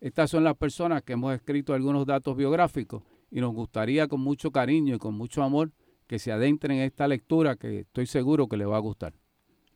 Estas 0.00 0.30
son 0.30 0.44
las 0.44 0.56
personas 0.56 1.02
que 1.02 1.14
hemos 1.14 1.34
escrito 1.34 1.74
algunos 1.74 2.06
datos 2.06 2.36
biográficos 2.36 3.02
y 3.30 3.40
nos 3.40 3.52
gustaría 3.52 4.06
con 4.06 4.20
mucho 4.20 4.50
cariño 4.50 4.94
y 4.94 4.98
con 4.98 5.14
mucho 5.14 5.42
amor 5.42 5.72
que 6.06 6.18
se 6.18 6.32
adentren 6.32 6.78
en 6.78 6.84
esta 6.84 7.08
lectura 7.08 7.56
que 7.56 7.80
estoy 7.80 8.06
seguro 8.06 8.48
que 8.48 8.56
le 8.56 8.66
va 8.66 8.76
a 8.76 8.80
gustar. 8.80 9.14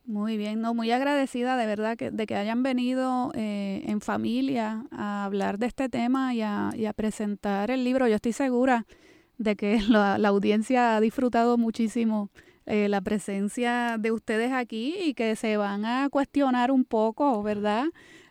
Muy 0.09 0.37
bien, 0.37 0.59
no, 0.59 0.73
muy 0.73 0.89
agradecida 0.89 1.55
de 1.55 1.67
verdad 1.67 1.95
que, 1.95 2.09
de 2.09 2.25
que 2.25 2.35
hayan 2.35 2.63
venido 2.63 3.31
eh, 3.35 3.83
en 3.85 4.01
familia 4.01 4.85
a 4.89 5.23
hablar 5.23 5.59
de 5.59 5.67
este 5.67 5.87
tema 5.87 6.33
y 6.33 6.41
a, 6.41 6.93
presentar 6.95 7.69
el 7.69 7.83
libro. 7.83 8.07
Yo 8.07 8.15
estoy 8.15 8.33
segura 8.33 8.87
de 9.37 9.55
que 9.55 9.79
la, 9.87 10.15
audiencia 10.15 10.95
ha 10.95 10.99
disfrutado 10.99 11.59
muchísimo 11.59 12.31
eh, 12.65 12.89
la 12.89 13.01
presencia 13.01 13.97
de 13.99 14.11
ustedes 14.11 14.51
aquí 14.51 14.95
y 14.99 15.13
que 15.13 15.35
se 15.35 15.57
van 15.57 15.85
a 15.85 16.09
cuestionar 16.09 16.71
un 16.71 16.85
poco, 16.85 17.43
¿verdad? 17.43 17.85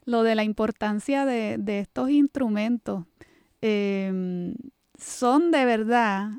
Lo 0.04 0.24
de 0.24 0.34
la 0.34 0.42
importancia 0.42 1.26
de, 1.26 1.78
estos 1.78 2.10
instrumentos. 2.10 3.04
Em, 3.60 4.54
son 4.98 5.52
de 5.52 5.64
verdad 5.64 6.30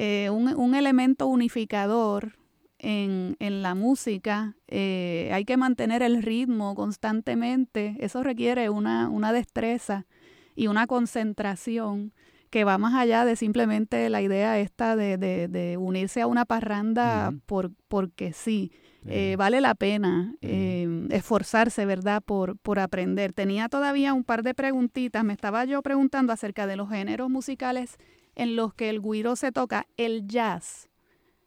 eh, 0.00 0.30
un, 0.30 0.76
elemento 0.76 1.26
unificador 1.26 2.38
en, 2.78 3.36
la 3.40 3.74
música. 3.74 4.54
Eh, 4.68 5.28
hay 5.32 5.44
que 5.44 5.56
mantener 5.56 6.04
el 6.04 6.22
ritmo 6.22 6.76
constantemente. 6.76 7.96
Eso 7.98 8.22
requiere 8.22 8.70
una, 8.70 9.32
destreza 9.32 10.06
y 10.54 10.68
una 10.68 10.86
concentración 10.86 12.12
que 12.48 12.62
va 12.62 12.78
más 12.78 12.94
allá 12.94 13.24
de 13.24 13.34
simplemente 13.34 14.08
la 14.08 14.22
idea 14.22 14.60
esta 14.60 14.94
de, 14.94 15.76
unirse 15.80 16.20
a 16.20 16.28
una 16.28 16.44
parranda 16.44 17.34
por, 17.46 17.72
porque 17.88 18.32
sí. 18.32 18.70
Eh, 19.04 19.34
vale 19.36 19.60
la 19.60 19.74
pena 19.74 20.34
esforzarse, 20.40 21.86
¿verdad?, 21.86 22.22
por, 22.22 22.56
por 22.58 22.78
aprender. 22.78 23.32
Tenía 23.32 23.68
todavía 23.68 24.14
un 24.14 24.22
par 24.22 24.44
de 24.44 24.54
preguntitas. 24.54 25.24
Me 25.24 25.32
estaba 25.32 25.64
yo 25.64 25.82
preguntando 25.82 26.32
acerca 26.32 26.68
de 26.68 26.76
los 26.76 26.88
géneros 26.88 27.28
musicales 27.30 27.96
en 28.38 28.56
los 28.56 28.72
que 28.74 28.88
el 28.88 29.00
guiro 29.02 29.36
se 29.36 29.52
toca, 29.52 29.86
el 29.96 30.26
jazz 30.26 30.88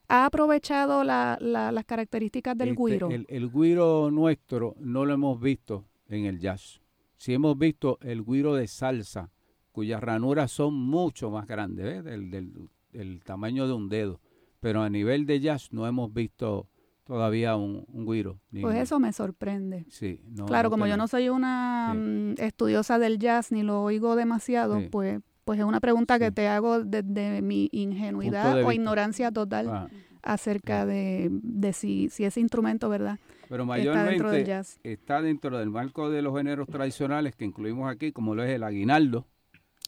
ha 0.07 0.25
aprovechado 0.25 1.03
las 1.03 1.85
características 1.85 2.57
del 2.57 2.69
este, 2.69 2.83
guiro. 2.83 3.09
El, 3.09 3.25
el, 3.29 3.49
guiro 3.49 4.11
nuestro 4.11 4.75
no 4.79 5.05
lo 5.05 5.13
hemos 5.13 5.39
visto 5.39 5.85
en 6.09 6.25
el 6.25 6.39
jazz. 6.39 6.81
Sí 7.17 7.33
hemos 7.33 7.57
visto 7.57 7.97
el 8.01 8.23
guiro 8.23 8.55
de 8.55 8.67
salsa 8.67 9.31
cuyas 9.71 10.01
ranuras 10.01 10.51
son 10.51 10.73
mucho 10.73 11.31
más 11.31 11.47
grandes, 11.47 11.85
¿ves? 11.85 12.03
Del, 12.03 12.29
del, 12.29 12.69
del 12.91 13.23
tamaño 13.23 13.67
de 13.67 13.73
un 13.73 13.87
dedo. 13.87 14.19
Pero 14.59 14.81
a 14.83 14.89
nivel 14.89 15.25
de 15.25 15.39
jazz 15.39 15.71
no 15.71 15.87
hemos 15.87 16.13
visto 16.13 16.67
todavía 17.05 17.55
un, 17.55 17.85
un 17.87 18.05
guiro. 18.05 18.39
ni- 18.51 18.61
Pues 18.61 18.77
eso 18.77 18.99
me 18.99 19.13
sorprende. 19.13 19.85
Sí, 19.89 20.19
no, 20.27 20.45
claro, 20.45 20.67
no 20.67 20.71
como 20.71 20.87
yo 20.87 20.97
no 20.97 21.07
soy 21.07 21.29
una 21.29 21.91
Sí. 21.93 21.97
mm, 21.99 22.33
estudiosa 22.37 22.99
del 22.99 23.17
jazz 23.17 23.51
ni 23.53 23.63
lo 23.63 23.81
oigo 23.81 24.15
demasiado, 24.17 24.79
Sí. 24.81 24.87
pues 24.91 25.19
pues 25.51 25.59
es 25.59 25.65
una 25.65 25.81
pregunta 25.81 26.17
que 26.17 26.31
te 26.31 26.47
hago 26.47 26.81
desde 26.81 27.41
mi 27.41 27.67
ingenuidad 27.73 28.63
o 28.63 28.71
ignorancia 28.71 29.33
total 29.33 29.67
Ah, 29.67 29.87
acerca 30.23 30.85
de, 30.85 31.27
de 31.29 31.73
si, 31.73 32.07
si 32.09 32.23
ese 32.23 32.39
instrumento, 32.39 32.87
¿verdad? 32.87 33.19
pero 33.49 33.63
Está 33.63 33.73
dentro 33.75 33.91
del 33.91 34.15
mayormente 34.15 34.43
jazz. 34.45 34.79
está 34.83 35.21
dentro 35.21 35.57
del 35.59 35.69
marco 35.69 36.09
de 36.09 36.21
los 36.21 36.33
géneros 36.37 36.69
tradicionales 36.69 37.35
que 37.35 37.43
incluimos 37.43 37.91
aquí, 37.91 38.13
como 38.13 38.33
lo 38.33 38.45
es 38.45 38.51
el 38.51 38.63
aguinaldo, 38.63 39.25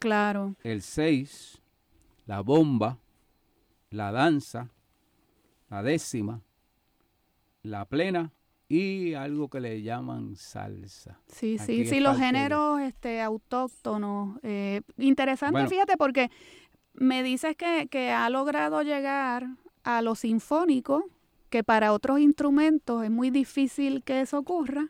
Claro. 0.01 0.55
el 0.66 0.82
seis, 0.82 1.61
la 2.26 2.41
bomba, 2.41 2.97
la 3.89 4.11
danza, 4.11 4.68
la 5.70 5.82
décima, 5.82 6.41
la 7.61 7.86
plena 7.86 8.34
y 8.80 9.13
algo 9.13 9.49
que 9.49 9.59
le 9.59 9.82
llaman 9.82 10.36
salsa. 10.36 11.19
Sí, 11.28 11.57
Aquí 11.59 11.84
sí, 11.84 11.86
sí, 11.86 11.99
los 11.99 12.17
de- 12.17 12.26
géneros 12.26 12.80
este, 12.82 13.21
autóctonos. 13.21 14.39
eh, 14.43 14.82
interesante, 14.97 15.51
Bueno. 15.53 15.69
fíjate, 15.69 15.97
porque 15.97 16.30
me 16.93 17.24
dices 17.24 17.55
que, 17.55 17.88
que 17.89 18.11
ha 18.11 18.30
logrado 18.30 18.82
llegar 18.82 19.47
a 19.84 20.01
lo 20.01 20.15
sinfónico, 20.15 21.05
que 21.49 21.63
para 21.63 21.93
otros 21.93 22.19
instrumentos 22.19 23.03
es 23.03 23.11
muy 23.11 23.30
difícil 23.30 24.03
que 24.03 24.21
eso 24.21 24.39
ocurra, 24.39 24.89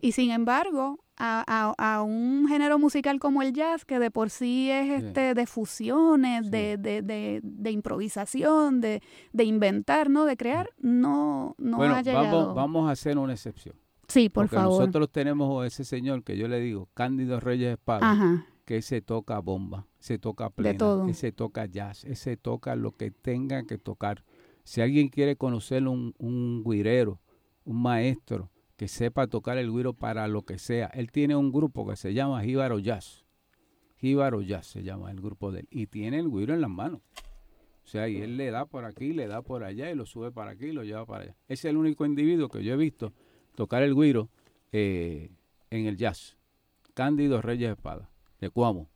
y 0.00 0.12
sin 0.12 0.30
embargo, 0.30 1.00
a, 1.18 1.44
a- 1.78 1.94
a 1.96 2.02
un 2.02 2.46
género 2.48 2.78
musical 2.78 3.18
como 3.18 3.42
el 3.42 3.52
jazz, 3.52 3.84
que 3.84 3.98
de 3.98 4.10
por 4.10 4.30
sí 4.30 4.70
es 4.70 5.02
este 5.04 5.34
de 5.34 5.46
fusiones, 5.46 6.44
Sí. 6.46 6.50
de, 6.50 6.76
de, 6.76 7.02
de, 7.02 7.40
de 7.42 7.70
improvisación, 7.70 8.80
de, 8.80 9.02
de 9.32 9.44
inventar, 9.44 10.10
¿no? 10.10 10.24
De 10.24 10.36
crear, 10.36 10.70
no, 10.78 11.54
no 11.58 11.76
bueno, 11.78 11.94
ha 11.94 12.02
llegado. 12.02 12.24
vamos, 12.38 12.54
vamos 12.54 12.88
a 12.88 12.92
hacer 12.92 13.18
una 13.18 13.32
excepción. 13.32 13.74
sí, 14.08 14.28
por 14.28 14.44
porque 14.44 14.56
favor. 14.56 14.78
nosotros 14.80 15.10
tenemos 15.10 15.66
ese 15.66 15.84
señor 15.84 16.22
que 16.22 16.36
yo 16.36 16.48
le 16.48 16.60
digo, 16.60 16.88
Cándido 16.94 17.40
Reyes 17.40 17.72
Espada, 17.72 18.10
Ajá. 18.10 18.46
que 18.64 18.82
se 18.82 19.00
toca 19.00 19.38
bomba, 19.40 19.86
se 19.98 20.18
toca 20.18 20.50
plena, 20.50 20.78
todo. 20.78 21.08
ese 21.08 21.32
toca 21.32 21.66
jazz, 21.66 22.04
ese 22.04 22.36
toca 22.36 22.76
lo 22.76 22.92
que 22.92 23.10
tenga 23.10 23.62
que 23.64 23.78
tocar. 23.78 24.22
Si 24.64 24.80
alguien 24.80 25.08
quiere 25.08 25.36
conocer 25.36 25.86
un, 25.88 26.14
un 26.18 26.62
guirero, 26.64 27.20
un 27.64 27.80
maestro 27.82 28.50
que 28.76 28.88
sepa 28.88 29.26
tocar 29.26 29.58
el 29.58 29.70
guiro 29.70 29.94
para 29.94 30.28
lo 30.28 30.42
que 30.42 30.58
sea, 30.58 30.86
él 30.88 31.10
tiene 31.10 31.34
un 31.34 31.50
grupo 31.50 31.86
que 31.88 31.96
se 31.96 32.12
llama 32.14 32.42
Jíbaro 32.42 32.78
Jazz. 32.78 33.24
Jíbaro 33.96 34.42
Jazz 34.42 34.66
se 34.66 34.82
llama 34.82 35.10
el 35.10 35.20
grupo 35.20 35.50
de 35.50 35.60
él. 35.60 35.68
Y 35.70 35.86
tiene 35.86 36.18
el 36.18 36.28
guiro 36.28 36.52
en 36.52 36.60
las 36.60 36.70
manos. 36.70 37.00
O 37.84 37.88
sea, 37.88 38.08
y 38.08 38.20
él 38.20 38.36
le 38.36 38.50
da 38.50 38.66
por 38.66 38.84
aquí, 38.84 39.12
le 39.12 39.28
da 39.28 39.42
por 39.42 39.62
allá 39.64 39.90
y 39.90 39.94
lo 39.94 40.06
sube 40.06 40.32
para 40.32 40.50
aquí 40.50 40.66
y 40.66 40.72
lo 40.72 40.82
lleva 40.82 41.06
para 41.06 41.24
allá. 41.24 41.36
Ese 41.48 41.68
es 41.68 41.70
el 41.70 41.76
único 41.76 42.04
individuo 42.04 42.48
que 42.48 42.62
yo 42.62 42.74
he 42.74 42.76
visto 42.76 43.12
tocar 43.54 43.82
el 43.82 43.94
guiro 43.94 44.28
eh, 44.72 45.30
en 45.70 45.86
el 45.86 45.96
jazz. 45.96 46.36
Cándido 46.94 47.40
Reyes 47.40 47.70
Espada, 47.70 48.10
de 48.40 48.50
Cuamo. 48.50 48.88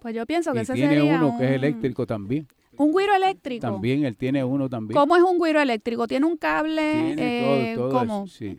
Pues 0.00 0.14
yo 0.14 0.26
pienso 0.26 0.52
que 0.52 0.60
Y 0.60 0.62
ese 0.62 0.74
tiene 0.74 0.94
sería 0.96 1.16
uno 1.16 1.36
que 1.38 1.44
es 1.44 1.50
eléctrico 1.52 2.06
también. 2.06 2.48
Un 2.78 2.92
guiro 2.92 3.14
eléctrico. 3.14 3.66
También 3.66 4.04
él 4.04 4.16
tiene 4.16 4.42
uno 4.44 4.68
también. 4.68 4.98
¿Cómo 4.98 5.16
es 5.16 5.22
un 5.22 5.38
guiro 5.38 5.60
eléctrico? 5.60 6.06
¿Tiene 6.06 6.26
un 6.26 6.36
cable? 6.36 6.92
Tiene 6.92 7.72
eh, 7.72 7.74
todo, 7.76 7.88
todo 7.90 7.98
¿cómo? 8.00 8.24
eso, 8.24 8.34
sí, 8.36 8.58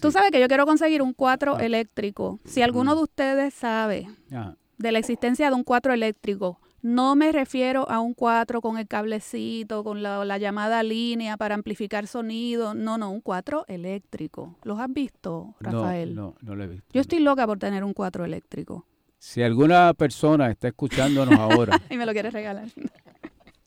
Tú 0.00 0.10
sabes 0.10 0.30
que 0.30 0.40
yo 0.40 0.48
quiero 0.48 0.66
conseguir 0.66 1.02
un 1.02 1.12
cuatro 1.12 1.56
Ah. 1.56 1.64
eléctrico. 1.64 2.38
Si 2.44 2.62
alguno 2.62 2.94
de 2.96 3.02
ustedes 3.02 3.54
sabe 3.54 4.08
Ajá. 4.30 4.56
de 4.78 4.92
la 4.92 4.98
existencia 4.98 5.48
de 5.50 5.54
un 5.54 5.62
cuatro 5.64 5.92
eléctrico, 5.92 6.58
no 6.82 7.14
me 7.14 7.30
refiero 7.32 7.86
a 7.90 8.00
un 8.00 8.14
cuatro 8.14 8.62
con 8.62 8.78
el 8.78 8.88
cablecito, 8.88 9.84
con 9.84 10.02
la, 10.02 10.24
la 10.24 10.38
llamada 10.38 10.82
línea 10.82 11.36
para 11.36 11.54
amplificar 11.54 12.06
sonido. 12.06 12.74
No, 12.74 12.96
no, 12.96 13.10
un 13.10 13.20
cuatro 13.20 13.66
eléctrico. 13.68 14.56
¿Los 14.64 14.78
has 14.80 14.90
visto, 14.90 15.54
Rafael? 15.60 16.14
No, 16.14 16.34
no, 16.40 16.48
no 16.48 16.54
lo 16.56 16.64
he 16.64 16.68
visto. 16.68 16.86
Yo 16.94 17.02
estoy 17.02 17.18
loca 17.18 17.46
por 17.46 17.58
tener 17.58 17.84
un 17.84 17.92
cuatro 17.92 18.24
eléctrico. 18.24 18.86
Si 19.18 19.42
alguna 19.42 19.92
persona 19.92 20.50
está 20.50 20.68
escuchándonos 20.68 21.38
ahora 21.38 21.78
Y 21.90 21.98
me 21.98 22.06
lo 22.06 22.12
quieres 22.12 22.32
regalar. 22.32 22.68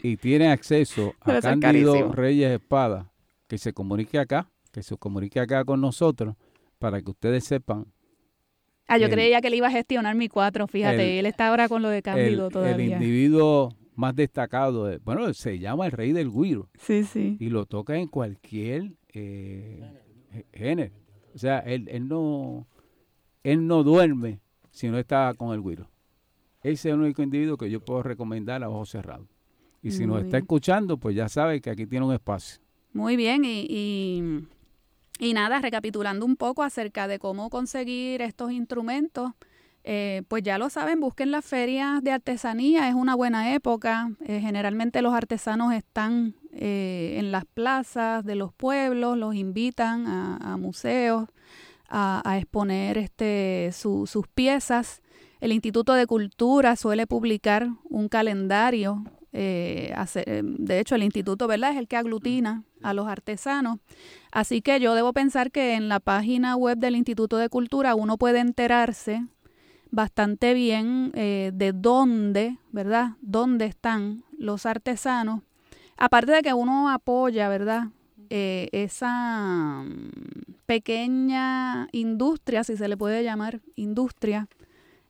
Y 0.03 0.17
tiene 0.17 0.49
acceso 0.51 1.15
a 1.21 1.25
Cándido 1.41 1.93
carísimo. 1.93 2.11
Reyes 2.13 2.51
Espada, 2.51 3.11
que 3.47 3.57
se 3.57 3.73
comunique 3.73 4.19
acá, 4.19 4.51
que 4.71 4.83
se 4.83 4.95
comunique 4.97 5.39
acá 5.39 5.65
con 5.65 5.81
nosotros 5.81 6.35
para 6.77 7.01
que 7.01 7.09
ustedes 7.09 7.43
sepan 7.45 7.87
Ah, 8.85 8.97
yo 8.97 9.05
El- 9.05 9.11
creía 9.13 9.39
que 9.39 9.49
le 9.49 9.55
iba 9.55 9.67
a 9.67 9.71
gestionar 9.71 10.13
mi 10.13 10.27
cuatro, 10.27 10.67
fíjate. 10.67 11.13
el- 11.13 11.19
él 11.19 11.25
está 11.25 11.47
ahora 11.47 11.69
con 11.69 11.81
lo 11.81 11.87
de 11.89 11.97
el, 11.97 12.03
Cándido 12.03 12.47
el 12.47 12.51
todavía. 12.53 12.95
individuo 12.97 13.73
más 13.95 14.13
destacado. 14.15 14.85
de- 14.87 14.97
bueno, 14.97 15.33
se 15.33 15.57
llama 15.57 15.85
el 15.85 15.93
rey 15.93 16.11
del 16.11 16.29
guiro 16.29 16.69
Sí, 16.77 17.03
sí. 17.05 17.37
y 17.39 17.49
lo 17.49 17.65
toca 17.65 17.95
en 17.95 18.07
cualquier 18.09 18.91
eh, 19.13 19.81
gé- 20.33 20.45
género. 20.53 20.93
O 21.33 21.37
sea, 21.37 21.59
él, 21.59 21.87
él 21.89 22.07
no 22.09 22.67
él 23.43 23.65
no 23.67 23.83
duerme 23.83 24.39
si 24.71 24.89
no 24.89 24.97
está 24.99 25.33
con 25.37 25.53
el 25.53 25.61
guiro. 25.61 25.89
Ese 26.61 26.89
es 26.89 26.93
el 26.93 26.99
único 27.01 27.21
individuo 27.23 27.55
que 27.57 27.69
yo 27.69 27.79
puedo 27.79 28.03
recomendar 28.03 28.63
a 28.63 28.69
ojos 28.69 28.89
cerrados. 28.89 29.27
Y 29.83 29.91
si 29.91 30.05
nos 30.07 30.17
está 30.19 30.37
bien. 30.37 30.43
escuchando, 30.43 30.97
pues 30.97 31.15
ya 31.15 31.27
sabe 31.29 31.59
que 31.61 31.69
aquí 31.69 31.85
tiene 31.85 32.05
un 32.05 32.13
espacio. 32.13 32.59
Muy 32.93 33.15
bien, 33.15 33.43
y, 33.43 33.65
y, 33.69 34.23
y 35.19 35.33
nada, 35.33 35.59
recapitulando 35.59 36.25
un 36.25 36.35
poco 36.37 36.63
acerca 36.63 37.07
de 37.07 37.19
cómo 37.19 37.49
conseguir 37.49 38.21
estos 38.21 38.51
instrumentos, 38.51 39.31
eh, 39.83 40.21
pues 40.29 40.43
ya 40.43 40.57
lo 40.57 40.69
saben, 40.69 41.01
busquen 41.01 41.31
las 41.31 41.43
ferias 41.43 42.01
de 42.01 42.11
artesanía, 42.11 42.87
es 42.87 42.95
una 42.95 43.15
buena 43.15 43.53
época. 43.53 44.11
Eh, 44.25 44.39
generalmente 44.39 45.01
los 45.01 45.13
artesanos 45.13 45.73
están 45.73 46.35
eh, 46.53 47.15
en 47.19 47.31
las 47.33 47.43
plazas 47.45 48.23
de 48.23 48.35
los 48.35 48.53
pueblos, 48.53 49.17
los 49.17 49.35
invitan 49.35 50.07
a, 50.07 50.37
a 50.37 50.55
museos 50.57 51.27
a, 51.89 52.21
a 52.23 52.37
exponer 52.37 52.97
este, 52.97 53.71
su- 53.73 54.07
sus 54.07 54.25
piezas. 54.27 55.01
El 55.41 55.51
Instituto 55.51 55.93
de 55.93 56.07
Cultura 56.07 56.77
suele 56.77 57.05
publicar 57.05 57.67
un 57.89 58.07
calendario. 58.07 59.03
Eh, 59.33 59.91
hace- 59.95 60.23
eh, 60.27 60.41
de 60.43 60.79
hecho, 60.79 60.95
el 60.95 61.03
instituto, 61.03 61.47
¿verdad? 61.47 61.71
Es 61.71 61.77
el 61.77 61.87
que 61.87 61.97
aglutina 61.97 62.63
a 62.81 62.93
los 62.93 63.07
artesanos. 63.07 63.79
Así 64.31 64.61
que 64.61 64.79
yo 64.79 64.93
debo 64.95 65.11
pensar 65.13 65.51
que 65.51 65.73
en 65.73 65.89
la 65.89 65.99
página 65.99 66.55
web 66.55 66.77
del 66.77 66.95
Instituto 66.95 67.37
de 67.37 67.49
Cultura 67.49 67.95
uno 67.95 68.17
puede 68.17 68.39
enterarse 68.39 69.25
bastante 69.91 70.53
bien 70.53 71.11
eh, 71.15 71.51
de 71.53 71.71
dónde, 71.73 72.57
¿verdad? 72.71 73.11
Dónde 73.21 73.65
están 73.65 74.23
los 74.37 74.65
artesanos. 74.65 75.41
Aparte 75.97 76.31
de 76.31 76.41
que 76.41 76.53
uno 76.53 76.89
apoya, 76.89 77.47
¿verdad? 77.49 77.87
Eh, 78.29 78.69
esa 78.71 79.83
mm, 79.85 80.53
pequeña 80.65 81.87
industria, 81.91 82.63
si 82.63 82.75
se 82.77 82.87
le 82.87 82.97
puede 82.97 83.23
llamar 83.23 83.61
industria, 83.75 84.47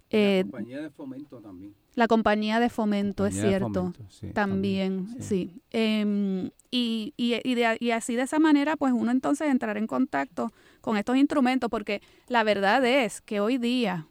eh, 0.10 0.42
compañía 0.44 0.82
de 0.82 0.90
fomento 0.90 1.40
también. 1.40 1.74
La 1.96 2.08
compañía 2.08 2.60
de 2.60 2.70
fomento, 2.70 3.26
es 3.26 3.36
Compañía 3.36 3.58
cierto. 3.60 3.74
fomento, 3.74 4.06
sí, 4.10 4.32
También, 4.34 5.08
sí. 5.20 5.22
sí. 5.22 5.62
Em, 5.72 6.50
y, 6.72 7.14
y, 7.18 7.39
y, 7.44 7.54
de- 7.56 7.78
y 7.80 7.91
así 7.91 8.16
de 8.16 8.24
esa 8.24 8.39
manera, 8.39 8.76
pues 8.78 8.94
uno 8.94 9.12
entonces 9.12 9.50
entrar 9.50 9.78
en 9.78 9.86
contacto 9.88 10.52
con 10.82 10.98
estos 10.98 11.16
instrumentos, 11.18 11.70
porque 11.70 12.02
la 12.28 12.44
verdad 12.44 12.84
es 12.86 13.22
que 13.22 13.39
hoy 13.39 13.58
día 13.60 14.08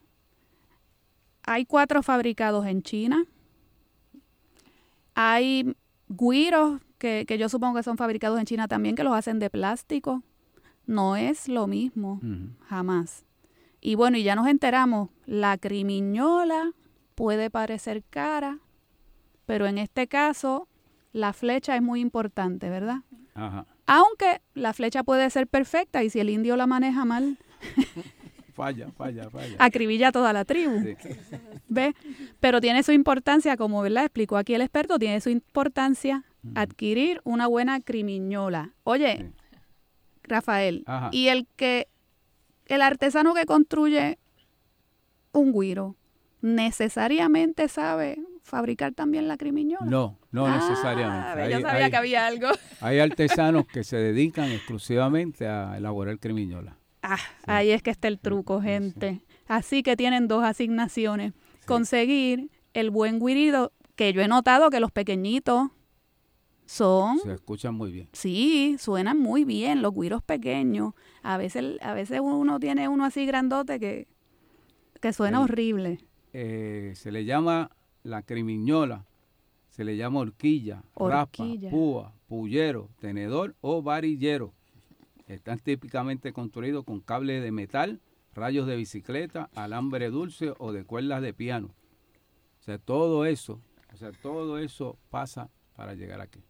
hay 1.45 1.65
cuatro 1.65 2.03
fabricados 2.05 2.67
en 2.67 2.83
China, 2.83 3.25
hay 5.15 5.75
guiros 6.09 6.81
que, 6.99 7.25
que 7.27 7.39
yo 7.39 7.49
supongo 7.49 7.77
que 7.77 7.83
son 7.83 7.97
fabricados 7.97 8.39
en 8.39 8.47
China 8.47 8.69
también, 8.69 8.95
que 8.95 9.05
los 9.05 9.15
hacen 9.15 9.39
de 9.39 9.51
plástico. 9.51 10.23
No 10.87 11.17
es 11.17 11.49
lo 11.49 11.67
mismo, 11.67 12.21
jamás. 12.69 13.25
Y 13.81 13.95
bueno, 13.95 14.17
y 14.17 14.23
ya 14.25 14.35
nos 14.37 14.47
enteramos, 14.49 15.11
la 15.27 15.57
crimiñola 15.59 16.73
puede 17.15 17.51
parecer 17.51 18.03
cara, 18.11 18.59
pero 19.47 19.67
en 19.67 19.79
este 19.79 20.07
caso 20.09 20.69
la 21.13 21.33
flecha 21.33 21.77
es 21.77 21.83
muy 21.83 22.01
importante, 22.01 22.71
¿verdad? 22.71 22.99
Ajá. 23.35 23.67
Aunque 23.87 24.41
la 24.55 24.73
flecha 24.73 25.03
puede 25.03 25.29
ser 25.31 25.47
perfecta 25.47 26.03
y 26.05 26.11
si 26.11 26.21
el 26.21 26.31
indio 26.31 26.57
la 26.57 26.67
maneja 26.67 27.05
mal, 27.05 27.39
Falla, 28.55 28.91
falla, 28.91 29.31
falla. 29.31 29.57
acribilla 29.59 30.09
a 30.09 30.13
toda 30.13 30.33
la 30.35 30.45
tribu. 30.45 30.79
Sí. 30.83 30.95
¿Ve? 31.69 31.95
Pero 32.39 32.61
tiene 32.61 32.83
su 32.83 32.93
importancia, 32.93 33.57
como 33.57 33.81
¿verdad? 33.81 34.05
explicó 34.05 34.37
aquí 34.37 34.53
el 34.55 34.61
experto, 34.61 34.99
tiene 34.99 35.23
su 35.23 35.31
importancia 35.31 36.25
adquirir 36.55 37.23
una 37.25 37.47
buena 37.47 37.81
crimiñola. 37.81 38.75
Oye, 38.85 39.17
Sí. 39.19 39.45
Rafael, 40.25 40.85
Ajá. 40.87 41.09
y 41.13 41.29
el 41.29 41.47
que 41.57 41.89
el 42.67 42.83
artesano 42.83 43.33
que 43.35 43.45
construye 43.47 44.19
un 45.33 45.53
guiro 45.53 45.97
necesariamente 46.43 47.69
sabe 47.69 48.19
fabricar 48.43 48.93
también 48.93 49.29
la 49.29 49.37
crimiñola. 49.37 49.87
No, 49.87 50.19
no 50.33 50.47
Ah, 50.47 50.57
necesariamente. 50.57 51.37
ve, 51.41 51.51
yo 51.51 51.57
Hay- 51.57 51.63
sabía 51.63 51.85
hay- 51.87 51.91
que 51.91 51.97
había 51.97 52.27
algo. 52.27 52.49
Hay 52.81 52.99
artesanos 52.99 53.67
que 53.67 53.85
se 53.85 53.97
dedican 53.97 54.51
exclusivamente 54.51 55.47
a 55.47 55.77
elaborar 55.79 56.19
crimiñola. 56.19 56.77
Ah, 57.03 57.17
ahí 57.47 57.71
es 57.71 57.83
que 57.83 57.91
está 57.91 58.09
el 58.09 58.19
truco, 58.19 58.61
gente. 58.61 59.23
Así 59.49 59.83
que 59.83 59.97
tienen 59.97 60.29
dos 60.29 60.45
asignaciones. 60.45 61.33
conseguir 61.67 62.51
el 62.75 62.91
buen 62.91 63.21
guirido, 63.21 63.73
que 63.95 64.13
yo 64.13 64.21
he 64.21 64.27
notado 64.29 64.69
que 64.71 64.81
los 64.81 64.91
pequeñitos 64.91 65.71
son... 66.67 67.19
Se 67.21 67.35
escuchan 67.35 67.75
muy 67.75 67.93
bien. 67.93 68.09
Sí, 68.13 68.77
suenan 68.81 69.19
muy 69.19 69.45
bien 69.45 69.81
los 69.81 69.95
guiros 69.95 70.23
pequeños. 70.23 70.95
A 71.23 71.37
veces, 71.37 71.77
a 71.83 71.95
veces 71.95 72.19
uno 72.21 72.59
tiene 72.59 72.89
uno 72.89 73.05
así 73.05 73.27
grandote 73.27 73.79
que, 73.79 74.09
que 75.01 75.13
suena 75.13 75.41
horrible. 75.41 75.99
Eh, 76.33 76.93
se 76.97 77.13
le 77.13 77.25
llama 77.25 77.71
la 78.03 78.23
crimiñola, 78.23 79.05
se 79.71 79.85
le 79.85 79.97
llama 79.97 80.21
horquilla, 80.21 80.83
Horquilla. 80.95 81.61
raspa, 81.61 81.71
púa, 81.71 82.13
pullero, 82.27 82.89
tenedor 83.01 83.55
o 83.61 83.83
varillero. 83.83 84.53
Están 85.27 85.59
típicamente 85.59 86.33
construidos 86.33 86.85
con 86.85 87.01
cables 87.01 87.43
de 87.43 87.53
metal, 87.53 88.01
rayos 88.35 88.67
de 88.67 88.77
bicicleta, 88.77 89.51
alambre 89.55 90.11
dulce 90.11 90.53
o 90.59 90.73
de 90.73 90.85
cuerdas 90.85 91.23
de 91.23 91.33
piano. 91.33 91.69
O 92.61 92.65
sea, 92.65 92.79
todo 92.79 93.25
eso, 93.25 93.61
o 93.93 93.97
sea, 93.97 94.13
todo 94.13 94.59
eso 94.59 94.99
pasa 95.11 95.51
para 95.75 95.95
llegar 95.95 96.21
aquí. 96.21 96.41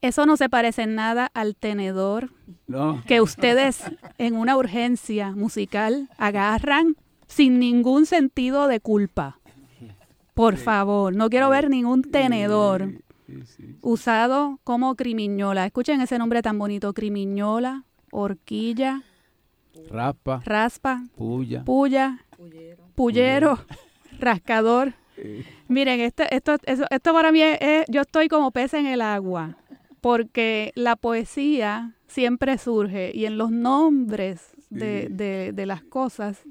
Eso 0.00 0.26
no 0.26 0.36
se 0.36 0.48
parece 0.48 0.82
en 0.82 0.96
nada 0.96 1.30
al 1.32 1.54
tenedor 1.54 2.30
No, 2.66 3.02
que 3.06 3.20
ustedes 3.20 3.84
en 4.18 4.34
una 4.34 4.56
urgencia 4.56 5.30
musical 5.30 6.08
agarran 6.18 6.96
sin 7.32 7.58
ningún 7.58 8.04
sentido 8.06 8.68
de 8.68 8.80
culpa. 8.80 9.38
Por 10.34 10.56
favor, 10.56 11.14
no 11.16 11.28
quiero 11.30 11.48
ver 11.50 11.68
ningún 11.70 12.02
tenedor 12.02 12.88
usado 13.80 14.58
como 14.64 14.94
crimiñola. 14.96 15.64
Escuchen 15.66 16.00
ese 16.00 16.18
nombre 16.18 16.42
tan 16.42 16.58
bonito, 16.58 16.92
crimiñola, 16.92 17.84
horquilla, 18.10 19.02
raspa, 19.90 20.42
raspa, 20.44 21.02
puya. 21.16 21.64
puya, 21.64 22.18
pullero, 22.94 23.58
rascador. 24.18 24.92
Miren, 25.68 26.00
esto, 26.00 26.24
esto, 26.30 26.56
eso- 26.64 26.86
esto 26.90 27.12
para 27.12 27.32
mí 27.32 27.40
es, 27.42 27.58
es- 27.60 27.84
yo 27.88 28.02
estoy 28.02 28.28
como 28.28 28.50
pez 28.50 28.74
en 28.74 28.86
el 28.86 29.00
agua, 29.00 29.56
porque 30.00 30.72
la 30.74 30.96
poesía 30.96 31.94
siempre 32.08 32.58
surge 32.58 33.12
y 33.14 33.24
en 33.26 33.38
los 33.38 33.50
nombres 33.50 34.51
de, 34.72 35.06
Sí. 35.08 35.12
de- 35.14 35.52
de 35.52 35.66
las 35.66 35.82
cosas 35.82 36.42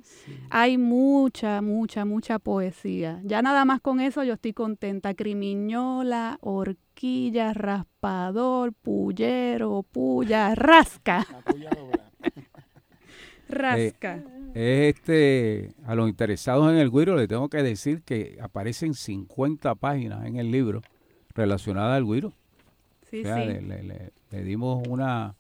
hay 0.50 0.78
mucha, 0.78 1.62
mucha, 1.62 2.06
mucha 2.06 2.40
poesía. 2.40 3.20
Ya 3.24 3.42
nada 3.42 3.66
más 3.66 3.82
con 3.82 4.00
eso 4.00 4.24
yo 4.24 4.34
estoy 4.34 4.54
contenta. 4.54 5.14
Crimiñola, 5.14 6.38
horquilla, 6.42 7.54
raspador, 7.54 8.74
pullero, 8.74 9.84
puya, 9.92 10.56
rasca, 10.56 11.26
La 11.32 11.42
puya 11.42 11.70
logra. 11.76 12.12
rasca. 13.50 14.24
Es 14.54 14.96
este, 14.96 15.72
a 15.86 15.96
los 15.96 16.10
interesados 16.10 16.72
en 16.72 16.78
el 16.78 16.90
güiro 16.90 17.16
le 17.16 17.28
tengo 17.28 17.48
que 17.50 17.64
decir 17.64 18.02
que 18.04 18.38
aparecen 18.42 18.94
50 18.94 19.76
páginas 19.76 20.26
en 20.26 20.36
el 20.36 20.52
libro 20.52 20.82
relacionadas 21.34 21.96
al 21.98 22.04
güiro. 22.04 22.34
Sí, 23.10 23.22
O 23.22 23.24
sea, 23.24 23.38
sí. 23.42 23.48
le, 23.48 23.62
le- 23.62 23.84
le- 23.84 24.12
le 24.30 24.44
dimos 24.44 24.86
una, 24.88 25.36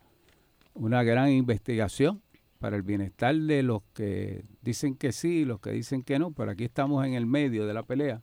una 0.73 1.03
gran 1.03 1.29
investigación 1.31 2.21
para 2.61 2.75
el 2.75 2.83
bienestar 2.83 3.35
de 3.35 3.63
los 3.63 3.81
que 3.93 4.45
dicen 4.61 4.95
que 4.95 5.11
sí 5.11 5.39
y 5.39 5.45
los 5.45 5.59
que 5.59 5.71
dicen 5.71 6.03
que 6.03 6.19
no, 6.19 6.31
pero 6.31 6.51
aquí 6.51 6.65
estamos 6.65 7.03
en 7.03 7.15
el 7.15 7.25
medio 7.25 7.65
de 7.65 7.73
la 7.73 7.81
pelea 7.81 8.21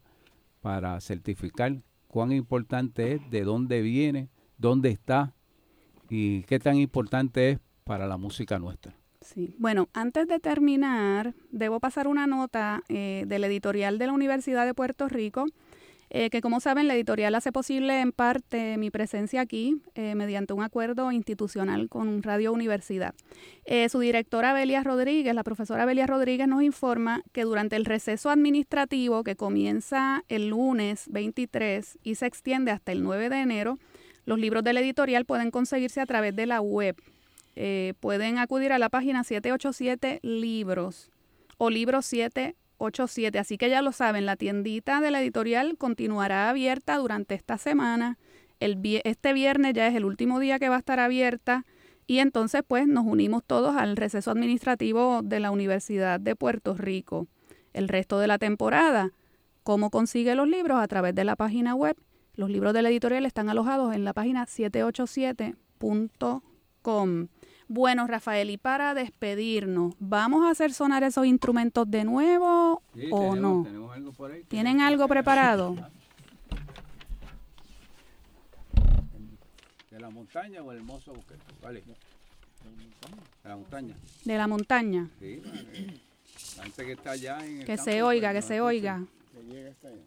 para 0.60 1.00
certificar 1.00 1.82
cuán 2.06 2.30
importante 2.30 3.14
es, 3.14 3.30
de 3.30 3.42
dónde 3.42 3.82
viene, 3.82 4.30
dónde 4.56 4.90
está 4.90 5.34
y 6.08 6.44
qué 6.44 6.60
tan 6.60 6.76
importante 6.76 7.50
es 7.50 7.58
para 7.82 8.06
la 8.06 8.16
música 8.16 8.60
nuestra. 8.60 8.94
Sí. 9.20 9.56
Bueno, 9.58 9.88
antes 9.92 10.28
de 10.28 10.38
terminar, 10.38 11.34
debo 11.50 11.80
pasar 11.80 12.06
una 12.06 12.28
nota 12.28 12.84
eh, 12.88 13.24
del 13.26 13.42
editorial 13.42 13.98
de 13.98 14.06
la 14.06 14.12
Universidad 14.12 14.66
de 14.66 14.74
Puerto 14.74 15.08
Rico, 15.08 15.46
eh, 16.10 16.30
que 16.30 16.40
como 16.40 16.60
saben, 16.60 16.88
la 16.88 16.94
editorial 16.94 17.34
hace 17.34 17.52
posible 17.52 18.00
en 18.00 18.12
parte 18.12 18.78
mi 18.78 18.90
presencia 18.90 19.42
aquí 19.42 19.76
eh, 19.94 20.14
mediante 20.14 20.54
un 20.54 20.62
acuerdo 20.62 21.12
institucional 21.12 21.88
con 21.88 22.22
Radio 22.22 22.52
Universidad. 22.52 23.14
Eh, 23.66 23.88
su 23.88 24.00
directora 24.00 24.52
Belia 24.54 24.82
Rodríguez, 24.82 25.34
la 25.34 25.44
profesora 25.44 25.84
Belia 25.84 26.06
Rodríguez, 26.06 26.48
nos 26.48 26.62
informa 26.62 27.22
que 27.32 27.42
durante 27.42 27.76
el 27.76 27.84
receso 27.84 28.30
administrativo 28.30 29.22
que 29.22 29.36
comienza 29.36 30.24
el 30.28 30.48
lunes 30.48 31.04
23 31.10 31.98
y 32.02 32.14
se 32.14 32.26
extiende 32.26 32.70
hasta 32.70 32.92
el 32.92 33.02
9 33.02 33.28
de 33.28 33.40
enero, 33.40 33.78
los 34.24 34.38
libros 34.38 34.64
de 34.64 34.72
la 34.72 34.80
editorial 34.80 35.26
pueden 35.26 35.50
conseguirse 35.50 36.00
a 36.00 36.06
través 36.06 36.34
de 36.34 36.46
la 36.46 36.60
web 36.60 36.96
pueden 37.98 38.38
acudir 38.38 38.72
a 38.72 38.78
la 38.78 38.88
página 38.88 39.24
787 39.24 40.20
Libros 40.22 41.10
o 41.56 41.70
Libros 41.70 42.06
787. 42.78 43.38
Así 43.38 43.58
que 43.58 43.70
ya 43.70 43.82
lo 43.82 43.92
saben, 43.92 44.26
la 44.26 44.36
tiendita 44.36 45.00
de 45.00 45.10
la 45.10 45.20
editorial 45.20 45.76
continuará 45.76 46.48
abierta 46.48 46.96
durante 46.96 47.34
esta 47.34 47.58
semana. 47.58 48.18
Este 48.60 49.32
viernes 49.32 49.74
ya 49.74 49.86
es 49.86 49.94
el 49.94 50.04
último 50.04 50.40
día 50.40 50.58
que 50.58 50.68
va 50.68 50.74
a 50.76 50.80
estar 50.80 50.98
abierta 50.98 51.64
y 52.06 52.18
entonces 52.20 52.62
pues 52.66 52.88
nos 52.88 53.04
unimos 53.04 53.44
todos 53.44 53.76
al 53.76 53.96
receso 53.96 54.30
administrativo 54.30 55.20
de 55.22 55.40
la 55.40 55.50
Universidad 55.50 56.18
de 56.18 56.34
Puerto 56.34 56.74
Rico. 56.74 57.26
El 57.72 57.88
resto 57.88 58.18
de 58.18 58.26
la 58.26 58.38
temporada, 58.38 59.12
¿cómo 59.62 59.90
consigue 59.90 60.34
los 60.34 60.48
libros? 60.48 60.80
A 60.80 60.88
través 60.88 61.14
de 61.14 61.24
la 61.24 61.36
página 61.36 61.74
web. 61.74 61.96
Los 62.34 62.48
libros 62.50 62.72
de 62.72 62.80
la 62.82 62.88
editorial 62.88 63.26
están 63.26 63.50
alojados 63.50 63.94
en 63.94 64.04
la 64.04 64.14
página 64.14 64.46
787.com. 64.46 67.28
Bueno, 67.68 68.06
Rafael, 68.06 68.48
y 68.48 68.56
para 68.56 68.94
despedirnos, 68.94 69.94
¿vamos 69.98 70.44
a 70.46 70.50
hacer 70.50 70.72
sonar 70.72 71.02
esos 71.02 71.26
instrumentos 71.26 71.90
de 71.90 72.02
nuevo 72.04 72.82
o 73.10 73.36
no? 73.36 73.66
algo 73.92 74.12
por 74.12 74.32
ahí. 74.32 74.42
¿Tienen 74.44 74.80
algo 74.80 75.06
preparado? 75.06 75.76
¿De 79.90 80.00
la 80.00 80.08
montaña 80.10 80.62
o 80.62 80.72
el 80.72 80.78
hermoso 80.78 81.12
buque? 81.12 81.34
Vale. 81.62 81.82
De 83.42 83.48
la 83.48 83.56
montaña. 83.56 83.94
De 84.24 84.36
la 84.38 84.46
montaña. 84.46 85.08
Sí. 85.18 85.42
La 86.56 86.62
gente 86.64 86.86
que 86.86 86.92
está 86.92 87.10
allá 87.12 87.38
en 87.44 87.58
el 87.60 87.66
Que 87.66 87.76
campo, 87.76 87.90
se 87.90 88.02
oiga, 88.02 88.32
pues, 88.32 88.32
que 88.32 88.40
no 88.40 88.46
se 88.48 88.54
escucha. 88.54 88.64
oiga. 88.64 89.04
Que 89.32 89.42
llega 89.44 89.70
hasta 89.70 89.88
allá. 89.88 89.98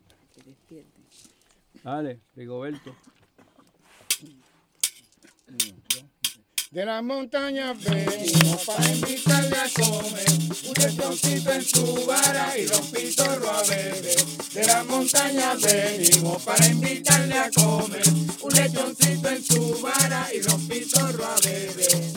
Dale, 1.83 2.19
Rigoberto. 2.35 2.95
De 6.71 6.85
las 6.85 7.03
montañas 7.03 7.75
venimos 7.83 8.63
para 8.65 8.87
invitarle 8.87 9.57
a 9.57 9.69
comer 9.75 10.25
un 10.69 10.73
lechoncito 10.73 11.51
en 11.51 11.65
su 11.65 12.05
vara 12.05 12.57
y 12.57 12.65
los 12.65 12.79
pitorros 12.79 13.49
a 13.49 13.61
beber. 13.63 14.25
De 14.53 14.65
las 14.65 14.85
montañas 14.85 15.61
venimos 15.61 16.41
para 16.43 16.65
invitarle 16.67 17.37
a 17.37 17.51
comer 17.51 18.03
un 18.41 18.53
lechoncito 18.53 19.27
en 19.27 19.43
su 19.43 19.81
vara 19.81 20.29
y 20.33 20.37
los 20.37 20.53
a 20.53 21.35
beber. 21.43 22.11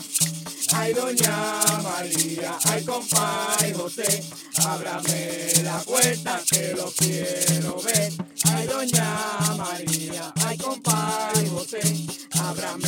Ay, 0.73 0.93
doña 0.93 1.61
María, 1.83 2.57
ay, 2.63 2.85
compadre 2.85 3.73
José, 3.73 4.23
ábrame 4.65 5.63
la 5.63 5.79
puerta 5.79 6.41
que 6.49 6.73
lo 6.77 6.91
quiero 6.91 7.81
ver. 7.81 8.13
Ay, 8.45 8.67
doña 8.67 9.17
María, 9.57 10.33
ay, 10.45 10.57
compadre 10.57 11.49
José, 11.49 11.81
ábrame 12.31 12.84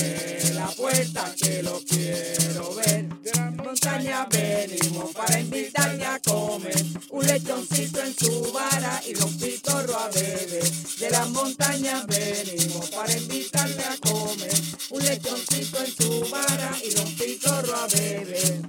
la 0.88 0.94
puerta 0.94 1.36
que 1.36 1.64
lo 1.64 1.82
quiero 1.82 2.76
ver. 2.76 3.08
De 3.22 3.32
las 3.34 3.56
montañas 3.56 4.28
venimos 4.30 5.14
para 5.14 5.40
invitarle 5.40 6.06
a 6.06 6.20
comer 6.20 6.86
un 7.10 7.28
lechoncito 7.28 8.02
en 8.02 8.16
su 8.16 8.52
vara 8.54 9.02
y 9.08 9.14
los 9.14 9.32
pitorros 9.34 9.96
a 9.96 10.08
beber. 10.10 10.72
De 11.00 11.10
las 11.10 11.30
montañas 11.30 12.06
venimos 12.08 12.90
para 12.90 13.18
invitarle 13.18 13.84
a 13.84 13.98
comer 13.98 14.54
un 14.92 15.04
lechoncito 15.04 15.84
en 15.84 15.96
su 15.96 16.30
vara 16.30 16.78
y 16.84 16.92
los 16.92 17.10
pitorros 17.12 17.74
a 17.74 17.88
beber. 17.88 18.62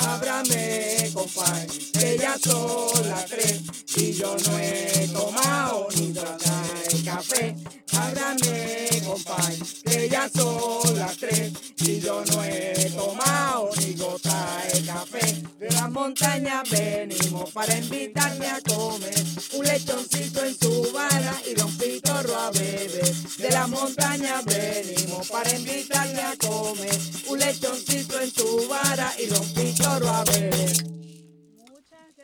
Ábrame, 0.00 1.10
compadre, 1.12 1.66
que 1.92 2.18
ya 2.18 2.38
son 2.38 3.08
las 3.08 3.26
tres 3.26 3.62
y 3.96 4.12
yo 4.12 4.36
no 4.46 4.58
he 4.58 5.08
tomado 5.12 5.88
ni 5.96 6.12
taza 6.12 6.62
de 6.90 7.02
café. 7.04 7.56
Ábrame, 7.92 8.88
compadre, 9.04 9.56
que 9.84 10.08
ya 10.08 10.28
son 10.28 10.98
las 10.98 11.16
tres 11.16 11.52
y 11.78 12.00
yo 12.00 12.22
no 12.24 12.44
he 12.44 12.90
tomado 12.96 13.70
ni 13.78 13.94
gota 13.94 14.62
de 14.72 14.82
café. 14.84 15.42
De 15.58 15.70
las 15.70 15.90
montañas 15.90 16.68
venimos 16.70 17.50
para 17.50 17.78
invitarle 17.78 18.46
a 18.46 18.60
comer 18.60 19.24
un 19.54 19.64
lechoncito 19.64 20.44
en 20.44 20.58
su 20.58 20.92
vara 20.92 21.34
y 21.50 21.54
don 21.54 21.76
pitorro 21.78 22.36
a 22.36 22.50
beber. 22.50 23.14
De 23.38 23.50
las 23.50 23.68
montañas 23.68 24.44
venimos 24.44 25.28
para 25.28 25.50
invitarle 25.56 26.22
a 26.22 26.36
comer 26.36 26.98
un 27.28 27.38
lechoncito 27.38 28.20
en 28.20 28.30
su 28.32 28.68
vara 28.68 29.14
y 29.18 29.26
don 29.26 29.48
pitorro 29.54 30.08
a 30.08 30.24
beber. 30.24 30.97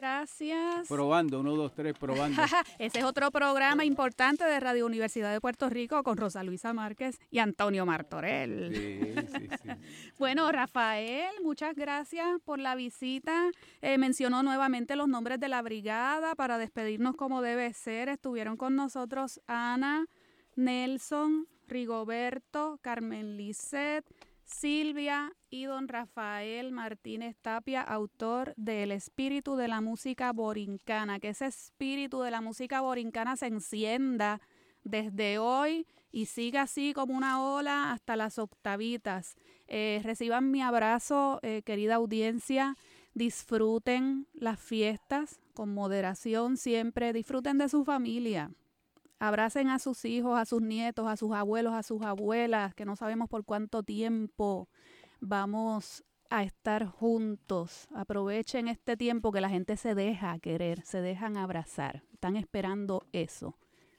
Gracias. 0.05 0.87
Probando, 0.87 1.41
uno, 1.41 1.57
dos, 1.57 1.73
tres, 1.73 1.97
probando. 1.99 2.43
Ese 2.79 2.99
es 2.99 3.05
otro 3.07 3.31
programa 3.31 3.87
importante 3.87 4.45
de 4.45 4.61
Radio 4.61 4.85
Universidad 4.85 5.33
de 5.33 5.41
Puerto 5.41 5.71
Rico 5.71 6.03
con 6.03 6.19
Rosa 6.19 6.43
Luisa 6.43 6.75
Márquez 6.75 7.19
y 7.31 7.39
Antonio 7.39 7.87
Martorell. 7.87 8.71
Sí, 8.75 9.15
sí, 9.33 9.49
sí. 9.63 9.71
Bueno, 10.19 10.53
Rafael, 10.53 11.33
muchas 11.43 11.75
gracias 11.75 12.27
por 12.45 12.59
la 12.59 12.75
visita. 12.75 13.51
Eh, 13.81 13.97
mencionó 13.97 14.43
nuevamente 14.43 14.95
los 14.95 15.09
nombres 15.09 15.41
de 15.41 15.49
la 15.49 15.63
brigada 15.63 16.35
para 16.35 16.59
despedirnos 16.59 17.17
como 17.17 17.41
debe 17.41 17.73
ser. 17.73 18.11
Estuvieron 18.11 18.59
con 18.59 18.77
nosotros 18.77 19.41
Ana, 19.47 20.05
Nelson, 20.55 21.49
Rigoberto, 21.67 22.79
Carmen 22.83 23.39
Lisset, 23.39 24.05
Silvia 24.45 25.33
y 25.51 25.65
don 25.65 25.89
Rafael 25.89 26.71
Martínez 26.73 27.37
Tapia, 27.41 27.81
autor 27.83 28.55
de 28.57 28.83
El 28.83 28.93
espíritu 28.93 29.57
de 29.57 29.69
la 29.69 29.81
música 29.81 30.33
borincana, 30.33 31.19
que 31.19 31.31
ese 31.31 31.47
espíritu 31.47 32.21
de 32.21 32.31
la 32.31 32.41
música 32.41 32.81
borincana 32.81 33.37
se 33.37 33.47
encienda 33.47 34.41
desde 34.85 35.39
hoy 35.39 35.87
y 36.13 36.27
siga 36.27 36.63
así 36.63 36.93
como 36.93 37.17
una 37.17 37.43
ola 37.43 37.93
hasta 37.93 38.17
las 38.17 38.39
octavitas. 38.39 39.37
Eh, 39.67 40.01
reciban 40.05 40.51
mi 40.51 40.63
abrazo, 40.63 41.41
eh, 41.43 41.63
querida 41.65 41.97
audiencia. 41.97 42.77
Disfruten 43.15 44.27
las 44.33 44.61
fiestas 44.61 45.41
con 45.55 45.73
moderación 45.73 46.57
siempre. 46.57 47.13
Disfruten 47.13 47.59
de 47.59 47.69
su 47.69 47.85
familia. 47.85 48.51
Abracen 49.19 49.69
a 49.69 49.79
sus 49.79 50.05
hijos, 50.05 50.39
a 50.39 50.45
sus 50.45 50.61
nietos, 50.61 51.07
a 51.07 51.17
sus 51.17 51.33
abuelos, 51.33 51.73
a 51.73 51.83
sus 51.83 52.03
abuelas, 52.03 52.75
que 52.75 52.85
no 52.85 52.97
sabemos 52.97 53.29
por 53.29 53.45
cuánto 53.45 53.83
tiempo 53.83 54.69
vamos 55.21 56.05
a 56.31 56.43
estar 56.43 56.87
juntos. 56.87 57.87
Aprovechen 57.95 58.69
este 58.69 58.97
tiempo 58.97 59.33
que 59.33 59.41
la 59.41 59.49
gente 59.49 59.77
se 59.77 59.95
deja 59.95 60.39
querer, 60.41 60.83
se 60.85 61.01
dejan 61.01 61.37
abrazar. 61.37 62.03
Están 62.13 62.37
esperando 62.37 63.07
eso. 63.13 63.57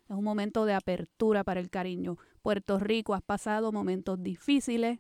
Es 0.10 0.16
un 0.16 0.24
momento 0.24 0.66
de 0.66 0.74
apertura 0.74 1.44
para 1.44 1.60
el 1.60 1.70
cariño. 1.70 2.18
Puerto 2.42 2.78
Rico 2.78 3.16
ha 3.16 3.22
pasado 3.22 3.72
momentos 3.72 4.22
difíciles, 4.22 5.00